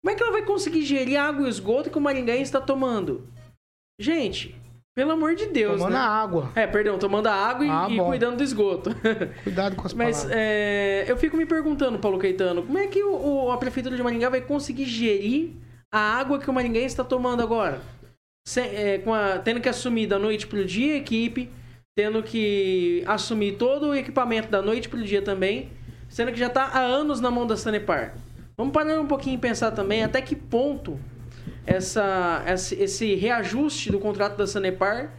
como 0.00 0.12
é 0.12 0.14
que 0.14 0.22
ela 0.22 0.30
vai 0.30 0.42
conseguir 0.42 0.82
gerir 0.82 1.20
água 1.20 1.48
e 1.48 1.50
esgoto 1.50 1.90
que 1.90 1.98
o 1.98 2.00
Maringaense 2.00 2.44
está 2.44 2.60
tomando? 2.60 3.26
Gente, 4.00 4.54
pelo 4.94 5.10
amor 5.10 5.34
de 5.34 5.46
Deus, 5.46 5.78
tomando 5.78 5.94
né? 5.94 5.98
a 5.98 6.08
água. 6.08 6.52
É, 6.54 6.64
perdão, 6.64 6.96
tomando 6.96 7.26
a 7.26 7.34
água 7.34 7.66
e, 7.66 7.68
ah, 7.68 7.88
e 7.90 7.98
cuidando 7.98 8.36
do 8.36 8.44
esgoto. 8.44 8.90
Cuidado 9.42 9.74
com 9.74 9.84
as 9.84 9.92
Mas 9.92 10.24
é, 10.30 11.04
eu 11.08 11.16
fico 11.16 11.36
me 11.36 11.44
perguntando, 11.44 11.98
Paulo 11.98 12.16
Caetano, 12.16 12.62
como 12.62 12.78
é 12.78 12.86
que 12.86 13.02
o, 13.02 13.16
o, 13.16 13.50
a 13.50 13.58
prefeitura 13.58 13.96
de 13.96 14.02
Maringá 14.04 14.28
vai 14.28 14.42
conseguir 14.42 14.84
gerir 14.84 15.54
a 15.92 15.98
água 15.98 16.38
que 16.38 16.48
o 16.48 16.52
Maringaense 16.52 16.94
está 16.94 17.02
tomando 17.02 17.42
agora? 17.42 17.82
é, 18.56 18.98
com 18.98 19.12
a, 19.12 19.40
tendo 19.40 19.60
que 19.60 19.68
assumir 19.68 20.06
da 20.06 20.20
noite 20.20 20.46
para 20.46 20.60
o 20.60 20.64
dia 20.64 20.94
a 20.94 20.98
equipe, 20.98 21.50
tendo 21.96 22.22
que 22.22 23.02
assumir 23.06 23.56
todo 23.56 23.88
o 23.88 23.94
equipamento 23.94 24.50
da 24.50 24.60
noite 24.60 24.86
para 24.86 24.98
o 25.00 25.02
dia 25.02 25.22
também, 25.22 25.70
sendo 26.10 26.30
que 26.30 26.38
já 26.38 26.48
está 26.48 26.64
há 26.64 26.80
anos 26.80 27.22
na 27.22 27.30
mão 27.30 27.46
da 27.46 27.56
Sanepar. 27.56 28.14
Vamos 28.54 28.74
parar 28.74 29.00
um 29.00 29.06
pouquinho 29.06 29.36
e 29.36 29.38
pensar 29.38 29.70
também 29.70 30.04
até 30.04 30.20
que 30.20 30.36
ponto 30.36 31.00
essa, 31.64 32.44
esse 32.46 33.14
reajuste 33.14 33.90
do 33.90 33.98
contrato 33.98 34.36
da 34.36 34.46
Sanepar 34.46 35.10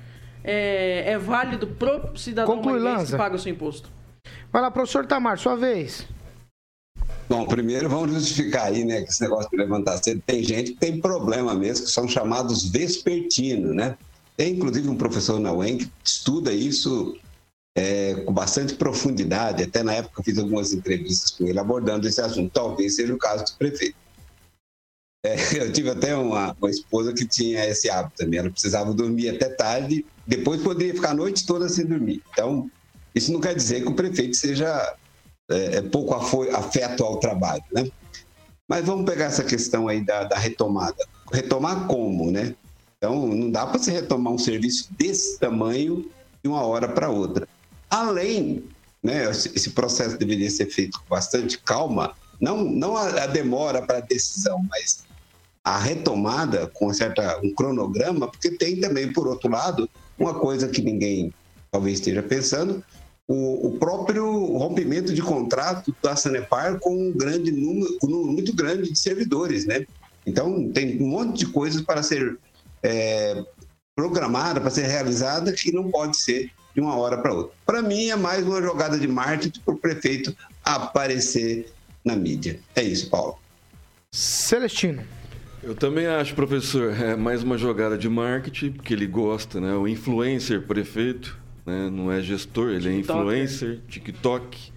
é, 0.44 1.14
é 1.14 1.18
válido 1.18 1.66
pro 1.66 2.16
cidadão 2.16 2.58
Conclui, 2.58 2.80
que 3.06 3.18
paga 3.18 3.36
o 3.36 3.40
seu 3.40 3.52
imposto. 3.52 3.90
Vai 4.54 4.62
lá, 4.62 4.70
professor 4.70 5.04
Tamar, 5.08 5.40
sua 5.40 5.56
vez. 5.56 6.08
Bom, 7.28 7.44
primeiro 7.48 7.90
vamos 7.90 8.14
justificar 8.14 8.68
aí, 8.68 8.86
né, 8.86 9.02
que 9.02 9.10
esse 9.10 9.22
negócio 9.22 9.50
de 9.50 9.58
levantar 9.58 9.98
cedo, 9.98 10.22
tem 10.26 10.44
gente 10.44 10.74
que 10.74 10.78
tem 10.78 11.02
problema 11.02 11.56
mesmo, 11.56 11.86
que 11.86 11.92
são 11.92 12.08
chamados 12.08 12.70
vespertinos, 12.70 13.76
né? 13.76 13.98
Tem 14.38 14.54
inclusive 14.54 14.88
um 14.88 14.96
professor 14.96 15.40
na 15.40 15.52
UEM 15.52 15.80
que 15.80 15.92
estuda 16.04 16.54
isso 16.54 17.18
é, 17.76 18.14
com 18.22 18.32
bastante 18.32 18.76
profundidade, 18.76 19.64
até 19.64 19.84
na 19.84 19.94
época 19.94 20.22
eu 20.22 20.24
fiz 20.24 20.38
algumas 20.38 20.72
entrevistas 20.72 21.32
com 21.32 21.46
ele 21.46 21.60
abordando 21.60 22.08
esse 22.08 22.22
assunto, 22.22 22.52
talvez 22.52 22.96
seja 22.96 23.14
o 23.14 23.18
caso 23.18 23.46
do 23.46 23.58
prefeito. 23.58 23.96
É, 25.26 25.36
eu 25.60 25.74
tive 25.74 25.90
até 25.90 26.16
uma, 26.16 26.56
uma, 26.60 26.70
esposa 26.70 27.14
que 27.14 27.28
tinha 27.28 27.66
esse 27.66 27.90
hábito 27.90 28.18
também, 28.18 28.40
ela 28.40 28.50
precisava 28.50 28.94
dormir 28.94 29.30
até 29.30 29.50
tarde, 29.50 30.06
depois 30.26 30.62
poderia 30.62 30.94
ficar 30.94 31.12
a 31.12 31.16
noite 31.16 31.46
toda 31.46 31.68
sem 31.68 31.86
dormir. 31.86 32.24
Então, 32.32 32.70
isso 33.14 33.32
não 33.32 33.42
quer 33.42 33.56
dizer 33.56 33.82
que 33.82 33.90
o 33.90 33.96
prefeito 33.96 34.38
seja 34.38 34.96
é, 35.50 35.78
é 35.78 35.82
pouco 35.82 36.14
afeto 36.14 37.04
ao 37.04 37.20
trabalho, 37.20 37.64
né? 37.72 37.90
Mas 38.70 38.86
vamos 38.86 39.06
pegar 39.06 39.26
essa 39.26 39.44
questão 39.44 39.88
aí 39.88 40.04
da, 40.04 40.26
da 40.26 40.38
retomada. 40.38 41.04
Retomar 41.32 41.88
como, 41.88 42.32
né? 42.32 42.54
Então, 42.98 43.28
não 43.28 43.52
dá 43.52 43.66
para 43.66 43.78
você 43.78 43.92
retomar 43.92 44.34
um 44.34 44.40
serviço 44.40 44.90
desse 44.98 45.40
tamanho 45.40 46.10
de 46.44 46.50
uma 46.50 46.64
hora 46.64 46.88
para 46.88 47.10
outra. 47.10 47.48
Além, 47.90 48.64
né, 49.04 49.30
esse 49.30 49.70
processo 49.70 50.18
deveria 50.18 50.50
ser 50.50 50.66
feito 50.66 51.00
com 51.00 51.06
bastante 51.08 51.60
calma, 51.60 52.16
não, 52.42 52.64
não 52.64 52.98
a, 52.98 53.24
a 53.24 53.28
demora 53.28 53.84
para 53.84 54.00
a 54.00 54.02
decisão, 54.02 54.66
mas 54.70 55.06
a 55.64 55.78
retomada 55.78 56.68
com 56.68 56.92
certa, 56.92 57.40
um 57.44 57.54
cronograma, 57.54 58.28
porque 58.28 58.52
tem 58.52 58.80
também, 58.80 59.14
por 59.14 59.28
outro 59.28 59.52
lado, 59.52 59.88
uma 60.18 60.34
coisa 60.34 60.68
que 60.68 60.82
ninguém 60.82 61.32
talvez 61.72 62.00
esteja 62.00 62.24
pensando, 62.24 62.84
o, 63.28 63.68
o 63.68 63.78
próprio 63.78 64.26
rompimento 64.58 65.14
de 65.14 65.22
contrato 65.22 65.96
da 66.02 66.16
Sanepar 66.16 66.80
com 66.80 67.10
um 67.10 67.12
grande 67.12 67.52
número, 67.52 67.98
um 68.04 68.08
número 68.08 68.32
muito 68.32 68.56
grande 68.56 68.90
de 68.90 68.98
servidores, 68.98 69.66
né? 69.66 69.86
Então, 70.26 70.70
tem 70.72 71.02
um 71.02 71.08
monte 71.08 71.40
de 71.40 71.46
coisas 71.48 71.82
para 71.82 72.02
ser 72.02 72.38
é, 72.84 73.44
programada, 73.96 74.62
para 74.62 74.70
ser 74.70 74.86
realizada, 74.86 75.52
que 75.52 75.72
não 75.72 75.90
pode 75.90 76.18
ser 76.18 76.52
de 76.74 76.82
uma 76.82 76.96
hora 76.96 77.18
para 77.18 77.34
outra. 77.34 77.56
Para 77.66 77.82
mim, 77.82 78.10
é 78.10 78.16
mais 78.16 78.46
uma 78.46 78.62
jogada 78.62 79.00
de 79.00 79.08
marketing 79.08 79.60
para 79.62 79.74
o 79.74 79.78
prefeito 79.78 80.36
aparecer 80.64 81.74
na 82.06 82.16
mídia. 82.16 82.60
É 82.76 82.84
isso, 82.84 83.10
Paulo. 83.10 83.40
Celestino. 84.14 85.04
Eu 85.64 85.76
também 85.76 86.06
acho, 86.06 86.36
professor, 86.36 86.94
é 86.94 87.16
mais 87.16 87.44
uma 87.44 87.58
jogada 87.58 87.98
de 87.98 88.08
marketing, 88.08 88.74
porque 88.74 88.94
ele 88.94 89.08
gosta, 89.08 89.60
né? 89.60 89.74
O 89.74 89.88
influencer 89.88 90.62
prefeito, 90.62 91.38
né? 91.66 91.90
não 91.92 92.12
é 92.12 92.22
gestor, 92.22 92.70
ele 92.70 92.88
é 92.88 92.94
influencer, 92.94 93.80
TikTok, 93.88 94.72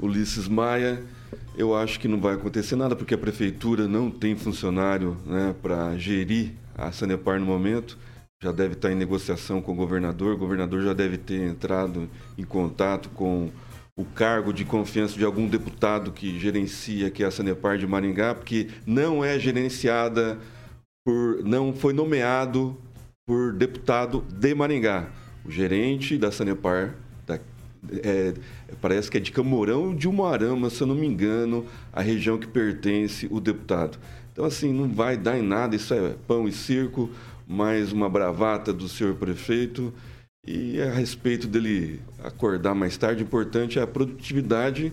Ulisses 0.00 0.48
Maia. 0.48 1.02
Eu 1.56 1.76
acho 1.76 2.00
que 2.00 2.08
não 2.08 2.20
vai 2.20 2.34
acontecer 2.34 2.76
nada, 2.76 2.96
porque 2.96 3.14
a 3.14 3.18
prefeitura 3.18 3.86
não 3.86 4.10
tem 4.10 4.34
funcionário 4.36 5.16
né, 5.26 5.54
para 5.62 5.96
gerir 5.96 6.52
a 6.76 6.92
Sanepar 6.92 7.40
no 7.40 7.46
momento. 7.46 7.98
Já 8.42 8.52
deve 8.52 8.74
estar 8.74 8.92
em 8.92 8.94
negociação 8.94 9.62
com 9.62 9.72
o 9.72 9.76
governador, 9.76 10.34
o 10.34 10.38
governador 10.38 10.82
já 10.82 10.92
deve 10.92 11.16
ter 11.16 11.40
entrado 11.40 12.08
em 12.36 12.44
contato 12.44 13.08
com 13.10 13.50
o 13.96 14.04
cargo 14.04 14.52
de 14.52 14.62
confiança 14.62 15.16
de 15.16 15.24
algum 15.24 15.48
deputado 15.48 16.12
que 16.12 16.38
gerencia 16.38 17.06
aqui 17.06 17.24
a 17.24 17.30
Sanepar 17.30 17.78
de 17.78 17.86
Maringá, 17.86 18.34
porque 18.34 18.68
não 18.86 19.24
é 19.24 19.38
gerenciada 19.38 20.38
por. 21.02 21.42
não 21.42 21.72
foi 21.72 21.94
nomeado 21.94 22.76
por 23.26 23.54
deputado 23.54 24.22
de 24.30 24.54
Maringá. 24.54 25.08
O 25.44 25.50
gerente 25.50 26.18
da 26.18 26.30
Sanepar 26.30 26.94
é, 28.02 28.34
parece 28.80 29.10
que 29.10 29.16
é 29.16 29.20
de 29.20 29.32
Camorão 29.32 29.94
de 29.94 30.08
Umuarama, 30.08 30.70
se 30.70 30.80
eu 30.80 30.86
não 30.86 30.94
me 30.94 31.06
engano, 31.06 31.66
a 31.92 32.02
região 32.02 32.38
que 32.38 32.46
pertence 32.46 33.26
o 33.30 33.40
deputado. 33.40 33.98
Então, 34.32 34.44
assim, 34.44 34.72
não 34.72 34.88
vai 34.88 35.16
dar 35.16 35.38
em 35.38 35.42
nada, 35.42 35.74
isso 35.74 35.94
é 35.94 36.14
pão 36.26 36.46
e 36.46 36.52
circo, 36.52 37.10
mais 37.46 37.92
uma 37.92 38.08
bravata 38.08 38.72
do 38.72 38.88
senhor 38.88 39.14
prefeito. 39.14 39.92
E 40.46 40.80
a 40.80 40.90
respeito 40.90 41.46
dele 41.46 42.00
acordar 42.22 42.74
mais 42.74 42.96
tarde, 42.96 43.22
importante 43.22 43.78
é 43.78 43.82
a 43.82 43.86
produtividade 43.86 44.92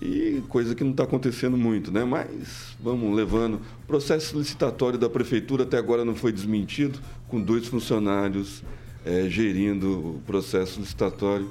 e 0.00 0.42
coisa 0.48 0.74
que 0.74 0.84
não 0.84 0.92
está 0.92 1.04
acontecendo 1.04 1.56
muito, 1.56 1.90
né? 1.92 2.04
Mas 2.04 2.76
vamos 2.80 3.14
levando. 3.14 3.60
O 3.82 3.86
processo 3.86 4.38
licitatório 4.38 4.98
da 4.98 5.08
prefeitura 5.08 5.64
até 5.64 5.76
agora 5.76 6.04
não 6.04 6.14
foi 6.14 6.32
desmentido, 6.32 6.98
com 7.28 7.40
dois 7.40 7.66
funcionários 7.66 8.62
é, 9.04 9.28
gerindo 9.28 10.16
o 10.16 10.22
processo 10.26 10.80
licitatório. 10.80 11.48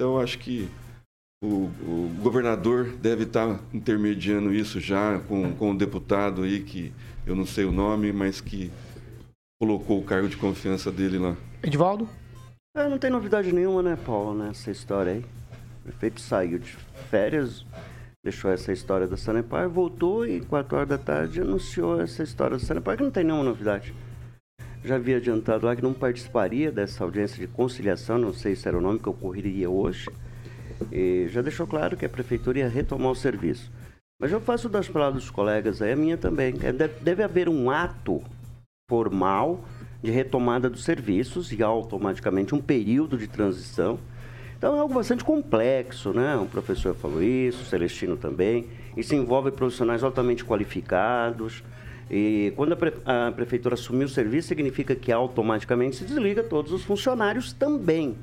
Então, 0.00 0.18
acho 0.18 0.38
que 0.38 0.66
o, 1.44 1.46
o, 1.46 2.10
governador 2.22 2.86
deve 3.02 3.24
estar 3.24 3.58
tá 3.58 3.60
intermediando 3.70 4.50
isso 4.50 4.80
já 4.80 5.18
com, 5.28 5.52
com 5.52 5.72
o 5.72 5.76
deputado 5.76 6.42
aí, 6.42 6.62
que 6.62 6.90
eu 7.26 7.36
não 7.36 7.44
sei 7.44 7.66
o 7.66 7.70
nome, 7.70 8.10
mas 8.10 8.40
que 8.40 8.70
colocou 9.60 10.00
o 10.00 10.02
cargo 10.02 10.26
de 10.26 10.38
confiança 10.38 10.90
dele 10.90 11.18
lá. 11.18 11.36
Edivaldo? 11.62 12.08
É, 12.74 12.88
não 12.88 12.96
tem 12.96 13.10
novidade 13.10 13.52
nenhuma, 13.52 13.82
né, 13.82 13.98
Paulo, 14.06 14.32
nessa 14.32 14.70
história 14.70 15.12
aí. 15.12 15.18
O 15.80 15.82
prefeito 15.82 16.18
saiu 16.18 16.58
de 16.58 16.74
férias, 17.10 17.66
deixou 18.24 18.50
essa 18.50 18.72
história 18.72 19.06
da 19.06 19.18
Sanepar, 19.18 19.68
voltou 19.68 20.26
e 20.26 20.40
4 20.40 20.76
horas 20.78 20.88
da 20.88 20.96
tarde 20.96 21.42
anunciou 21.42 22.00
essa 22.00 22.22
história 22.22 22.56
da 22.56 22.64
Sanepar, 22.64 22.96
que 22.96 23.02
não 23.02 23.10
tem 23.10 23.22
nenhuma 23.22 23.44
novidade. 23.44 23.94
Já 24.84 24.96
havia 24.96 25.18
adiantado 25.18 25.66
lá 25.66 25.76
que 25.76 25.82
não 25.82 25.92
participaria 25.92 26.72
dessa 26.72 27.04
audiência 27.04 27.38
de 27.38 27.46
conciliação, 27.46 28.18
não 28.18 28.32
sei 28.32 28.56
se 28.56 28.66
era 28.66 28.78
o 28.78 28.80
nome 28.80 28.98
que 28.98 29.08
ocorreria 29.08 29.68
hoje, 29.68 30.08
e 30.90 31.26
já 31.28 31.42
deixou 31.42 31.66
claro 31.66 31.96
que 31.96 32.06
a 32.06 32.08
prefeitura 32.08 32.60
ia 32.60 32.68
retomar 32.68 33.12
o 33.12 33.16
serviço. 33.16 33.70
Mas 34.18 34.32
eu 34.32 34.40
faço 34.40 34.68
das 34.68 34.88
palavras 34.88 35.22
dos 35.22 35.30
colegas 35.30 35.80
aí 35.80 35.92
a 35.92 35.96
minha 35.96 36.16
também. 36.16 36.54
É, 36.62 36.72
deve 36.72 37.22
haver 37.22 37.48
um 37.48 37.70
ato 37.70 38.22
formal 38.88 39.64
de 40.02 40.10
retomada 40.10 40.68
dos 40.68 40.84
serviços 40.84 41.52
e 41.52 41.62
automaticamente 41.62 42.54
um 42.54 42.60
período 42.60 43.16
de 43.16 43.26
transição. 43.26 43.98
Então 44.58 44.76
é 44.76 44.80
algo 44.80 44.92
bastante 44.92 45.24
complexo, 45.24 46.12
né? 46.12 46.36
O 46.36 46.44
professor 46.44 46.94
falou 46.94 47.22
isso, 47.22 47.62
o 47.62 47.66
Celestino 47.66 48.16
também. 48.16 48.68
Isso 48.94 49.14
envolve 49.14 49.50
profissionais 49.50 50.02
altamente 50.02 50.44
qualificados. 50.44 51.62
E 52.10 52.52
quando 52.56 52.72
a, 52.72 52.76
pre 52.76 52.92
a 53.04 53.32
prefeitura 53.32 53.74
assumir 53.74 54.04
o 54.04 54.08
serviço, 54.08 54.48
significa 54.48 54.96
que 54.96 55.12
automaticamente 55.12 55.96
se 55.96 56.04
desliga 56.04 56.42
todos 56.42 56.72
os 56.72 56.82
funcionários 56.82 57.52
também. 57.52 58.16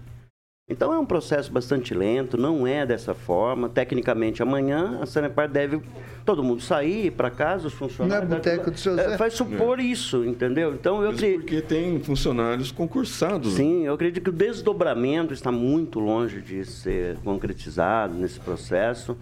Então 0.70 0.94
é 0.94 1.00
um 1.00 1.06
processo 1.06 1.50
bastante 1.50 1.94
lento, 1.94 2.36
não 2.36 2.68
é 2.68 2.86
dessa 2.86 3.14
forma. 3.14 3.70
Tecnicamente, 3.70 4.44
amanhã 4.44 5.00
a 5.02 5.06
Sanepar 5.06 5.48
deve 5.48 5.82
todo 6.26 6.44
mundo 6.44 6.62
sair 6.62 7.10
para 7.12 7.32
casa, 7.32 7.68
os 7.68 7.74
funcionários. 7.74 8.30
Não 8.30 8.36
é 8.36 8.40
boteco 8.40 8.70
do 8.70 8.78
seu 8.78 8.94
Zé? 8.94 9.14
É, 9.14 9.18
vai 9.18 9.32
supor 9.32 9.80
é. 9.80 9.84
isso, 9.84 10.26
entendeu? 10.26 10.74
Então 10.74 11.02
eu 11.02 11.12
acredito. 11.12 11.40
Porque 11.40 11.62
tem 11.62 11.98
funcionários 12.02 12.70
concursados. 12.70 13.54
Sim, 13.54 13.86
eu 13.86 13.94
acredito 13.94 14.22
que 14.22 14.30
o 14.30 14.34
desdobramento 14.34 15.34
está 15.34 15.54
muito 15.54 16.02
longe 16.02 16.42
de 16.42 16.66
ser 16.66 17.16
concretizado 17.20 18.16
nesse 18.16 18.42
processo. 18.42 19.18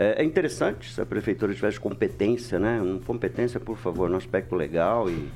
É, 0.00 0.22
é 0.22 0.24
interessante 0.24 0.90
se 0.90 0.98
a 0.98 1.04
prefeitura 1.04 1.52
tivesse 1.52 1.78
competência, 1.78 2.58
né? 2.58 2.80
Competência, 3.06 3.60
por 3.60 3.76
favor, 3.76 4.08
no 4.08 4.16
aspecto 4.16 4.56
legal 4.56 5.10
e 5.10 5.28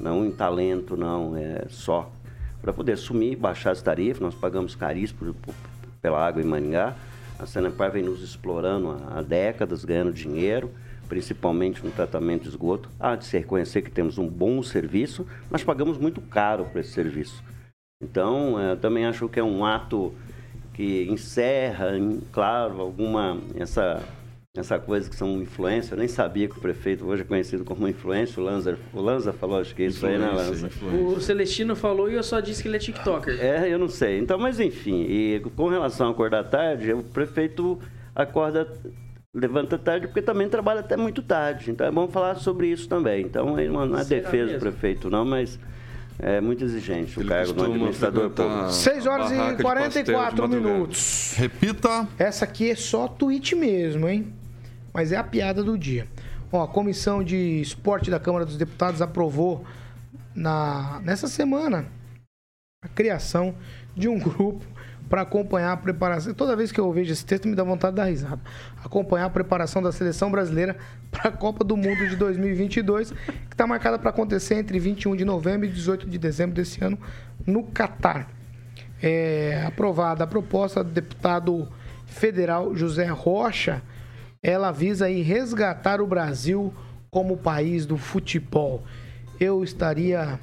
não 0.00 0.24
em 0.24 0.30
talento, 0.30 0.96
não, 0.96 1.36
é 1.36 1.66
só 1.68 2.10
para 2.62 2.72
poder 2.72 2.92
assumir 2.92 3.32
e 3.32 3.36
baixar 3.36 3.72
as 3.72 3.82
tarifas. 3.82 4.18
Nós 4.18 4.34
pagamos 4.34 4.74
caríssimo 4.74 5.36
pela 6.00 6.26
água 6.26 6.40
em 6.40 6.46
Maringá. 6.46 6.96
A 7.38 7.44
Sanepar 7.44 7.92
vem 7.92 8.02
nos 8.02 8.22
explorando 8.22 8.90
há, 8.90 9.18
há 9.18 9.22
décadas, 9.22 9.84
ganhando 9.84 10.14
dinheiro, 10.14 10.70
principalmente 11.06 11.84
no 11.84 11.90
tratamento 11.90 12.44
de 12.44 12.48
esgoto. 12.48 12.88
Há 12.98 13.16
de 13.16 13.26
se 13.26 13.36
reconhecer 13.36 13.82
que 13.82 13.90
temos 13.90 14.16
um 14.16 14.26
bom 14.26 14.62
serviço, 14.62 15.26
mas 15.50 15.62
pagamos 15.62 15.98
muito 15.98 16.22
caro 16.22 16.64
por 16.64 16.80
esse 16.80 16.92
serviço. 16.92 17.44
Então, 18.02 18.58
é, 18.58 18.76
também 18.76 19.04
acho 19.04 19.28
que 19.28 19.38
é 19.38 19.44
um 19.44 19.62
ato 19.62 20.14
que 20.76 21.08
encerra, 21.10 21.92
claro, 22.30 22.80
alguma 22.82 23.40
essa 23.56 24.02
essa 24.54 24.78
coisa 24.78 25.10
que 25.10 25.14
são 25.14 25.42
influência, 25.42 25.92
eu 25.92 25.98
nem 25.98 26.08
sabia 26.08 26.48
que 26.48 26.56
o 26.56 26.60
prefeito 26.60 27.04
hoje 27.06 27.20
é 27.20 27.24
conhecido 27.26 27.62
como 27.62 27.86
influência, 27.86 28.40
o 28.40 28.44
Lanza, 28.44 28.78
o 28.92 29.02
Lanza 29.02 29.30
falou, 29.30 29.60
acho 29.60 29.74
que 29.74 29.82
é 29.82 29.86
isso 29.86 30.06
aí, 30.06 30.16
né, 30.16 30.30
Lanza? 30.30 30.70
O 30.82 31.20
Celestino 31.20 31.76
falou 31.76 32.10
e 32.10 32.14
eu 32.14 32.22
só 32.22 32.40
disse 32.40 32.62
que 32.62 32.68
ele 32.68 32.76
é 32.76 32.80
TikToker. 32.80 33.38
É, 33.38 33.68
eu 33.68 33.78
não 33.78 33.88
sei. 33.88 34.18
Então, 34.18 34.38
mas 34.38 34.58
enfim, 34.58 35.02
e 35.02 35.42
com 35.54 35.68
relação 35.68 36.08
a 36.08 36.10
acordar 36.10 36.44
tarde, 36.44 36.90
o 36.90 37.02
prefeito 37.02 37.78
acorda, 38.14 38.66
levanta 39.34 39.76
tarde 39.76 40.06
porque 40.06 40.22
também 40.22 40.48
trabalha 40.48 40.80
até 40.80 40.96
muito 40.96 41.22
tarde. 41.22 41.70
Então 41.70 41.86
é 41.86 41.90
bom 41.90 42.08
falar 42.08 42.36
sobre 42.36 42.68
isso 42.68 42.88
também. 42.88 43.26
Então, 43.26 43.56
não 43.56 43.98
é 43.98 44.04
defesa 44.06 44.54
do 44.54 44.58
prefeito, 44.58 45.10
não, 45.10 45.24
mas 45.24 45.60
é 46.18 46.40
muito 46.40 46.64
exigente 46.64 47.20
o 47.20 47.26
cargo 47.26 47.52
do 47.52 47.64
administrador 47.64 48.30
público. 48.30 48.70
6 48.70 49.06
horas 49.06 49.30
e 49.30 49.62
44 49.62 50.48
minutos. 50.48 51.34
Repita. 51.36 52.08
Essa 52.18 52.44
aqui 52.44 52.70
é 52.70 52.74
só 52.74 53.06
tweet 53.06 53.54
mesmo, 53.54 54.08
hein? 54.08 54.32
mas 54.96 55.12
é 55.12 55.16
a 55.18 55.22
piada 55.22 55.62
do 55.62 55.76
dia. 55.76 56.08
Ó, 56.50 56.64
a 56.64 56.66
Comissão 56.66 57.22
de 57.22 57.60
Esporte 57.60 58.10
da 58.10 58.18
Câmara 58.18 58.46
dos 58.46 58.56
Deputados 58.56 59.02
aprovou 59.02 59.62
na, 60.34 61.02
nessa 61.04 61.28
semana 61.28 61.86
a 62.82 62.88
criação 62.88 63.54
de 63.94 64.08
um 64.08 64.16
grupo 64.18 64.64
para 65.08 65.22
acompanhar 65.22 65.72
a 65.72 65.76
preparação. 65.76 66.34
Toda 66.34 66.56
vez 66.56 66.72
que 66.72 66.80
eu 66.80 66.92
vejo 66.92 67.12
esse 67.12 67.24
texto, 67.24 67.48
me 67.48 67.54
dá 67.54 67.62
vontade 67.62 67.92
de 67.92 67.96
dar 67.96 68.04
risada. 68.04 68.40
Acompanhar 68.84 69.26
a 69.26 69.30
preparação 69.30 69.82
da 69.82 69.92
seleção 69.92 70.30
brasileira 70.30 70.76
para 71.10 71.30
a 71.30 71.32
Copa 71.32 71.64
do 71.64 71.76
Mundo 71.76 72.08
de 72.08 72.16
2022, 72.16 73.10
que 73.10 73.16
está 73.52 73.66
marcada 73.66 73.98
para 73.98 74.10
acontecer 74.10 74.54
entre 74.54 74.78
21 74.78 75.16
de 75.16 75.24
novembro 75.24 75.66
e 75.66 75.70
18 75.70 76.08
de 76.08 76.18
dezembro 76.18 76.54
desse 76.54 76.84
ano 76.84 76.98
no 77.46 77.62
Catar. 77.64 78.28
É 79.02 79.64
aprovada 79.66 80.24
a 80.24 80.26
proposta 80.26 80.82
do 80.82 80.90
deputado 80.90 81.68
federal 82.06 82.74
José 82.74 83.06
Rocha 83.06 83.82
ela 84.46 84.70
visa 84.70 85.06
aí 85.06 85.22
resgatar 85.22 86.00
o 86.00 86.06
Brasil 86.06 86.72
como 87.10 87.36
país 87.36 87.84
do 87.84 87.96
futebol. 87.96 88.84
Eu 89.40 89.64
estaria 89.64 90.38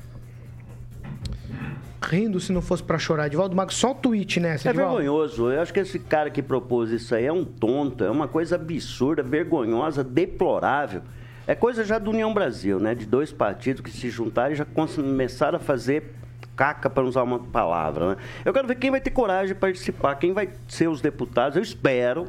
rindo 2.04 2.40
se 2.40 2.52
não 2.52 2.62
fosse 2.62 2.84
para 2.84 2.98
chorar. 2.98 3.28
Edivaldo 3.28 3.56
Marcos, 3.56 3.76
só 3.76 3.92
o 3.92 3.96
tweet, 3.96 4.40
né? 4.40 4.56
É 4.56 4.74
vergonhoso. 4.74 5.52
Eu 5.52 5.62
acho 5.62 5.74
que 5.74 5.80
esse 5.80 6.00
cara 6.00 6.30
que 6.30 6.42
propôs 6.42 6.92
isso 6.92 7.16
aí 7.16 7.26
é 7.26 7.34
um 7.34 7.46
tonto, 7.46 8.04
é 8.04 8.12
uma 8.12 8.28
coisa 8.28 8.56
absurda, 8.56 9.24
vergonhosa, 9.24 10.04
deplorável. 10.04 11.02
É 11.46 11.56
coisa 11.56 11.84
já 11.84 12.00
do 12.00 12.12
União 12.12 12.34
Brasil, 12.34 12.80
né? 12.80 12.96
De 12.96 13.06
dois 13.06 13.32
partidos 13.32 13.82
que 13.82 13.92
se 13.92 14.10
juntaram 14.10 14.54
e 14.54 14.56
já 14.56 14.66
começaram 14.66 15.58
a 15.58 15.60
fazer 15.60 16.14
caca, 16.56 16.90
para 16.90 17.04
usar 17.04 17.24
uma 17.24 17.40
palavra, 17.40 18.10
né? 18.12 18.18
Eu 18.46 18.54
quero 18.54 18.68
ver 18.68 18.76
quem 18.76 18.92
vai 18.92 19.02
ter 19.02 19.12
coragem 19.12 19.48
de 19.48 19.56
participar, 19.56 20.16
quem 20.16 20.34
vai 20.34 20.50
ser 20.68 20.88
os 20.88 21.02
deputados. 21.02 21.56
Eu 21.56 21.64
espero 21.64 22.28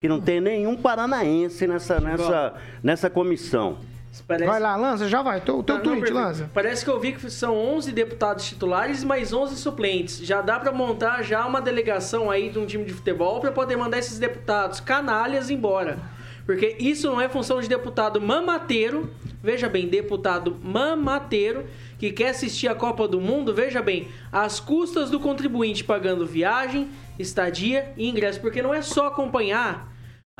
que 0.00 0.08
não 0.08 0.20
tem 0.20 0.40
nenhum 0.40 0.76
paranaense 0.76 1.66
nessa, 1.66 2.00
nessa, 2.00 2.54
nessa 2.82 3.10
comissão. 3.10 3.78
Parece... 4.26 4.46
Vai 4.46 4.60
lá, 4.60 4.76
lança, 4.76 5.08
já 5.08 5.22
vai. 5.22 5.40
Teu, 5.40 5.62
teu 5.62 5.76
Não, 5.76 5.84
não, 5.84 5.90
tweet, 5.92 6.00
perfeito. 6.02 6.26
lança. 6.26 6.50
Parece 6.52 6.84
que 6.84 6.90
eu 6.90 6.98
vi 6.98 7.12
que 7.12 7.30
são 7.30 7.56
11 7.56 7.92
deputados 7.92 8.46
titulares 8.46 9.04
mais 9.04 9.32
11 9.32 9.56
suplentes. 9.56 10.18
Já 10.18 10.40
dá 10.40 10.58
pra 10.58 10.72
montar 10.72 11.22
já 11.22 11.44
uma 11.46 11.60
delegação 11.60 12.30
aí 12.30 12.50
de 12.50 12.58
um 12.58 12.66
time 12.66 12.84
de 12.84 12.92
futebol 12.92 13.40
pra 13.40 13.52
poder 13.52 13.76
mandar 13.76 13.98
esses 13.98 14.18
deputados 14.18 14.80
canalhas 14.80 15.50
embora. 15.50 15.98
Porque 16.46 16.76
isso 16.78 17.06
não 17.08 17.20
é 17.20 17.28
função 17.28 17.60
de 17.60 17.68
deputado 17.68 18.20
mamateiro. 18.20 19.10
Veja 19.42 19.68
bem, 19.68 19.86
deputado 19.86 20.56
mamateiro 20.62 21.66
que 21.98 22.10
quer 22.10 22.30
assistir 22.30 22.68
a 22.68 22.74
Copa 22.74 23.06
do 23.08 23.20
Mundo, 23.20 23.52
veja 23.52 23.82
bem, 23.82 24.08
às 24.32 24.58
custas 24.60 25.10
do 25.10 25.18
contribuinte 25.18 25.82
pagando 25.84 26.24
viagem, 26.24 26.88
estadia 27.18 27.92
e 27.96 28.08
ingresso, 28.08 28.40
porque 28.40 28.62
não 28.62 28.72
é 28.72 28.80
só 28.82 29.08
acompanhar 29.08 29.87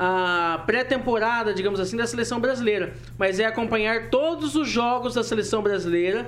a 0.01 0.63
pré-temporada, 0.65 1.53
digamos 1.53 1.77
assim, 1.77 1.97
da 1.97 2.07
seleção 2.07 2.39
brasileira, 2.39 2.93
mas 3.17 3.37
é 3.37 3.45
acompanhar 3.45 4.09
todos 4.09 4.55
os 4.55 4.69
jogos 4.69 5.15
da 5.15 5.23
seleção 5.25 5.61
brasileira 5.61 6.25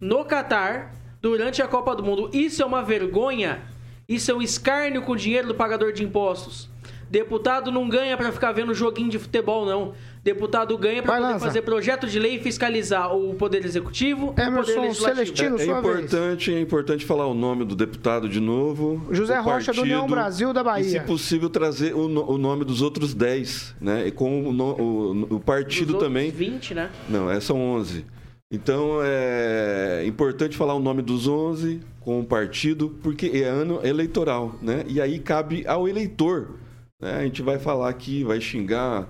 no 0.00 0.24
Catar 0.24 0.94
durante 1.20 1.60
a 1.60 1.68
Copa 1.68 1.94
do 1.94 2.02
Mundo. 2.02 2.30
Isso 2.32 2.62
é 2.62 2.64
uma 2.64 2.82
vergonha, 2.82 3.60
isso 4.08 4.30
é 4.30 4.34
um 4.34 4.40
escárnio 4.40 5.02
com 5.02 5.12
o 5.12 5.16
dinheiro 5.16 5.48
do 5.48 5.54
pagador 5.54 5.92
de 5.92 6.02
impostos. 6.02 6.69
Deputado 7.10 7.72
não 7.72 7.88
ganha 7.88 8.16
pra 8.16 8.30
ficar 8.30 8.52
vendo 8.52 8.72
joguinho 8.72 9.10
de 9.10 9.18
futebol, 9.18 9.66
não. 9.66 9.92
Deputado 10.22 10.76
ganha 10.78 11.02
pra 11.02 11.18
Vai, 11.18 11.32
poder 11.32 11.40
fazer 11.44 11.62
projeto 11.62 12.06
de 12.06 12.18
lei 12.20 12.36
e 12.36 12.38
fiscalizar 12.38 13.12
o 13.16 13.34
Poder 13.34 13.64
Executivo 13.64 14.26
e 14.26 14.28
o 14.28 14.34
Poder 14.34 14.78
Legislativo. 14.80 14.94
Celestino, 14.94 15.54
É 15.56 15.58
vez. 15.58 15.68
importante, 15.70 16.54
é 16.54 16.60
importante 16.60 17.04
falar 17.04 17.26
o 17.26 17.34
nome 17.34 17.64
do 17.64 17.74
deputado 17.74 18.28
de 18.28 18.38
novo. 18.38 19.04
José 19.10 19.38
Rocha, 19.40 19.72
do 19.72 19.82
União 19.82 20.06
Brasil 20.06 20.52
da 20.52 20.62
Bahia. 20.62 20.86
E, 20.86 20.90
se 20.90 21.00
possível, 21.00 21.50
trazer 21.50 21.94
o, 21.94 22.04
o 22.06 22.38
nome 22.38 22.64
dos 22.64 22.80
outros 22.80 23.12
10, 23.12 23.74
né? 23.80 24.06
E 24.06 24.10
com 24.12 24.42
o, 24.44 24.52
o- 24.52 25.34
o 25.36 25.40
partido 25.40 25.94
Dos 25.94 26.02
também. 26.02 26.30
20, 26.30 26.74
né? 26.74 26.90
Não, 27.08 27.28
é, 27.30 27.40
são 27.40 27.58
11. 27.60 28.04
Então 28.52 28.98
é 29.02 30.04
importante 30.06 30.56
falar 30.56 30.74
o 30.74 30.80
nome 30.80 31.02
dos 31.02 31.26
11 31.26 31.80
com 32.00 32.20
o 32.20 32.24
partido, 32.24 32.96
porque 33.02 33.26
é 33.34 33.44
ano 33.44 33.80
eleitoral, 33.84 34.54
né? 34.60 34.84
E 34.88 35.00
aí 35.00 35.18
cabe 35.18 35.64
ao 35.66 35.88
eleitor. 35.88 36.48
Né? 37.00 37.16
A 37.16 37.22
gente 37.22 37.42
vai 37.42 37.58
falar 37.58 37.88
aqui, 37.88 38.22
vai 38.24 38.40
xingar, 38.40 39.08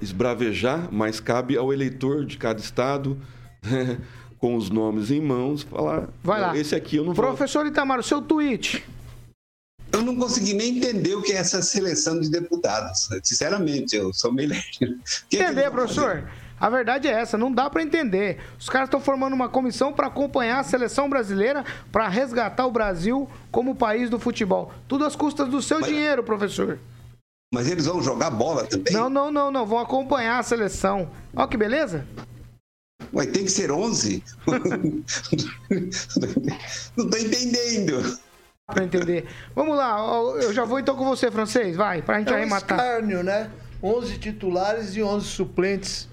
esbravejar, 0.00 0.88
mas 0.90 1.20
cabe 1.20 1.56
ao 1.56 1.72
eleitor 1.72 2.24
de 2.24 2.36
cada 2.36 2.60
estado, 2.60 3.18
né? 3.62 3.98
com 4.38 4.56
os 4.56 4.70
nomes 4.70 5.10
em 5.10 5.20
mãos, 5.20 5.62
falar. 5.62 6.08
Vai 6.22 6.40
lá. 6.40 6.56
Esse 6.56 6.74
aqui 6.74 6.96
eu 6.96 7.04
não 7.04 7.14
vou. 7.14 7.24
Professor 7.24 7.66
Itamar, 7.66 8.00
o 8.00 8.02
seu 8.02 8.20
tweet. 8.20 8.84
Eu 9.92 10.02
não 10.02 10.16
consegui 10.16 10.52
nem 10.52 10.76
entender 10.76 11.14
o 11.14 11.22
que 11.22 11.32
é 11.32 11.36
essa 11.36 11.62
seleção 11.62 12.20
de 12.20 12.28
deputados. 12.28 13.08
Sinceramente, 13.22 13.96
eu 13.96 14.12
sou 14.12 14.32
meio 14.32 14.50
que 14.50 14.84
Entender, 15.32 15.62
vão 15.62 15.72
professor? 15.72 16.28
A 16.58 16.70
verdade 16.70 17.06
é 17.06 17.12
essa, 17.12 17.36
não 17.36 17.52
dá 17.52 17.68
pra 17.68 17.82
entender. 17.82 18.38
Os 18.58 18.68
caras 18.68 18.88
estão 18.88 19.00
formando 19.00 19.34
uma 19.34 19.48
comissão 19.48 19.92
pra 19.92 20.06
acompanhar 20.06 20.60
a 20.60 20.64
seleção 20.64 21.08
brasileira 21.08 21.64
pra 21.92 22.08
resgatar 22.08 22.66
o 22.66 22.70
Brasil 22.70 23.28
como 23.50 23.74
país 23.74 24.08
do 24.08 24.18
futebol. 24.18 24.72
Tudo 24.88 25.04
às 25.04 25.14
custas 25.14 25.48
do 25.48 25.60
seu 25.60 25.82
dinheiro, 25.82 26.22
professor. 26.22 26.78
Mas 27.52 27.68
eles 27.68 27.86
vão 27.86 28.02
jogar 28.02 28.30
bola 28.30 28.66
também? 28.66 28.92
Não, 28.92 29.08
não, 29.08 29.30
não, 29.30 29.50
não. 29.50 29.66
Vão 29.66 29.78
acompanhar 29.78 30.38
a 30.38 30.42
seleção. 30.42 31.10
Ó 31.34 31.46
que 31.46 31.56
beleza. 31.56 32.06
Ué, 33.14 33.26
tem 33.26 33.44
que 33.44 33.50
ser 33.50 33.70
11? 33.70 34.22
não 36.96 37.08
tô 37.08 37.16
entendendo. 37.16 38.18
Pra 38.66 38.84
entender. 38.84 39.26
Vamos 39.54 39.76
lá, 39.76 39.96
eu 40.42 40.52
já 40.52 40.64
vou 40.64 40.80
então 40.80 40.96
com 40.96 41.04
você, 41.04 41.30
francês. 41.30 41.76
Vai, 41.76 42.02
pra 42.02 42.18
gente 42.18 42.28
É 42.28 42.32
um 42.32 42.36
arrematar. 42.36 42.78
escárnio, 42.78 43.22
né? 43.22 43.50
11 43.82 44.18
titulares 44.18 44.96
e 44.96 45.02
11 45.02 45.26
suplentes, 45.26 46.08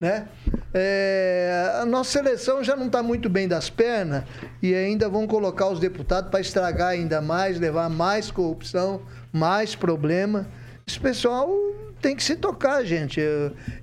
né? 0.00 0.26
É, 0.72 1.78
a 1.82 1.84
nossa 1.84 2.10
seleção 2.10 2.64
já 2.64 2.74
não 2.74 2.86
está 2.86 3.02
muito 3.02 3.28
bem 3.28 3.46
das 3.46 3.68
pernas 3.68 4.24
e 4.62 4.74
ainda 4.74 5.08
vão 5.08 5.26
colocar 5.26 5.68
os 5.68 5.78
deputados 5.78 6.30
para 6.30 6.40
estragar 6.40 6.88
ainda 6.88 7.20
mais, 7.20 7.60
levar 7.60 7.90
mais 7.90 8.30
corrupção, 8.30 9.02
mais 9.30 9.74
problema. 9.74 10.48
Esse 10.88 10.98
pessoal 10.98 11.54
tem 12.00 12.16
que 12.16 12.24
se 12.24 12.34
tocar, 12.34 12.82
gente. 12.82 13.20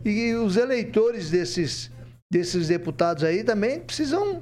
E 0.03 0.33
os 0.33 0.57
eleitores 0.57 1.29
desses, 1.29 1.91
desses 2.31 2.67
deputados 2.67 3.23
aí 3.23 3.43
também 3.43 3.79
precisam 3.79 4.41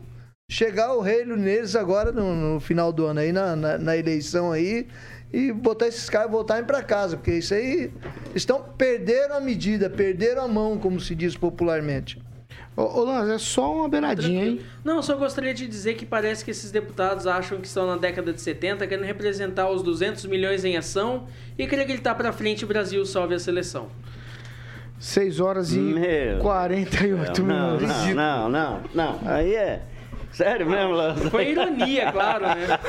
chegar 0.50 0.94
o 0.94 1.02
reino 1.02 1.36
neles 1.36 1.76
agora 1.76 2.14
no, 2.14 2.34
no 2.34 2.60
final 2.62 2.94
do 2.94 3.06
ano 3.06 3.20
aí, 3.20 3.34
na, 3.34 3.54
na, 3.54 3.78
na 3.78 3.98
eleição 3.98 4.54
aí, 4.54 4.88
e 5.34 5.52
botar 5.52 5.88
esses 5.88 6.10
caras 6.10 6.32
voltarem 6.32 6.64
para 6.64 6.82
casa, 6.82 7.18
porque 7.18 7.34
isso 7.34 7.54
aí 7.54 7.92
estão 8.34 8.64
perderam 8.64 9.36
a 9.36 9.42
medida, 9.42 9.90
perderam 9.90 10.46
a 10.46 10.48
mão, 10.48 10.78
como 10.78 11.02
se 11.02 11.14
diz 11.14 11.36
popularmente. 11.36 12.23
Ô, 12.76 12.82
ô 12.82 13.04
Lanza, 13.04 13.36
é 13.36 13.38
só 13.38 13.72
uma 13.72 13.88
beiradinha, 13.88 14.46
hein? 14.46 14.62
Não, 14.84 14.96
eu 14.98 15.04
só 15.04 15.16
gostaria 15.16 15.54
de 15.54 15.68
dizer 15.68 15.94
que 15.94 16.06
parece 16.06 16.44
que 16.44 16.52
esses 16.52 16.72
deputados 16.72 17.28
acham 17.28 17.60
que 17.60 17.68
estão 17.68 17.86
na 17.86 17.98
década 17.98 18.34
de 18.34 18.42
70, 18.42 18.88
querendo 18.88 19.06
representar 19.06 19.70
os 19.70 19.84
200 19.84 20.26
milhões 20.26 20.66
em 20.66 20.76
ação 20.76 21.28
e 21.58 21.68
querer 21.68 21.86
gritar 21.86 22.16
pra 22.16 22.32
frente 22.32 22.66
o 22.66 22.68
Brasil 22.68 23.06
salve 23.06 23.36
a 23.36 23.40
seleção. 23.40 23.90
6 24.98 25.40
horas 25.40 25.74
e 25.74 25.80
Meu 25.80 26.40
48 26.40 27.44
não, 27.44 27.78
minutos. 27.78 27.88
não, 28.16 28.50
não, 28.50 28.50
não, 28.50 28.82
não. 28.94 29.20
Aí 29.26 29.54
é. 29.54 29.84
Sério 30.32 30.68
mesmo, 30.68 30.94
Lança? 30.94 31.30
Foi 31.30 31.52
ironia, 31.52 32.12
claro, 32.12 32.46
né? 32.48 32.80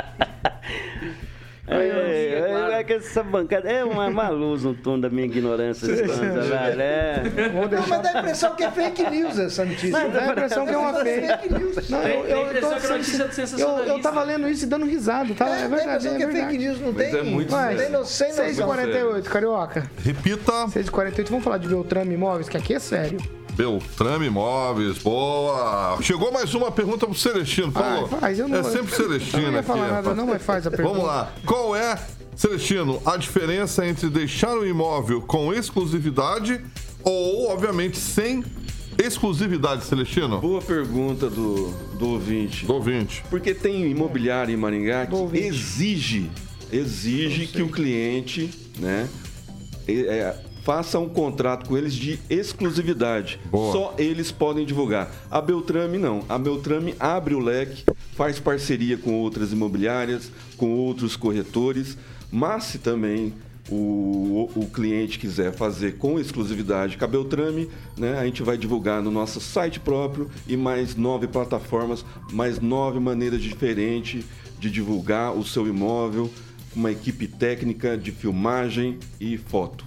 É, 1.70 2.38
é, 2.38 2.48
claro. 2.50 2.72
é 2.72 2.84
que 2.84 2.92
essa 2.94 3.22
bancada 3.22 3.68
é 3.70 3.84
uma, 3.84 4.06
uma 4.06 4.28
luz 4.28 4.62
no 4.64 4.74
tom 4.74 4.98
da 4.98 5.08
minha 5.10 5.26
ignorância. 5.26 5.90
esse 5.92 6.02
Lanza, 6.02 6.40
velho, 6.42 6.80
é. 6.80 7.22
Não, 7.52 7.86
mas 7.88 8.02
dá 8.02 8.10
a 8.10 8.20
impressão 8.20 8.54
que 8.54 8.64
é 8.64 8.70
fake 8.70 9.10
news 9.10 9.38
essa 9.38 9.64
notícia. 9.64 9.90
Não, 9.90 10.10
dá 10.10 10.20
a 10.22 10.26
impressão 10.28 10.66
que 10.66 10.72
é 10.72 10.76
uma 10.78 10.94
fake. 10.94 11.48
Não, 11.90 12.02
eu, 12.02 12.22
Tem 12.24 12.32
a 12.32 12.36
eu, 12.36 12.46
impressão 12.46 12.70
tô 12.70 12.76
é 12.76 13.58
eu, 13.58 13.84
eu 13.96 14.00
tava 14.00 14.22
lendo 14.22 14.48
isso 14.48 14.64
e 14.64 14.68
dando 14.68 14.86
risada, 14.86 15.34
tá? 15.34 15.46
É, 15.48 15.50
É, 15.50 15.56
dá 15.58 15.64
a 15.64 15.68
verdade, 15.68 16.06
impressão 16.08 16.14
é 16.14 16.16
que 16.16 16.22
é 16.22 16.42
fake 16.42 16.58
news, 16.58 16.80
não 16.80 16.92
Mas 16.92 17.10
tem. 17.10 17.20
é 17.20 17.22
muito 17.22 17.50
no- 17.50 18.04
sem 18.04 18.28
noção. 18.32 18.46
6h48, 18.46 19.22
Carioca. 19.24 19.90
Repita. 20.04 20.52
6h48, 20.68 21.28
vamos 21.30 21.44
falar 21.44 21.58
de 21.58 21.68
Beltrame 21.68 22.14
Imóveis, 22.14 22.48
que 22.48 22.56
aqui 22.56 22.74
é 22.74 22.78
sério. 22.78 23.18
Beltrame 23.58 24.26
Imóveis, 24.28 24.98
boa. 24.98 25.98
Chegou 26.00 26.30
mais 26.30 26.54
uma 26.54 26.70
pergunta 26.70 27.04
pro 27.08 27.14
Celestino. 27.18 27.72
Paulo, 27.72 28.08
Ai, 28.12 28.20
faz, 28.20 28.38
eu 28.38 28.46
não- 28.46 28.56
é 28.56 28.62
sempre 28.62 28.92
Eu 28.94 28.96
Celestino 28.96 29.42
não 29.42 29.50
ia 29.52 29.58
aqui. 29.58 29.66
falar 29.66 29.88
nada, 29.88 30.14
não, 30.14 30.26
mas 30.28 30.40
faz 30.40 30.64
a 30.64 30.70
pergunta. 30.70 30.92
Vamos 30.94 31.04
lá. 31.04 31.32
Qual 31.44 31.74
é, 31.74 31.98
Celestino, 32.36 33.02
a 33.04 33.16
diferença 33.16 33.84
entre 33.84 34.08
deixar 34.10 34.56
o 34.56 34.64
imóvel 34.64 35.20
com 35.22 35.52
exclusividade 35.52 36.60
ou, 37.02 37.48
obviamente, 37.50 37.98
sem 37.98 38.44
exclusividade, 38.96 39.84
Celestino? 39.86 40.38
Boa 40.38 40.62
pergunta 40.62 41.28
do, 41.28 41.72
do 41.98 42.10
ouvinte. 42.10 42.64
Do 42.64 42.74
ouvinte. 42.74 43.24
Porque 43.28 43.52
tem 43.54 43.90
imobiliário 43.90 44.54
em 44.54 44.56
Maringá 44.56 45.04
que 45.04 45.36
exige, 45.36 46.30
exige 46.70 47.48
que 47.48 47.60
o 47.62 47.68
cliente, 47.68 48.50
né, 48.78 49.08
é, 49.88 50.36
faça 50.62 50.98
um 50.98 51.08
contrato 51.08 51.66
com 51.66 51.76
eles 51.76 51.94
de 51.94 52.18
exclusividade. 52.28 53.40
Boa. 53.50 53.72
Só 53.72 53.94
eles 53.98 54.30
podem 54.30 54.66
divulgar. 54.66 55.10
A 55.30 55.40
Beltrame 55.40 55.98
não. 55.98 56.24
A 56.28 56.38
Beltrame 56.38 56.94
abre 56.98 57.34
o 57.34 57.40
leque, 57.40 57.84
faz 58.14 58.38
parceria 58.38 58.96
com 58.96 59.14
outras 59.14 59.52
imobiliárias, 59.52 60.30
com 60.56 60.74
outros 60.74 61.16
corretores, 61.16 61.96
mas 62.30 62.64
se 62.64 62.78
também 62.78 63.32
o, 63.70 64.50
o 64.54 64.66
cliente 64.66 65.18
quiser 65.18 65.52
fazer 65.52 65.96
com 65.98 66.18
exclusividade 66.18 66.96
com 66.96 67.04
a 67.04 67.08
Beltrame, 67.08 67.68
né, 67.96 68.18
a 68.18 68.24
gente 68.24 68.42
vai 68.42 68.56
divulgar 68.56 69.02
no 69.02 69.10
nosso 69.10 69.40
site 69.40 69.78
próprio 69.78 70.30
e 70.46 70.56
mais 70.56 70.94
nove 70.94 71.26
plataformas, 71.26 72.04
mais 72.32 72.60
nove 72.60 72.98
maneiras 72.98 73.42
diferentes 73.42 74.24
de 74.58 74.70
divulgar 74.70 75.36
o 75.36 75.44
seu 75.44 75.66
imóvel, 75.68 76.30
uma 76.74 76.90
equipe 76.90 77.26
técnica 77.26 77.96
de 77.96 78.10
filmagem 78.10 78.98
e 79.20 79.36
foto. 79.36 79.84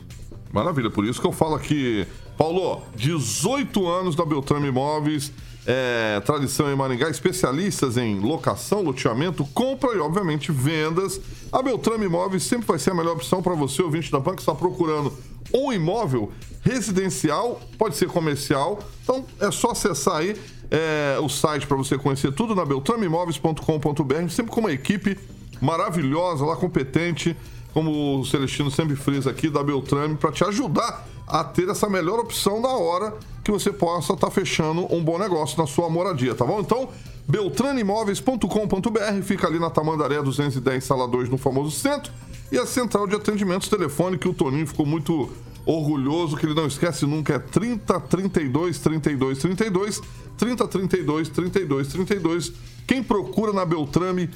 Maravilha, 0.53 0.89
por 0.89 1.05
isso 1.05 1.21
que 1.21 1.27
eu 1.27 1.31
falo 1.31 1.55
aqui. 1.55 2.05
Paulo, 2.37 2.81
18 2.95 3.87
anos 3.87 4.15
da 4.15 4.25
Beltrame 4.25 4.67
Imóveis, 4.67 5.31
é, 5.65 6.19
tradição 6.25 6.71
em 6.71 6.75
Maringá, 6.75 7.09
especialistas 7.09 7.95
em 7.97 8.19
locação, 8.19 8.81
loteamento, 8.81 9.45
compra 9.53 9.93
e, 9.95 9.99
obviamente, 9.99 10.51
vendas. 10.51 11.21
A 11.51 11.61
Beltrame 11.61 12.05
Imóveis 12.05 12.43
sempre 12.43 12.65
vai 12.65 12.79
ser 12.79 12.91
a 12.91 12.95
melhor 12.95 13.13
opção 13.13 13.41
para 13.41 13.53
você, 13.53 13.81
ouvinte 13.81 14.11
da 14.11 14.19
banca, 14.19 14.37
que 14.37 14.41
está 14.41 14.55
procurando 14.55 15.13
um 15.53 15.71
imóvel 15.71 16.31
residencial, 16.61 17.61
pode 17.77 17.95
ser 17.95 18.07
comercial. 18.07 18.79
Então, 19.03 19.25
é 19.39 19.51
só 19.51 19.71
acessar 19.71 20.17
aí 20.17 20.35
é, 20.69 21.17
o 21.21 21.29
site 21.29 21.67
para 21.67 21.77
você 21.77 21.97
conhecer 21.97 22.33
tudo 22.33 22.55
na 22.55 22.65
beltrameimóveis.com.br, 22.65 24.29
sempre 24.29 24.51
com 24.51 24.61
uma 24.61 24.71
equipe 24.71 25.17
maravilhosa, 25.61 26.45
lá 26.45 26.55
competente, 26.55 27.35
como 27.73 28.19
o 28.19 28.25
Celestino 28.25 28.69
sempre 28.69 28.95
frisa 28.95 29.29
aqui, 29.29 29.49
da 29.49 29.63
Beltrame, 29.63 30.15
para 30.15 30.31
te 30.31 30.43
ajudar 30.43 31.07
a 31.27 31.43
ter 31.43 31.69
essa 31.69 31.89
melhor 31.89 32.19
opção 32.19 32.61
na 32.61 32.69
hora 32.69 33.13
que 33.43 33.51
você 33.51 33.71
possa 33.71 34.13
estar 34.13 34.29
fechando 34.29 34.93
um 34.93 35.03
bom 35.03 35.17
negócio 35.17 35.57
na 35.57 35.65
sua 35.65 35.89
moradia, 35.89 36.35
tá 36.35 36.45
bom? 36.45 36.59
Então, 36.59 36.89
beltraneimóveis.com.br 37.27 39.21
fica 39.23 39.47
ali 39.47 39.59
na 39.59 39.69
Tamandaré 39.69 40.21
210, 40.21 40.83
sala 40.83 41.07
2, 41.07 41.29
no 41.29 41.37
famoso 41.37 41.71
centro. 41.71 42.11
E 42.51 42.57
a 42.57 42.65
central 42.65 43.07
de 43.07 43.15
atendimentos 43.15 43.69
telefone, 43.69 44.17
que 44.17 44.27
o 44.27 44.33
Toninho 44.33 44.67
ficou 44.67 44.85
muito 44.85 45.31
orgulhoso 45.65 46.35
que 46.35 46.45
ele 46.45 46.53
não 46.53 46.67
esquece 46.67 47.05
nunca. 47.05 47.35
É 47.35 47.39
30 47.39 47.99
32 48.01 48.79
32 48.79 49.37
32 49.39 50.01
30 50.37 50.67
32 50.67 51.29
32 51.29 51.87
32. 51.87 52.53
Quem 52.85 53.01
procura 53.01 53.53
na 53.53 53.63
Beltrame 53.63 54.29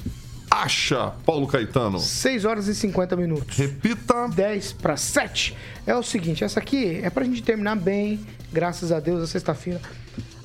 acha, 0.50 1.12
Paulo 1.24 1.46
Caetano. 1.46 1.98
6 1.98 2.44
horas 2.44 2.68
e 2.68 2.74
50 2.74 3.16
minutos. 3.16 3.56
Repita. 3.56 4.28
10 4.28 4.72
para 4.72 4.96
7. 4.96 5.56
É 5.86 5.94
o 5.94 6.02
seguinte, 6.02 6.44
essa 6.44 6.60
aqui 6.60 7.00
é 7.02 7.10
pra 7.10 7.24
gente 7.24 7.42
terminar 7.42 7.76
bem, 7.76 8.20
graças 8.52 8.90
a 8.90 9.00
Deus, 9.00 9.22
a 9.22 9.26
sexta-feira. 9.26 9.80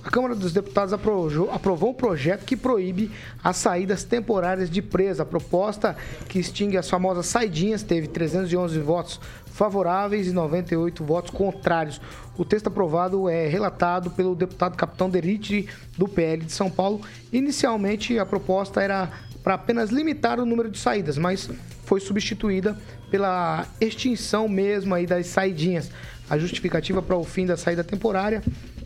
A 0.04 0.10
Câmara 0.10 0.34
dos 0.34 0.52
Deputados 0.52 0.94
aprovou, 0.94 1.52
aprovou 1.52 1.92
um 1.92 1.94
projeto 1.94 2.44
que 2.44 2.58
proíbe 2.58 3.12
as 3.44 3.58
saídas 3.58 4.04
temporárias 4.04 4.70
de 4.70 4.82
presa. 4.82 5.22
A 5.22 5.26
proposta 5.26 5.96
que 6.28 6.40
extingue 6.40 6.76
as 6.76 6.90
famosas 6.90 7.28
saidinhas 7.28 7.84
teve 7.84 8.08
311 8.08 8.80
votos 8.80 9.20
favoráveis 9.46 10.28
e 10.28 10.32
98 10.32 11.04
votos 11.04 11.30
contrários. 11.30 12.02
O 12.36 12.44
texto 12.44 12.68
aprovado 12.68 13.30
é 13.30 13.48
relatado 13.48 14.10
pelo 14.10 14.34
deputado 14.34 14.76
Capitão 14.76 15.08
Derite, 15.08 15.68
do 15.96 16.08
PL 16.08 16.46
de 16.46 16.52
São 16.52 16.72
Paulo. 16.72 17.02
Inicialmente, 17.32 18.18
a 18.18 18.26
proposta 18.26 18.82
era 18.82 19.12
para 19.44 19.56
apenas 19.56 19.90
limitar 19.90 20.40
o 20.40 20.46
número 20.46 20.70
de 20.70 20.78
saídas, 20.78 21.18
mas 21.18 21.50
foi 21.86 22.00
substituída 22.00 22.78
pela 23.10 23.68
extinção 23.80 24.48
mesmo 24.48 24.96
aí 24.96 25.06
das 25.06 25.28
saidinhas. 25.28 25.92
A 26.30 26.38
justificativa 26.38 27.02
para 27.02 27.18
o 27.18 27.24
fim 27.24 27.46
da 27.46 27.58
saída 27.58 27.84
temporária 27.84 28.42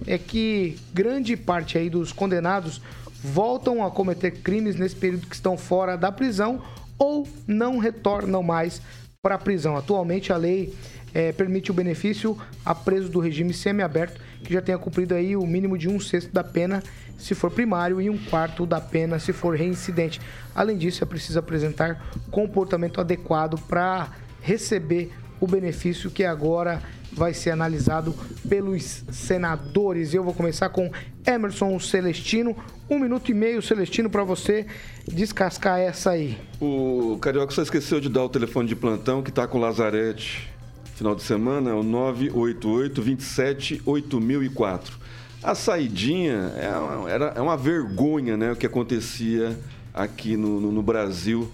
é 0.07 0.17
que 0.17 0.77
grande 0.93 1.37
parte 1.37 1.77
aí 1.77 1.89
dos 1.89 2.11
condenados 2.11 2.81
voltam 3.23 3.85
a 3.85 3.91
cometer 3.91 4.31
crimes 4.31 4.75
nesse 4.75 4.95
período 4.95 5.27
que 5.27 5.35
estão 5.35 5.57
fora 5.57 5.95
da 5.95 6.11
prisão 6.11 6.61
ou 6.97 7.27
não 7.45 7.77
retornam 7.77 8.41
mais 8.41 8.81
para 9.21 9.35
a 9.35 9.39
prisão. 9.39 9.75
Atualmente 9.75 10.31
a 10.31 10.37
lei 10.37 10.73
é, 11.15 11.31
permite 11.31 11.71
o 11.71 11.73
benefício 11.73 12.37
a 12.65 12.75
presos 12.75 13.09
do 13.09 13.21
regime 13.21 13.53
semiaberto 13.53 14.19
que 14.43 14.53
já 14.53 14.61
tenha 14.61 14.77
cumprido 14.77 15.15
aí 15.15 15.33
o 15.35 15.47
mínimo 15.47 15.77
de 15.77 15.87
um 15.87 15.97
sexto 15.97 16.31
da 16.31 16.43
pena 16.43 16.83
se 17.17 17.33
for 17.33 17.49
primário 17.49 18.01
e 18.01 18.09
um 18.09 18.17
quarto 18.17 18.65
da 18.65 18.81
pena 18.81 19.17
se 19.17 19.31
for 19.31 19.55
reincidente. 19.55 20.19
Além 20.53 20.77
disso, 20.77 21.01
é 21.03 21.07
preciso 21.07 21.39
apresentar 21.39 22.05
comportamento 22.29 22.99
adequado 22.99 23.57
para 23.57 24.09
receber 24.41 25.13
o 25.39 25.47
benefício 25.47 26.11
que 26.11 26.25
agora 26.25 26.81
vai 27.13 27.33
ser 27.33 27.51
analisado 27.51 28.13
pelos 28.47 29.05
senadores. 29.09 30.13
Eu 30.13 30.23
vou 30.23 30.33
começar 30.33 30.67
com 30.67 30.91
Emerson 31.25 31.79
Celestino. 31.79 32.55
Um 32.89 32.99
minuto 32.99 33.31
e 33.31 33.33
meio, 33.33 33.61
Celestino, 33.61 34.09
para 34.09 34.23
você 34.23 34.65
descascar 35.07 35.79
essa 35.79 36.11
aí. 36.11 36.37
O 36.59 37.17
Carioca 37.21 37.53
só 37.53 37.61
esqueceu 37.61 38.01
de 38.01 38.09
dar 38.09 38.25
o 38.25 38.29
telefone 38.29 38.67
de 38.67 38.75
plantão 38.75 39.23
que 39.23 39.29
está 39.29 39.47
com 39.47 39.57
o 39.57 39.61
Lazarete. 39.61 40.54
Final 40.95 41.13
de 41.13 41.23
semana 41.23 41.71
é 41.71 41.73
o 41.73 41.83
988 41.83 43.01
27 43.01 43.81
8004. 43.85 44.97
A 45.43 45.53
saidinha 45.53 46.53
é 46.55 46.69
uma, 46.77 47.11
era, 47.11 47.25
é 47.35 47.41
uma 47.41 47.57
vergonha 47.57 48.37
né, 48.37 48.53
o 48.53 48.55
que 48.55 48.65
acontecia 48.65 49.59
aqui 49.93 50.37
no, 50.37 50.61
no, 50.61 50.71
no 50.71 50.81
Brasil. 50.81 51.51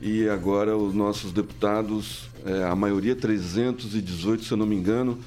E 0.00 0.26
agora 0.26 0.74
os 0.74 0.94
nossos 0.94 1.32
deputados, 1.32 2.30
é, 2.46 2.64
a 2.64 2.74
maioria 2.74 3.14
318, 3.14 4.44
se 4.44 4.52
eu 4.52 4.56
não 4.56 4.64
me 4.64 4.74
engano, 4.74 5.18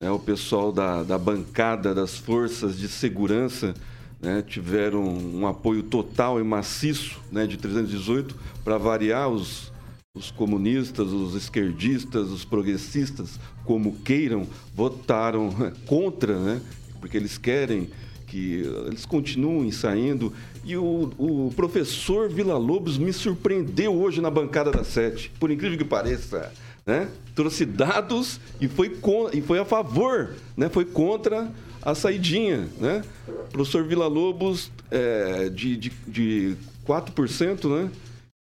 é, 0.00 0.10
o 0.10 0.18
pessoal 0.18 0.72
da, 0.72 1.02
da 1.02 1.18
bancada 1.18 1.94
das 1.94 2.16
forças 2.16 2.78
de 2.78 2.88
segurança 2.88 3.74
né, 4.18 4.42
tiveram 4.42 5.04
um 5.04 5.46
apoio 5.46 5.82
total 5.82 6.40
e 6.40 6.42
maciço 6.42 7.20
né, 7.30 7.46
de 7.46 7.58
318 7.58 8.34
para 8.64 8.78
variar 8.78 9.28
os, 9.28 9.69
os 10.12 10.28
comunistas, 10.32 11.12
os 11.12 11.36
esquerdistas, 11.36 12.30
os 12.30 12.44
progressistas, 12.44 13.38
como 13.64 13.94
queiram, 14.00 14.44
votaram 14.74 15.50
contra, 15.86 16.36
né? 16.36 16.60
porque 17.00 17.16
eles 17.16 17.38
querem 17.38 17.88
que 18.26 18.64
eles 18.88 19.06
continuem 19.06 19.70
saindo. 19.70 20.32
E 20.64 20.76
o, 20.76 21.12
o 21.16 21.52
professor 21.54 22.28
Vila 22.28 22.58
Lobos 22.58 22.98
me 22.98 23.12
surpreendeu 23.12 23.94
hoje 23.94 24.20
na 24.20 24.28
bancada 24.28 24.72
da 24.72 24.82
Sete, 24.82 25.30
por 25.38 25.48
incrível 25.48 25.78
que 25.78 25.84
pareça. 25.84 26.52
Né? 26.84 27.08
Trouxe 27.36 27.64
dados 27.64 28.40
e 28.60 28.66
foi, 28.66 28.88
com, 28.88 29.30
e 29.32 29.40
foi 29.40 29.60
a 29.60 29.64
favor, 29.64 30.34
né? 30.56 30.68
foi 30.68 30.86
contra 30.86 31.52
a 31.80 31.94
saidinha. 31.94 32.68
Né? 32.80 33.04
Professor 33.52 33.84
Vila 33.84 34.08
Lobos, 34.08 34.72
é, 34.90 35.48
de, 35.50 35.76
de, 35.76 35.92
de 36.08 36.56
4%, 36.84 37.70
né? 37.70 37.90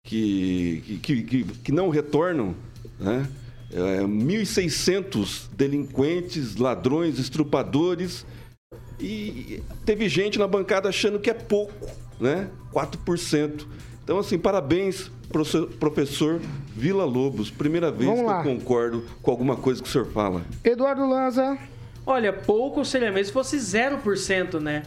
Que, 0.07 0.99
que, 1.03 1.23
que, 1.23 1.43
que 1.43 1.71
não 1.71 1.89
retornam. 1.89 2.55
Né? 2.97 3.27
É, 3.71 4.01
1.600 4.01 5.49
delinquentes, 5.55 6.55
ladrões, 6.55 7.19
estrupadores 7.19 8.25
e 8.99 9.61
teve 9.85 10.07
gente 10.07 10.39
na 10.39 10.47
bancada 10.47 10.87
achando 10.87 11.19
que 11.19 11.29
é 11.29 11.33
pouco, 11.33 11.87
né? 12.19 12.49
4%. 12.73 13.67
Então, 14.03 14.17
assim, 14.17 14.39
parabéns, 14.39 15.11
professor 15.79 16.39
Vila 16.73 17.03
Lobos. 17.03 17.51
Primeira 17.51 17.91
vez 17.91 18.05
Vamos 18.09 18.21
que 18.21 18.27
lá. 18.27 18.39
eu 18.39 18.43
concordo 18.43 19.03
com 19.21 19.29
alguma 19.29 19.57
coisa 19.57 19.83
que 19.83 19.89
o 19.89 19.91
senhor 19.91 20.07
fala. 20.07 20.43
Eduardo 20.63 21.05
Lanza. 21.07 21.57
Olha, 22.05 22.31
pouco 22.31 22.85
seria 22.85 23.11
mesmo 23.11 23.25
se 23.25 23.33
fosse 23.33 23.57
0%, 23.57 24.61
né? 24.61 24.83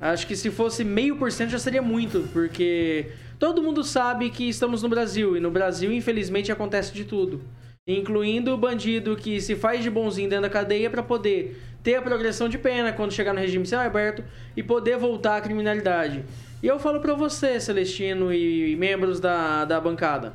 Acho 0.00 0.26
que 0.26 0.34
se 0.36 0.50
fosse 0.50 0.84
meio 0.84 1.16
por 1.16 1.30
cento 1.32 1.50
já 1.50 1.58
seria 1.58 1.80
muito, 1.80 2.28
porque 2.32 3.06
todo 3.38 3.62
mundo 3.62 3.84
sabe 3.84 4.30
que 4.30 4.48
estamos 4.48 4.82
no 4.82 4.88
Brasil 4.88 5.36
e 5.36 5.40
no 5.40 5.50
Brasil, 5.50 5.92
infelizmente, 5.92 6.52
acontece 6.52 6.92
de 6.92 7.04
tudo. 7.04 7.42
Incluindo 7.86 8.52
o 8.52 8.58
bandido 8.58 9.16
que 9.16 9.40
se 9.40 9.54
faz 9.54 9.82
de 9.82 9.90
bonzinho 9.90 10.28
dentro 10.28 10.42
da 10.42 10.50
cadeia 10.50 10.90
para 10.90 11.02
poder 11.02 11.60
ter 11.82 11.94
a 11.94 12.02
progressão 12.02 12.48
de 12.48 12.58
pena 12.58 12.92
quando 12.92 13.12
chegar 13.12 13.32
no 13.32 13.38
regime 13.38 13.64
semiaberto 13.64 14.24
e 14.56 14.62
poder 14.62 14.98
voltar 14.98 15.36
à 15.36 15.40
criminalidade. 15.40 16.24
E 16.60 16.66
eu 16.66 16.80
falo 16.80 16.98
para 16.98 17.14
você, 17.14 17.60
Celestino 17.60 18.32
e 18.32 18.74
membros 18.74 19.20
da, 19.20 19.64
da 19.64 19.80
bancada, 19.80 20.34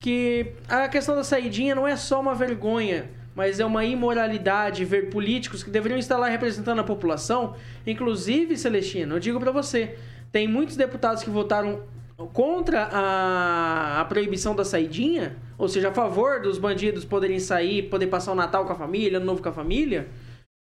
que 0.00 0.52
a 0.66 0.88
questão 0.88 1.14
da 1.14 1.24
saidinha 1.24 1.74
não 1.74 1.86
é 1.86 1.94
só 1.94 2.20
uma 2.20 2.34
vergonha, 2.34 3.10
mas 3.34 3.60
é 3.60 3.66
uma 3.66 3.84
imoralidade 3.84 4.84
ver 4.84 5.10
políticos 5.10 5.62
que 5.62 5.70
deveriam 5.70 5.98
estar 5.98 6.16
lá 6.16 6.28
representando 6.28 6.78
a 6.78 6.84
população. 6.84 7.54
Inclusive, 7.86 8.56
Celestino, 8.56 9.16
eu 9.16 9.20
digo 9.20 9.38
para 9.38 9.52
você, 9.52 9.96
tem 10.32 10.48
muitos 10.48 10.74
deputados 10.74 11.22
que 11.22 11.28
votaram 11.28 11.82
contra 12.26 12.84
a, 12.84 14.00
a 14.00 14.04
proibição 14.04 14.54
da 14.54 14.64
saidinha, 14.64 15.36
ou 15.56 15.68
seja, 15.68 15.90
a 15.90 15.94
favor 15.94 16.40
dos 16.40 16.58
bandidos 16.58 17.04
poderem 17.04 17.38
sair, 17.38 17.88
poder 17.88 18.08
passar 18.08 18.32
o 18.32 18.34
Natal 18.34 18.66
com 18.66 18.72
a 18.72 18.76
família, 18.76 19.20
o 19.20 19.24
Novo 19.24 19.42
com 19.42 19.48
a 19.48 19.52
família, 19.52 20.08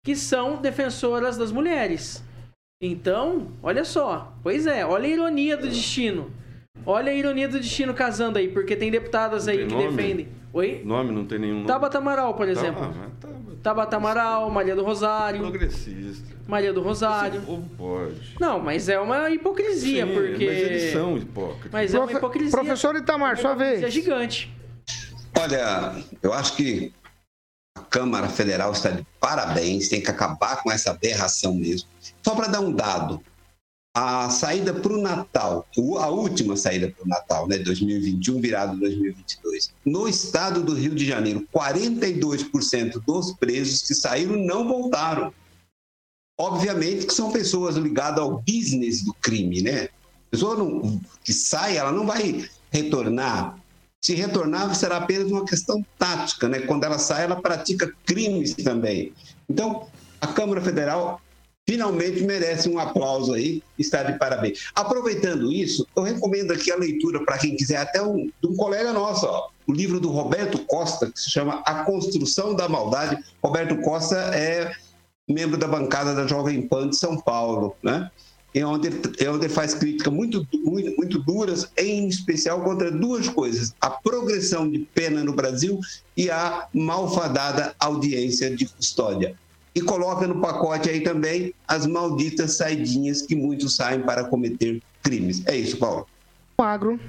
que 0.03 0.15
são 0.15 0.57
defensoras 0.57 1.37
das 1.37 1.51
mulheres. 1.51 2.23
Então, 2.81 3.47
olha 3.63 3.83
só. 3.83 4.33
Pois 4.43 4.67
é, 4.67 4.85
olha 4.85 5.05
a 5.05 5.09
ironia 5.09 5.57
do 5.57 5.67
destino. 5.67 6.31
Olha 6.85 7.11
a 7.11 7.15
ironia 7.15 7.47
do 7.47 7.59
destino 7.59 7.93
casando 7.93 8.37
aí, 8.37 8.49
porque 8.49 8.75
tem 8.75 8.91
deputadas 8.91 9.47
aí 9.47 9.65
que 9.65 9.73
nome? 9.73 9.95
defendem. 9.95 10.27
Oi? 10.53 10.81
Nome 10.83 11.11
não 11.11 11.25
tem 11.25 11.39
nenhum 11.39 11.55
nome. 11.55 11.67
Tabata 11.67 11.97
Amaral, 11.97 12.33
por 12.33 12.47
exemplo. 12.47 12.93
Tá, 13.19 13.27
tá, 13.27 13.33
Tabata 13.61 13.97
Amaral, 13.97 14.49
Maria 14.49 14.75
do 14.75 14.83
Rosário. 14.83 15.39
Progressista. 15.41 16.35
Maria 16.47 16.71
do 16.71 16.81
Rosário. 16.81 17.37
Esse 17.37 17.45
povo 17.45 17.69
pode. 17.77 18.35
Não, 18.39 18.59
mas 18.59 18.87
é 18.87 18.99
uma 18.99 19.29
hipocrisia, 19.29 20.05
Sim, 20.05 20.13
porque. 20.13 20.45
Mas 20.45 20.57
eles 20.57 20.93
são 20.93 21.17
hipócritas. 21.17 21.71
Mas 21.71 21.91
Profe... 21.91 21.95
é 21.95 21.99
uma 21.99 22.17
hipocrisia. 22.17 22.51
Professor 22.51 22.95
Itamar, 22.95 23.33
é 23.33 23.35
sua 23.35 23.53
vez. 23.53 23.83
É 23.83 23.89
gigante. 23.89 24.55
Olha, 25.37 25.93
eu 26.23 26.33
acho 26.33 26.55
que 26.55 26.93
a 27.77 27.81
Câmara 27.81 28.27
Federal 28.27 28.71
está 28.71 28.89
de 28.89 29.05
parabéns, 29.19 29.89
tem 29.89 30.01
que 30.01 30.09
acabar 30.09 30.63
com 30.63 30.71
essa 30.71 30.91
aberração 30.91 31.53
mesmo. 31.53 31.87
Só 32.23 32.33
para 32.33 32.47
dar 32.47 32.61
um 32.61 32.71
dado, 32.71 33.21
a 33.99 34.29
saída 34.29 34.75
para 34.75 34.93
o 34.93 35.01
Natal, 35.01 35.67
a 35.99 36.07
última 36.07 36.55
saída 36.55 36.87
para 36.87 37.03
o 37.03 37.07
Natal, 37.07 37.47
né, 37.47 37.57
2021 37.57 38.39
virado 38.39 38.77
2022, 38.77 39.73
no 39.83 40.07
estado 40.07 40.61
do 40.61 40.75
Rio 40.75 40.93
de 40.93 41.03
Janeiro, 41.03 41.47
42% 41.51 43.01
dos 43.07 43.33
presos 43.33 43.81
que 43.81 43.95
saíram 43.95 44.35
não 44.37 44.67
voltaram. 44.67 45.33
Obviamente 46.39 47.07
que 47.07 47.13
são 47.13 47.31
pessoas 47.31 47.75
ligadas 47.75 48.19
ao 48.19 48.39
business 48.47 49.03
do 49.03 49.15
crime, 49.15 49.63
né? 49.63 49.85
A 49.85 50.29
pessoa 50.29 50.55
não, 50.55 51.01
que 51.23 51.33
sai, 51.33 51.77
ela 51.77 51.91
não 51.91 52.05
vai 52.05 52.47
retornar 52.69 53.57
se 53.99 54.13
retornar, 54.13 54.73
será 54.75 54.97
apenas 54.97 55.31
uma 55.31 55.43
questão 55.43 55.83
tática, 55.97 56.47
né? 56.47 56.59
Quando 56.59 56.83
ela 56.83 56.99
sai, 56.99 57.23
ela 57.23 57.41
pratica 57.41 57.91
crimes 58.05 58.53
também. 58.53 59.11
Então, 59.49 59.87
a 60.21 60.27
Câmara 60.27 60.61
Federal 60.61 61.19
finalmente 61.67 62.23
merece 62.23 62.69
um 62.69 62.79
aplauso 62.79 63.33
aí, 63.33 63.61
está 63.77 64.03
de 64.03 64.17
parabéns. 64.17 64.69
Aproveitando 64.73 65.51
isso, 65.51 65.85
eu 65.95 66.03
recomendo 66.03 66.51
aqui 66.51 66.71
a 66.71 66.77
leitura 66.77 67.23
para 67.25 67.37
quem 67.37 67.55
quiser, 67.55 67.77
até 67.77 68.01
um, 68.01 68.31
de 68.41 68.47
um 68.47 68.55
colega 68.55 68.93
nosso, 68.93 69.25
ó, 69.25 69.49
o 69.67 69.73
livro 69.73 69.99
do 69.99 70.09
Roberto 70.09 70.59
Costa, 70.59 71.11
que 71.11 71.19
se 71.19 71.29
chama 71.29 71.61
A 71.65 71.83
Construção 71.83 72.55
da 72.55 72.69
Maldade. 72.69 73.21
Roberto 73.43 73.77
Costa 73.81 74.15
é 74.33 74.71
membro 75.29 75.57
da 75.57 75.67
bancada 75.67 76.15
da 76.15 76.25
Jovem 76.25 76.61
Pan 76.61 76.89
de 76.89 76.95
São 76.95 77.19
Paulo, 77.19 77.75
né? 77.83 78.09
é 78.59 78.65
onde, 78.65 78.89
é 79.19 79.29
onde 79.29 79.45
ele 79.45 79.53
faz 79.53 79.73
críticas 79.73 80.11
muito, 80.11 80.47
muito, 80.53 80.95
muito 80.95 81.19
duras, 81.19 81.69
em 81.77 82.07
especial 82.07 82.61
contra 82.63 82.91
duas 82.91 83.27
coisas: 83.29 83.73
a 83.79 83.89
progressão 83.89 84.69
de 84.69 84.79
pena 84.79 85.23
no 85.23 85.33
Brasil 85.33 85.79
e 86.15 86.29
a 86.29 86.67
malfadada 86.73 87.75
audiência 87.79 88.55
de 88.55 88.65
custódia. 88.65 89.35
E 89.77 89.81
coloca 89.83 90.25
no 90.25 90.41
pacote 90.41 90.89
aí 90.89 91.01
também 91.01 91.53
as 91.67 91.85
malditas 91.85 92.57
saidinhas 92.57 93.21
que 93.21 93.35
muitos 93.35 93.75
saem 93.75 94.01
para 94.01 94.23
cometer 94.23 94.81
crimes. 95.03 95.45
É 95.45 95.55
isso, 95.55 95.77
Paulo. 95.77 96.07
Magro. 96.59 96.99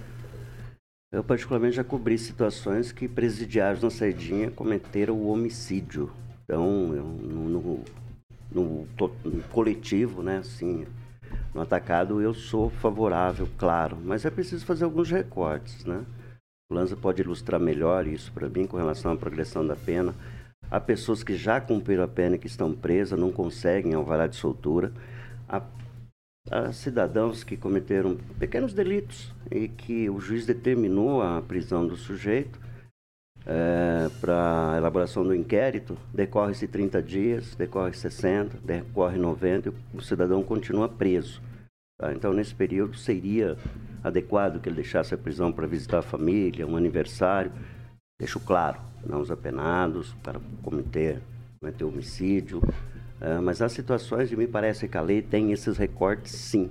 Eu, 1.11 1.25
particularmente, 1.25 1.77
já 1.77 1.83
cobri 1.83 2.19
situações 2.19 2.93
que 2.93 3.09
presidiários 3.09 3.83
na 3.83 3.89
saidinha 3.89 4.51
cometeram 4.51 5.15
o 5.15 5.29
homicídio. 5.29 6.13
Então, 6.45 6.89
no, 6.89 7.85
no, 8.53 8.87
no 9.25 9.43
coletivo, 9.51 10.23
né, 10.23 10.37
assim, 10.37 10.87
no 11.55 11.63
atacado, 11.63 12.21
eu 12.21 12.35
sou 12.35 12.69
favorável, 12.69 13.49
claro, 13.57 13.97
mas 14.05 14.27
é 14.27 14.31
preciso 14.31 14.67
fazer 14.67 14.85
alguns 14.85 15.11
recortes, 15.11 15.87
né? 15.87 16.05
O 16.71 16.75
Lanza 16.75 16.95
pode 16.95 17.23
ilustrar 17.23 17.59
melhor 17.59 18.07
isso 18.07 18.31
para 18.31 18.47
mim 18.47 18.67
com 18.67 18.77
relação 18.77 19.11
à 19.11 19.17
progressão 19.17 19.67
da 19.67 19.75
pena. 19.75 20.15
Há 20.71 20.79
pessoas 20.81 21.23
que 21.23 21.35
já 21.35 21.61
cumpriram 21.61 22.05
a 22.05 22.09
pena 22.09 22.37
e 22.37 22.39
que 22.39 22.47
estão 22.47 22.73
presas, 22.73 23.19
não 23.19 23.33
conseguem 23.33 23.95
alvará 23.95 24.27
de 24.27 24.37
soltura. 24.37 24.93
Há, 25.49 25.63
há 26.51 26.73
cidadãos 26.73 27.43
que 27.43 27.57
cometeram 27.57 28.17
pequenos 28.39 28.75
delitos 28.75 29.35
e 29.51 29.69
que 29.69 30.11
o 30.11 30.21
juiz 30.21 30.45
determinou 30.45 31.23
a 31.23 31.41
prisão 31.41 31.87
do 31.87 31.97
sujeito 31.97 32.61
é, 33.47 34.11
para 34.21 34.75
elaboração 34.77 35.25
do 35.25 35.35
inquérito, 35.35 35.97
decorre-se 36.13 36.69
30 36.69 37.03
dias, 37.03 37.55
decorre 37.55 37.95
60, 37.95 38.59
decorre 38.59 39.19
90 39.19 39.71
e 39.71 39.97
o 39.97 40.03
cidadão 40.03 40.43
continua 40.43 40.87
preso. 40.87 41.41
Tá? 41.99 42.13
Então, 42.13 42.35
nesse 42.35 42.55
período, 42.55 42.95
seria 42.97 43.57
adequado 44.05 44.61
que 44.61 44.69
ele 44.69 44.77
deixasse 44.77 45.15
a 45.15 45.19
prisão 45.19 45.51
para 45.51 45.67
visitar 45.67 45.99
a 45.99 46.03
família, 46.03 46.67
um 46.67 46.77
aniversário. 46.77 47.51
Deixo 48.21 48.41
claro, 48.41 48.81
não 49.07 49.21
os 49.21 49.31
apenados, 49.31 50.13
para 50.25 50.41
cometer, 50.63 51.21
cometer 51.61 51.85
homicídio. 51.85 52.61
É, 53.21 53.39
mas 53.39 53.63
há 53.63 53.69
situações, 53.69 54.33
e 54.33 54.37
me 54.37 54.49
parece 54.49 54.89
que 54.89 54.97
a 54.97 55.01
lei 55.01 55.23
tem 55.23 55.53
esses 55.53 55.79
recortes, 55.79 56.33
sim. 56.33 56.69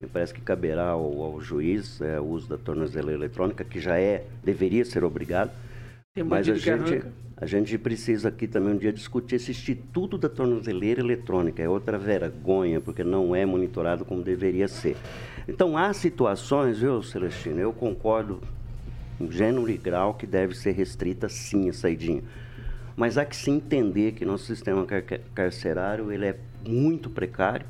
Me 0.00 0.08
parece 0.08 0.34
que 0.34 0.40
caberá 0.40 0.88
ao, 0.88 1.22
ao 1.22 1.40
juiz 1.40 2.00
é, 2.00 2.18
o 2.18 2.24
uso 2.24 2.48
da 2.48 2.58
tornozeleira 2.58 3.16
eletrônica, 3.16 3.62
que 3.62 3.78
já 3.78 3.96
é, 3.96 4.24
deveria 4.42 4.84
ser 4.84 5.04
obrigado, 5.04 5.52
Tem 6.14 6.24
mas 6.24 6.48
a 6.48 6.54
gente, 6.54 7.04
a 7.36 7.46
gente 7.46 7.78
precisa 7.78 8.28
aqui 8.28 8.48
também 8.48 8.74
um 8.74 8.76
dia 8.76 8.92
discutir 8.92 9.36
esse 9.36 9.52
instituto 9.52 10.18
da 10.18 10.28
tornozeleira 10.28 11.00
eletrônica. 11.00 11.62
É 11.62 11.68
outra 11.68 11.96
vergonha, 11.96 12.80
porque 12.80 13.04
não 13.04 13.36
é 13.36 13.46
monitorado 13.46 14.04
como 14.04 14.20
deveria 14.22 14.66
ser. 14.66 14.96
Então, 15.46 15.78
há 15.78 15.92
situações, 15.92 16.80
viu, 16.80 17.02
Celestino? 17.04 17.60
Eu 17.60 17.72
concordo 17.72 18.40
em 19.20 19.30
gênero 19.30 19.68
e 19.68 19.76
grau 19.76 20.14
que 20.14 20.26
deve 20.26 20.54
ser 20.54 20.72
restrita, 20.72 21.28
sim, 21.28 21.68
a 21.68 21.72
saidinha. 21.72 22.22
Mas 22.96 23.16
há 23.16 23.24
que 23.24 23.36
se 23.36 23.50
entender 23.50 24.12
que 24.12 24.24
nosso 24.24 24.44
sistema 24.44 24.84
car- 24.84 25.20
carcerário 25.34 26.10
ele 26.10 26.26
é 26.26 26.38
muito 26.66 27.08
precário 27.08 27.66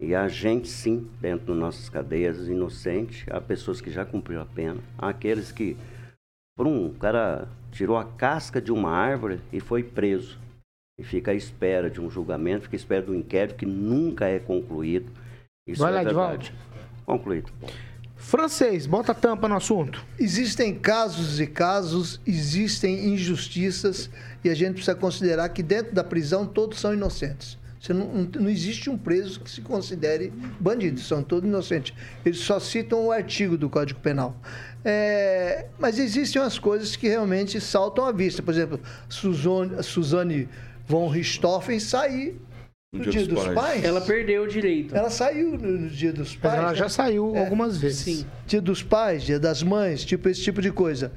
e 0.00 0.14
há 0.14 0.28
gente, 0.28 0.68
sim, 0.68 1.08
dentro 1.20 1.46
das 1.46 1.56
nossas 1.56 1.88
cadeias, 1.88 2.46
inocente. 2.48 3.26
Há 3.30 3.40
pessoas 3.40 3.80
que 3.80 3.90
já 3.90 4.04
cumpriram 4.04 4.42
a 4.42 4.46
pena. 4.46 4.80
Há 4.98 5.08
aqueles 5.10 5.50
que 5.52 5.76
por 6.56 6.66
um 6.66 6.92
cara 6.92 7.48
tirou 7.72 7.96
a 7.96 8.04
casca 8.04 8.60
de 8.60 8.70
uma 8.70 8.90
árvore 8.90 9.40
e 9.52 9.60
foi 9.60 9.82
preso. 9.82 10.38
E 10.98 11.02
fica 11.02 11.30
à 11.30 11.34
espera 11.34 11.88
de 11.88 12.00
um 12.00 12.10
julgamento, 12.10 12.64
fica 12.64 12.76
à 12.76 12.78
espera 12.78 13.02
do 13.02 13.14
inquérito 13.14 13.56
que 13.56 13.64
nunca 13.64 14.26
é 14.26 14.38
concluído. 14.38 15.10
Isso 15.66 15.82
Vai 15.82 15.92
é 15.92 15.94
lá, 15.96 16.02
verdade. 16.02 16.52
Concluído. 17.06 17.50
Francês, 18.20 18.86
bota 18.86 19.14
tampa 19.14 19.48
no 19.48 19.56
assunto. 19.56 20.04
Existem 20.18 20.74
casos 20.74 21.40
e 21.40 21.46
casos, 21.46 22.20
existem 22.26 23.08
injustiças 23.08 24.10
e 24.44 24.50
a 24.50 24.54
gente 24.54 24.74
precisa 24.74 24.94
considerar 24.94 25.48
que 25.48 25.62
dentro 25.62 25.94
da 25.94 26.04
prisão 26.04 26.46
todos 26.46 26.78
são 26.78 26.92
inocentes. 26.92 27.58
Você 27.80 27.94
não, 27.94 28.28
não, 28.38 28.50
existe 28.50 28.90
um 28.90 28.98
preso 28.98 29.40
que 29.40 29.50
se 29.50 29.62
considere 29.62 30.30
bandido, 30.60 31.00
são 31.00 31.22
todos 31.22 31.48
inocentes. 31.48 31.94
Eles 32.24 32.40
só 32.40 32.60
citam 32.60 33.06
o 33.06 33.10
artigo 33.10 33.56
do 33.56 33.70
Código 33.70 33.98
Penal. 34.00 34.36
É, 34.84 35.66
mas 35.78 35.98
existem 35.98 36.42
umas 36.42 36.58
coisas 36.58 36.94
que 36.94 37.08
realmente 37.08 37.58
saltam 37.58 38.04
à 38.04 38.12
vista. 38.12 38.42
Por 38.42 38.52
exemplo, 38.52 38.78
Suzane, 39.08 39.82
Suzane 39.82 40.48
von 40.86 41.08
Richthofen 41.08 41.80
sair 41.80 42.38
no 42.92 43.04
Dia, 43.08 43.24
dos, 43.24 43.46
pais. 43.54 43.84
Ela 43.84 44.00
perdeu 44.00 44.42
o 44.42 44.48
direito. 44.48 44.96
Ela 44.96 45.10
saiu 45.10 45.56
no 45.56 45.88
Dia 45.88 46.12
dos 46.12 46.30
Mas 46.34 46.40
Pais. 46.42 46.54
ela 46.58 46.70
né? 46.70 46.74
já 46.74 46.88
saiu 46.88 47.36
algumas 47.36 47.76
vezes. 47.78 47.98
Sim. 48.00 48.26
Dia 48.46 48.60
dos 48.60 48.82
pais, 48.82 49.22
dia 49.22 49.38
das 49.38 49.62
mães, 49.62 50.04
tipo 50.04 50.28
esse 50.28 50.42
tipo 50.42 50.60
de 50.60 50.72
coisa. 50.72 51.12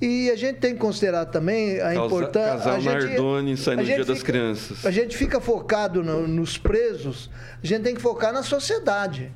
E 0.00 0.30
a 0.30 0.36
gente 0.36 0.56
tem 0.60 0.72
que 0.72 0.78
considerar 0.80 1.26
também 1.26 1.78
a 1.82 1.94
importância. 1.94 2.52
casal 2.56 2.76
a 2.76 2.80
gente- 2.80 3.04
Nardoni 3.08 3.56
sai 3.58 3.76
no 3.76 3.84
Dia 3.84 4.02
das 4.02 4.18
fica- 4.20 4.32
Crianças. 4.32 4.86
A 4.86 4.90
gente 4.90 5.14
fica 5.14 5.38
focado 5.42 6.02
no- 6.02 6.26
nos 6.26 6.56
presos, 6.56 7.30
a 7.62 7.66
gente 7.66 7.82
tem 7.82 7.94
que 7.94 8.00
focar 8.00 8.32
na 8.32 8.42
sociedade. 8.42 9.30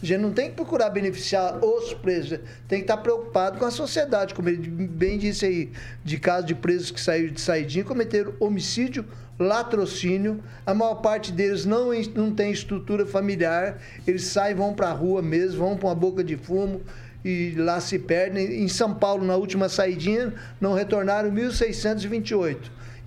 A 0.00 0.06
gente 0.06 0.20
não 0.20 0.32
tem 0.32 0.50
que 0.50 0.56
procurar 0.56 0.90
beneficiar 0.90 1.58
os 1.64 1.94
presos, 1.94 2.38
tem 2.68 2.78
que 2.78 2.84
estar 2.84 2.96
preocupado 2.98 3.58
com 3.58 3.64
a 3.64 3.70
sociedade, 3.72 4.34
como 4.34 4.48
ele 4.48 4.68
bem 4.68 5.18
disse 5.18 5.46
aí, 5.46 5.70
de 6.04 6.16
casos 6.18 6.46
de 6.46 6.54
presos 6.54 6.90
que 6.92 7.00
saíram 7.00 7.32
de 7.32 7.40
saidinha, 7.40 7.84
cometeram 7.84 8.34
homicídio, 8.40 9.04
latrocínio, 9.38 10.42
a 10.64 10.74
maior 10.74 10.96
parte 10.96 11.32
deles 11.32 11.64
não, 11.64 11.90
não 12.14 12.34
tem 12.34 12.52
estrutura 12.52 13.06
familiar, 13.06 13.78
eles 14.06 14.24
saem, 14.24 14.54
vão 14.54 14.74
para 14.74 14.88
a 14.88 14.92
rua 14.92 15.22
mesmo, 15.22 15.58
vão 15.58 15.76
para 15.76 15.88
uma 15.88 15.94
boca 15.94 16.22
de 16.22 16.36
fumo 16.36 16.80
e 17.24 17.54
lá 17.56 17.80
se 17.80 17.98
perdem. 17.98 18.62
Em 18.62 18.68
São 18.68 18.94
Paulo, 18.94 19.24
na 19.24 19.36
última 19.36 19.68
saidinha, 19.68 20.34
não 20.60 20.74
retornaram 20.74 21.30
1.628. 21.30 22.58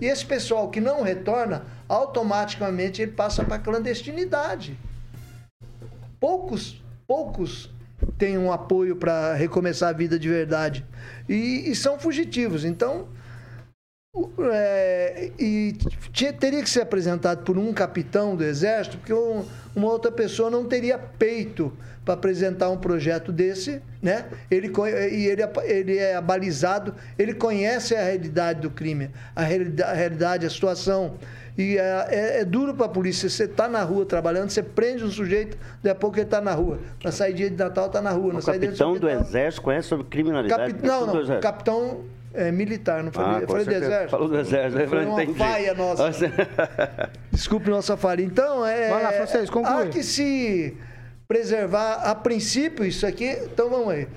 E 0.02 0.06
esse 0.06 0.26
pessoal 0.26 0.70
que 0.70 0.82
não 0.82 1.02
retorna, 1.02 1.64
automaticamente 1.88 3.02
ele 3.02 3.12
passa 3.12 3.44
para 3.44 3.56
a 3.56 3.60
clandestinidade 3.60 4.78
poucos, 6.26 6.82
poucos 7.06 7.70
têm 8.18 8.36
um 8.36 8.52
apoio 8.52 8.96
para 8.96 9.36
recomeçar 9.36 9.90
a 9.90 9.94
vida 9.94 10.18
de 10.18 10.28
verdade 10.28 10.84
e, 11.30 11.70
e 11.70 11.76
são 11.76 12.00
fugitivos. 12.00 12.66
Então, 12.66 13.08
é, 14.52 15.30
e 15.38 15.74
tinha- 16.12 16.32
teria 16.34 16.62
que 16.64 16.70
ser 16.70 16.82
apresentado 16.82 17.44
por 17.44 17.58
um 17.58 17.74
capitão 17.74 18.36
do 18.36 18.44
exército, 18.44 18.98
porque 18.98 19.14
um- 19.14 19.44
uma 19.76 19.88
outra 19.92 20.12
pessoa 20.12 20.50
não 20.50 20.66
teria 20.66 20.98
peito 20.98 21.72
para 22.04 22.14
apresentar 22.14 22.70
um 22.70 22.78
projeto 22.78 23.32
desse, 23.32 23.82
né? 24.02 24.26
Ele 24.50 24.72
e 25.12 25.26
ele, 25.26 25.42
é- 25.42 25.52
ele 25.66 25.98
é 25.98 26.16
abalizado, 26.16 26.94
ele 27.18 27.34
conhece 27.34 27.96
a 27.96 28.04
realidade 28.04 28.62
do 28.62 28.70
crime, 28.70 29.10
a 29.36 29.42
realidade, 29.42 29.92
a, 29.92 29.94
realidade, 29.94 30.46
a 30.46 30.50
situação. 30.50 31.16
E 31.58 31.78
é, 31.78 32.08
é- 32.10 32.40
é 32.42 32.46
duro 32.46 32.74
para 32.76 32.86
a 32.86 32.90
polícia. 32.90 33.30
Você 33.30 33.46
está 33.46 33.68
na 33.68 33.82
rua 33.82 34.06
trabalhando, 34.06 34.50
você 34.50 34.62
prende 34.62 35.04
um 35.04 35.10
sujeito, 35.10 35.58
daqui 35.82 35.90
a 35.90 35.96
pouco 35.96 36.18
ele 36.18 36.26
está 36.26 36.40
na 36.42 36.54
rua. 36.54 36.80
Na 37.04 37.12
saída 37.12 37.50
de 37.50 37.56
Natal 37.56 37.88
está 37.88 38.02
na 38.02 38.12
rua. 38.12 38.34
Na 38.34 38.40
O 38.40 38.44
capitão 38.44 38.94
do 38.94 39.08
hospital- 39.08 39.22
exército 39.22 39.62
conhece 39.64 39.88
sobre 39.88 40.06
criminalidade? 40.08 40.74
Capi... 40.74 40.86
Não, 40.86 41.08
do 41.08 41.26
não. 41.26 41.40
Capitão 41.40 42.02
é, 42.36 42.52
militar, 42.52 43.04
não 43.04 43.12
falei, 43.12 43.38
Ah, 43.38 43.42
eu 43.42 43.48
falei 43.48 43.66
do 43.66 43.72
exército. 43.72 44.10
Falou 44.12 44.28
do 44.28 44.38
exército, 44.40 44.82
eu 44.82 44.88
Foi 44.90 45.06
uma 45.06 45.24
entendi. 45.24 45.38
falha 45.40 45.74
nossa. 45.74 46.12
Desculpe 47.32 47.70
nossa 47.70 47.98
falha. 47.98 48.22
Então, 48.22 48.66
é. 48.66 48.90
Vai 48.90 49.04
lá, 49.04 49.12
Francês, 49.12 49.50
conclui. 49.50 49.84
Há 49.84 49.88
que 49.88 50.04
se 50.04 50.76
preservar, 51.28 51.96
a 52.04 52.16
princípio, 52.16 52.86
isso 52.86 53.06
aqui. 53.06 53.38
Então 53.46 53.70
vamos 53.70 53.90
aí. 53.90 54.08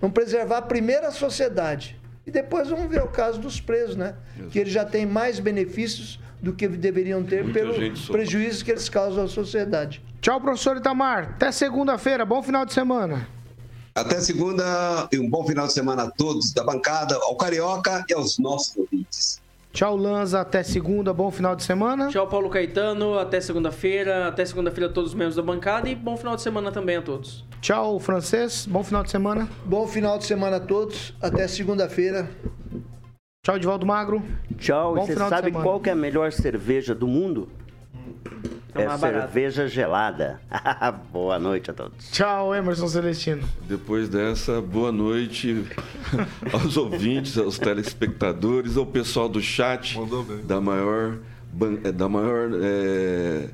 Vamos 0.00 0.14
preservar 0.14 0.62
primeiro 0.62 1.06
a 1.06 1.10
sociedade. 1.10 1.98
E 2.26 2.30
depois 2.30 2.68
vamos 2.68 2.88
ver 2.90 3.02
o 3.02 3.08
caso 3.08 3.40
dos 3.40 3.60
presos, 3.60 3.96
né? 3.96 4.14
Que 4.50 4.58
eles 4.58 4.72
já 4.72 4.84
têm 4.84 5.06
mais 5.06 5.40
benefícios 5.40 6.20
do 6.40 6.52
que 6.52 6.68
deveriam 6.68 7.22
ter 7.22 7.42
Muita 7.42 7.58
pelo 7.58 7.74
prejuízo 8.12 8.64
que 8.64 8.70
eles 8.70 8.88
causam 8.88 9.24
à 9.24 9.28
sociedade. 9.28 10.02
Tchau, 10.20 10.40
professor 10.40 10.76
Itamar. 10.76 11.30
Até 11.36 11.50
segunda-feira. 11.50 12.24
Bom 12.26 12.42
final 12.42 12.66
de 12.66 12.72
semana. 12.74 13.26
Até 13.98 14.20
segunda 14.20 15.08
e 15.10 15.18
um 15.18 15.28
bom 15.28 15.44
final 15.44 15.66
de 15.66 15.72
semana 15.72 16.04
a 16.04 16.10
todos 16.10 16.52
da 16.52 16.62
bancada, 16.62 17.16
ao 17.16 17.36
Carioca 17.36 18.04
e 18.08 18.14
aos 18.14 18.38
nossos 18.38 18.76
ouvintes. 18.76 19.40
Tchau, 19.72 19.96
Lanza. 19.96 20.40
Até 20.40 20.62
segunda. 20.62 21.12
Bom 21.12 21.32
final 21.32 21.56
de 21.56 21.64
semana. 21.64 22.08
Tchau, 22.08 22.28
Paulo 22.28 22.48
Caetano. 22.48 23.18
Até 23.18 23.40
segunda-feira. 23.40 24.28
Até 24.28 24.44
segunda-feira 24.44 24.88
a 24.88 24.92
todos 24.92 25.10
os 25.10 25.16
membros 25.16 25.34
da 25.34 25.42
bancada. 25.42 25.88
E 25.88 25.96
bom 25.96 26.16
final 26.16 26.36
de 26.36 26.42
semana 26.42 26.70
também 26.70 26.96
a 26.96 27.02
todos. 27.02 27.44
Tchau, 27.60 27.98
Francês. 27.98 28.66
Bom 28.66 28.84
final 28.84 29.02
de 29.02 29.10
semana. 29.10 29.48
Bom 29.64 29.86
final 29.86 30.16
de 30.16 30.26
semana 30.26 30.58
a 30.58 30.60
todos. 30.60 31.12
Até 31.20 31.48
segunda-feira. 31.48 32.30
Tchau, 33.44 33.56
Edivaldo 33.56 33.84
Magro. 33.84 34.22
Tchau, 34.58 34.94
Bom 34.94 35.02
e 35.02 35.06
você 35.06 35.16
sabe 35.16 35.50
qual 35.50 35.80
que 35.80 35.88
é 35.88 35.92
a 35.92 35.96
melhor 35.96 36.32
cerveja 36.32 36.94
do 36.94 37.08
mundo? 37.08 37.48
É 38.74 38.82
É, 38.82 38.86
barato. 38.86 39.00
cerveja 39.00 39.66
gelada. 39.66 40.40
Boa 41.12 41.38
noite 41.38 41.70
a 41.70 41.74
todos. 41.74 42.10
Tchau, 42.10 42.54
Emerson 42.54 42.86
Celestino. 42.88 43.42
Depois 43.66 44.08
dessa, 44.08 44.60
boa 44.60 44.92
noite 44.92 45.64
aos 46.52 46.76
ouvintes, 46.76 47.36
aos 47.38 47.58
telespectadores, 47.58 48.76
ao 48.76 48.84
pessoal 48.86 49.28
do 49.28 49.40
chat 49.40 49.98
da 50.44 50.60
maior, 50.60 51.18
eh, 51.84 51.92
da 51.92 52.08
maior 52.08 52.50
eh, 52.62 53.48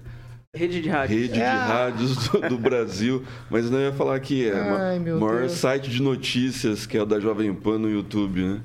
Rede 0.57 0.81
de 0.83 0.89
rádio. 0.89 1.17
Rede 1.17 1.33
de 1.33 1.41
É. 1.41 1.49
rádios 1.51 2.29
do, 2.29 2.41
do 2.51 2.59
Brasil. 2.59 3.25
Mas 3.51 3.69
não 3.71 3.81
ia 3.81 3.93
falar 3.93 4.19
que 4.21 4.49
é 4.49 4.55
o 4.55 5.19
maior 5.21 5.41
Deus. 5.41 5.53
site 5.53 5.91
de 5.91 6.01
notícias, 6.01 6.87
que 6.87 6.97
é 6.97 7.03
o 7.03 7.07
da 7.07 7.19
Jovem 7.19 7.53
Pan 7.53 7.79
no 7.79 7.91
YouTube, 7.91 8.41
né? 8.43 8.61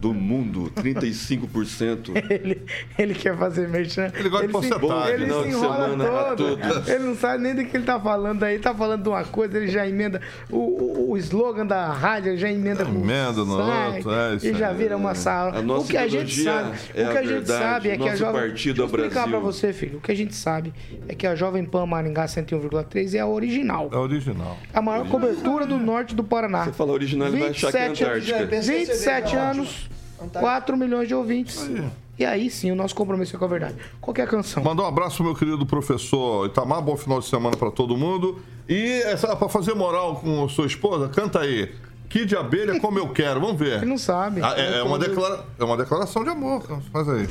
Do 0.00 0.14
mundo, 0.14 0.70
35%. 0.76 2.10
Ele, 2.30 2.62
ele 2.96 3.14
quer 3.14 3.36
fazer 3.36 3.68
merchan. 3.68 4.12
Ele 4.14 4.28
gosta 4.28 4.46
de 4.46 4.52
se- 4.52 4.68
porcentagem. 4.78 5.14
Ele 5.14 5.24
Final 5.24 5.42
se 5.42 5.48
de 5.48 5.54
enrola 5.54 5.90
semana 5.90 6.20
a 6.20 6.36
todo. 6.36 6.58
Ele 6.88 7.04
não 7.04 7.14
sabe 7.16 7.42
nem 7.42 7.54
do 7.54 7.64
que 7.64 7.76
ele 7.76 7.84
tá 7.84 7.98
falando 7.98 8.42
aí. 8.44 8.58
Tá 8.58 8.74
falando 8.74 9.02
de 9.02 9.08
uma 9.08 9.24
coisa, 9.24 9.56
ele 9.56 9.68
já 9.68 9.86
emenda 9.88 10.20
o, 10.50 10.56
o, 10.56 11.10
o 11.12 11.16
slogan 11.16 11.66
da 11.66 11.92
rádio, 11.92 12.30
ele 12.30 12.38
já 12.38 12.50
emenda 12.50 12.84
com 12.84 12.92
Emenda 12.92 13.44
no 13.44 13.56
site, 13.56 13.96
outro, 13.96 14.12
é 14.12 14.34
isso 14.34 14.46
E 14.46 14.54
já 14.54 14.72
vira 14.72 14.96
uma 14.96 15.14
sala. 15.14 15.58
A 15.58 15.62
nossa 15.62 15.84
o 15.84 15.88
que 15.88 15.96
a 15.96 16.06
gente 16.08 16.42
sabe, 16.44 16.78
é 16.94 17.02
o 17.02 17.10
que 17.10 17.16
a 17.16 17.20
a 17.20 17.22
gente 17.22 17.32
verdade, 17.32 17.64
sabe 17.64 17.88
é 17.88 17.96
que 17.96 18.02
a 18.02 18.06
nosso 18.06 18.16
Jovem 18.18 18.40
partido 18.40 18.82
é 18.82 18.86
Deixa 18.86 18.96
eu 18.96 19.00
explicar 19.06 19.14
Brasil. 19.22 19.30
pra 19.30 19.40
você, 19.40 19.72
filho. 19.72 19.98
O 19.98 20.00
que 20.00 20.12
a 20.12 20.16
gente 20.16 20.34
sabe 20.34 20.72
é 21.08 21.14
que 21.14 21.26
a 21.26 21.34
Jovem 21.34 21.64
Pan 21.64 21.86
Maringá 21.86 22.26
101,3 22.26 23.14
é 23.14 23.20
a 23.20 23.26
original. 23.26 23.88
É 23.92 23.96
original. 23.96 24.58
A 24.72 24.80
maior 24.80 25.08
cobertura 25.08 25.66
do 25.66 25.78
norte 25.78 26.14
do 26.14 26.22
Paraná. 26.22 26.64
Você 26.64 26.72
fala 26.72 26.92
original, 26.92 27.28
ele 27.28 27.38
vai 27.38 27.48
achar 27.50 27.72
que 27.72 27.76
é 27.78 27.88
27 27.88 28.04
anos, 28.04 28.28
Antártica. 28.28 28.46
Pensa 28.46 28.72
que 28.72 28.78
você 28.78 28.92
27 28.92 29.30
vê, 29.30 29.36
anos. 29.40 29.87
4 30.32 30.76
milhões 30.76 31.08
de 31.08 31.14
ouvintes. 31.14 31.70
E 32.18 32.24
aí 32.24 32.50
sim, 32.50 32.72
o 32.72 32.74
nosso 32.74 32.94
compromisso 32.94 33.36
é 33.36 33.38
com 33.38 33.44
a 33.44 33.48
verdade. 33.48 33.76
Qual 34.00 34.12
que 34.12 34.20
é 34.20 34.24
a 34.24 34.26
canção? 34.26 34.62
Mandar 34.62 34.82
um 34.82 34.86
abraço 34.86 35.18
pro 35.18 35.26
meu 35.26 35.34
querido 35.34 35.64
professor 35.64 36.46
Itamar, 36.46 36.82
bom 36.82 36.96
final 36.96 37.20
de 37.20 37.26
semana 37.26 37.56
pra 37.56 37.70
todo 37.70 37.96
mundo. 37.96 38.40
E 38.68 39.02
essa, 39.02 39.36
pra 39.36 39.48
fazer 39.48 39.74
moral 39.74 40.16
com 40.16 40.44
a 40.44 40.48
sua 40.48 40.66
esposa, 40.66 41.08
canta 41.08 41.40
aí. 41.40 41.72
Que 42.08 42.24
de 42.24 42.34
abelha 42.34 42.80
como 42.80 42.98
eu 42.98 43.08
quero, 43.10 43.40
vamos 43.40 43.58
ver. 43.58 43.76
Ele 43.78 43.86
não 43.86 43.98
sabe. 43.98 44.40
Ah, 44.42 44.54
é, 44.56 44.78
é 44.78 44.82
uma 44.82 44.98
declara... 44.98 45.44
é 45.58 45.64
uma 45.64 45.76
declaração 45.76 46.24
de 46.24 46.30
amor, 46.30 46.62
faz 46.90 47.08
aí. 47.08 47.28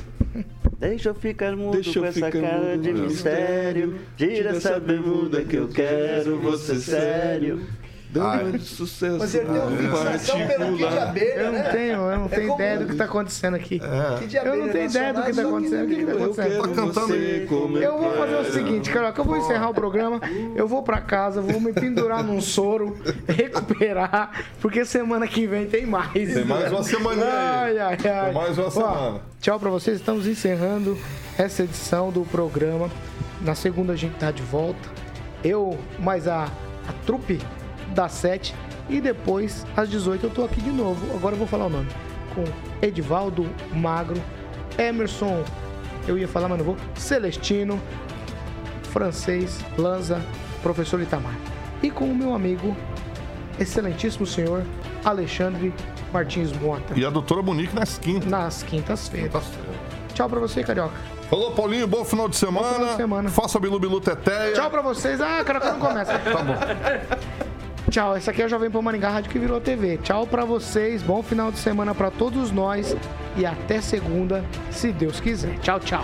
Deixa 0.80 1.10
eu 1.10 1.16
ficar 1.16 1.56
mudo 1.56 1.74
Deixa 1.74 1.98
eu 1.98 2.04
com 2.04 2.10
essa 2.10 2.32
cara 2.32 2.60
mudo 2.60 2.82
de 2.84 2.94
com 2.94 3.00
mistério. 3.00 4.00
Tira 4.16 4.52
essa 4.52 4.80
bermuda 4.80 5.44
que 5.44 5.56
eu 5.56 5.68
quero 5.68 6.40
você 6.40 6.76
sério. 6.76 7.66
Dama 8.10 8.52
de 8.52 8.64
sucesso. 8.64 9.18
Mas 9.20 9.36
ele 9.36 9.46
tem 9.48 9.60
uma 9.60 9.78
fixação 9.78 10.48
pelo 10.48 10.78
Kid. 10.78 10.86
Abelha, 10.98 11.26
Eu 11.36 11.46
não 11.46 11.52
né? 11.60 11.70
tenho, 11.72 11.94
eu 11.94 12.18
não 12.20 12.26
É 12.26 12.30
tenho 12.30 12.42
comum. 12.48 12.56
ideia 12.56 12.78
do 12.80 12.86
que 12.86 12.96
tá 12.96 13.04
acontecendo 13.06 13.56
aqui. 13.56 13.82
Kid 14.20 14.36
Eu 14.38 14.56
não 14.58 14.70
tenho 14.70 14.90
ideia 14.90 15.14
do 15.14 15.22
que 15.24 15.34
tá 15.34 15.44
nacional, 15.44 15.52
acontecendo. 15.58 15.84
O 15.84 15.88
que 15.88 15.96
que 15.96 16.06
tá 16.06 16.12
Eu 16.12 16.18
acontecendo? 16.18 16.50
quero 16.50 16.62
Tá 16.62 16.68
cantando 16.68 16.92
você 17.08 17.14
aí. 17.14 17.84
Eu 17.84 17.98
vou 18.00 18.12
fazer 18.14 18.36
o 18.36 18.52
seguinte, 18.54 18.90
Carioca, 18.90 19.22
eu 19.22 19.26
vou 19.26 19.38
encerrar 19.38 19.70
o 19.70 19.74
programa, 19.74 20.22
eu 20.56 20.68
vou 20.68 20.82
pra 20.84 21.02
casa, 21.02 21.42
vou 21.42 21.60
me 21.60 21.74
pendurar 21.74 22.24
num 22.24 22.40
soro, 22.42 22.98
recuperar, 23.28 24.32
porque 24.62 24.86
semana 24.86 25.28
que 25.28 25.46
vem 25.48 25.66
tem 25.66 25.86
mais. 25.86 26.12
Tem 26.14 26.46
mais 26.46 26.72
uma 26.72 26.84
semaninha 26.84 27.26
Ai, 27.26 27.72
aí. 27.72 27.80
ai, 27.80 27.88
ai. 28.10 28.26
Tem 28.26 28.34
mais 28.34 28.58
uma 28.58 28.68
Ó, 28.68 28.70
semana. 28.70 29.22
Tchau 29.42 29.60
pra 29.60 29.70
vocês, 29.70 29.98
estamos 29.98 30.26
encerrando 30.28 30.98
essa 31.38 31.64
edição 31.64 32.10
do 32.12 32.22
programa. 32.22 32.90
Na 33.42 33.54
segunda 33.54 33.94
a 33.94 33.96
gente 33.96 34.16
tá 34.16 34.32
de 34.32 34.42
volta. 34.44 34.90
Eu, 35.44 35.78
mais 36.00 36.28
a, 36.28 36.46
a 36.88 36.94
trupe 37.06 37.40
das 37.98 38.12
7 38.12 38.54
e 38.88 39.02
depois 39.02 39.66
às 39.76 39.90
18 39.90 40.28
eu 40.28 40.30
tô 40.30 40.46
aqui 40.46 40.62
de 40.62 40.70
novo. 40.70 41.04
Agora 41.16 41.34
eu 41.34 41.40
vou 41.40 41.48
falar 41.48 41.66
o 41.66 41.70
nome. 41.70 41.88
Com 42.36 42.44
Edivaldo 42.80 43.50
Magro, 43.74 44.22
Emerson, 44.78 45.44
eu 46.08 46.16
ia 46.16 46.28
falar, 46.28 46.48
mas 46.48 46.60
não 46.60 46.66
vou. 46.66 46.78
Celestino, 46.96 47.82
francês, 48.92 49.66
Lanza, 49.76 50.22
professor 50.62 51.02
Itamar. 51.02 51.34
E 51.82 51.90
com 51.90 52.06
o 52.06 52.16
meu 52.16 52.36
amigo, 52.36 52.78
excelentíssimo 53.60 54.28
senhor 54.28 54.64
Alexandre 55.04 55.74
Martins 56.14 56.54
Mota. 56.54 56.94
E 56.96 57.04
a 57.04 57.10
doutora 57.10 57.42
Monique 57.42 57.74
nas 57.74 57.98
quintas. 57.98 58.30
Nas 58.30 58.62
quintas-feiras. 58.62 59.44
Tchau 60.14 60.30
pra 60.30 60.40
você, 60.40 60.64
Carioca. 60.64 60.94
Falou, 61.32 61.52
Paulinho, 61.52 61.88
bom 61.88 62.06
final 62.06 62.30
de 62.30 62.36
semana. 62.36 62.74
final 62.74 62.90
de 62.92 62.96
semana. 62.96 63.30
Faça 63.30 63.60
Bilu 63.60 63.80
Bilu 63.80 64.00
Teteia. 64.00 64.54
Tchau 64.54 64.70
pra 64.70 64.82
vocês. 64.82 65.20
Ah, 65.20 65.44
Carioca 65.44 65.74
não 65.74 65.80
começa. 65.80 66.18
Tá 66.20 66.44
bom. 66.44 66.56
Tchau, 67.90 68.18
essa 68.18 68.32
aqui 68.32 68.42
é 68.42 68.46
a 68.46 68.48
Jovem 68.50 68.70
Pan 68.70 68.82
Maringá, 68.82 69.10
rádio 69.10 69.32
que 69.32 69.40
virou 69.40 69.62
TV. 69.62 69.98
Tchau 69.98 70.28
pra 70.28 70.44
vocês, 70.44 71.02
bom 71.02 71.24
final 71.24 71.52
de 71.52 71.58
semana 71.58 71.96
pra 71.96 72.12
todos 72.12 72.52
nós 72.52 72.96
e 73.38 73.46
até 73.46 73.80
segunda, 73.80 74.44
se 74.70 74.92
Deus 74.92 75.20
quiser. 75.20 75.58
Tchau, 75.60 75.80
tchau. 75.80 76.04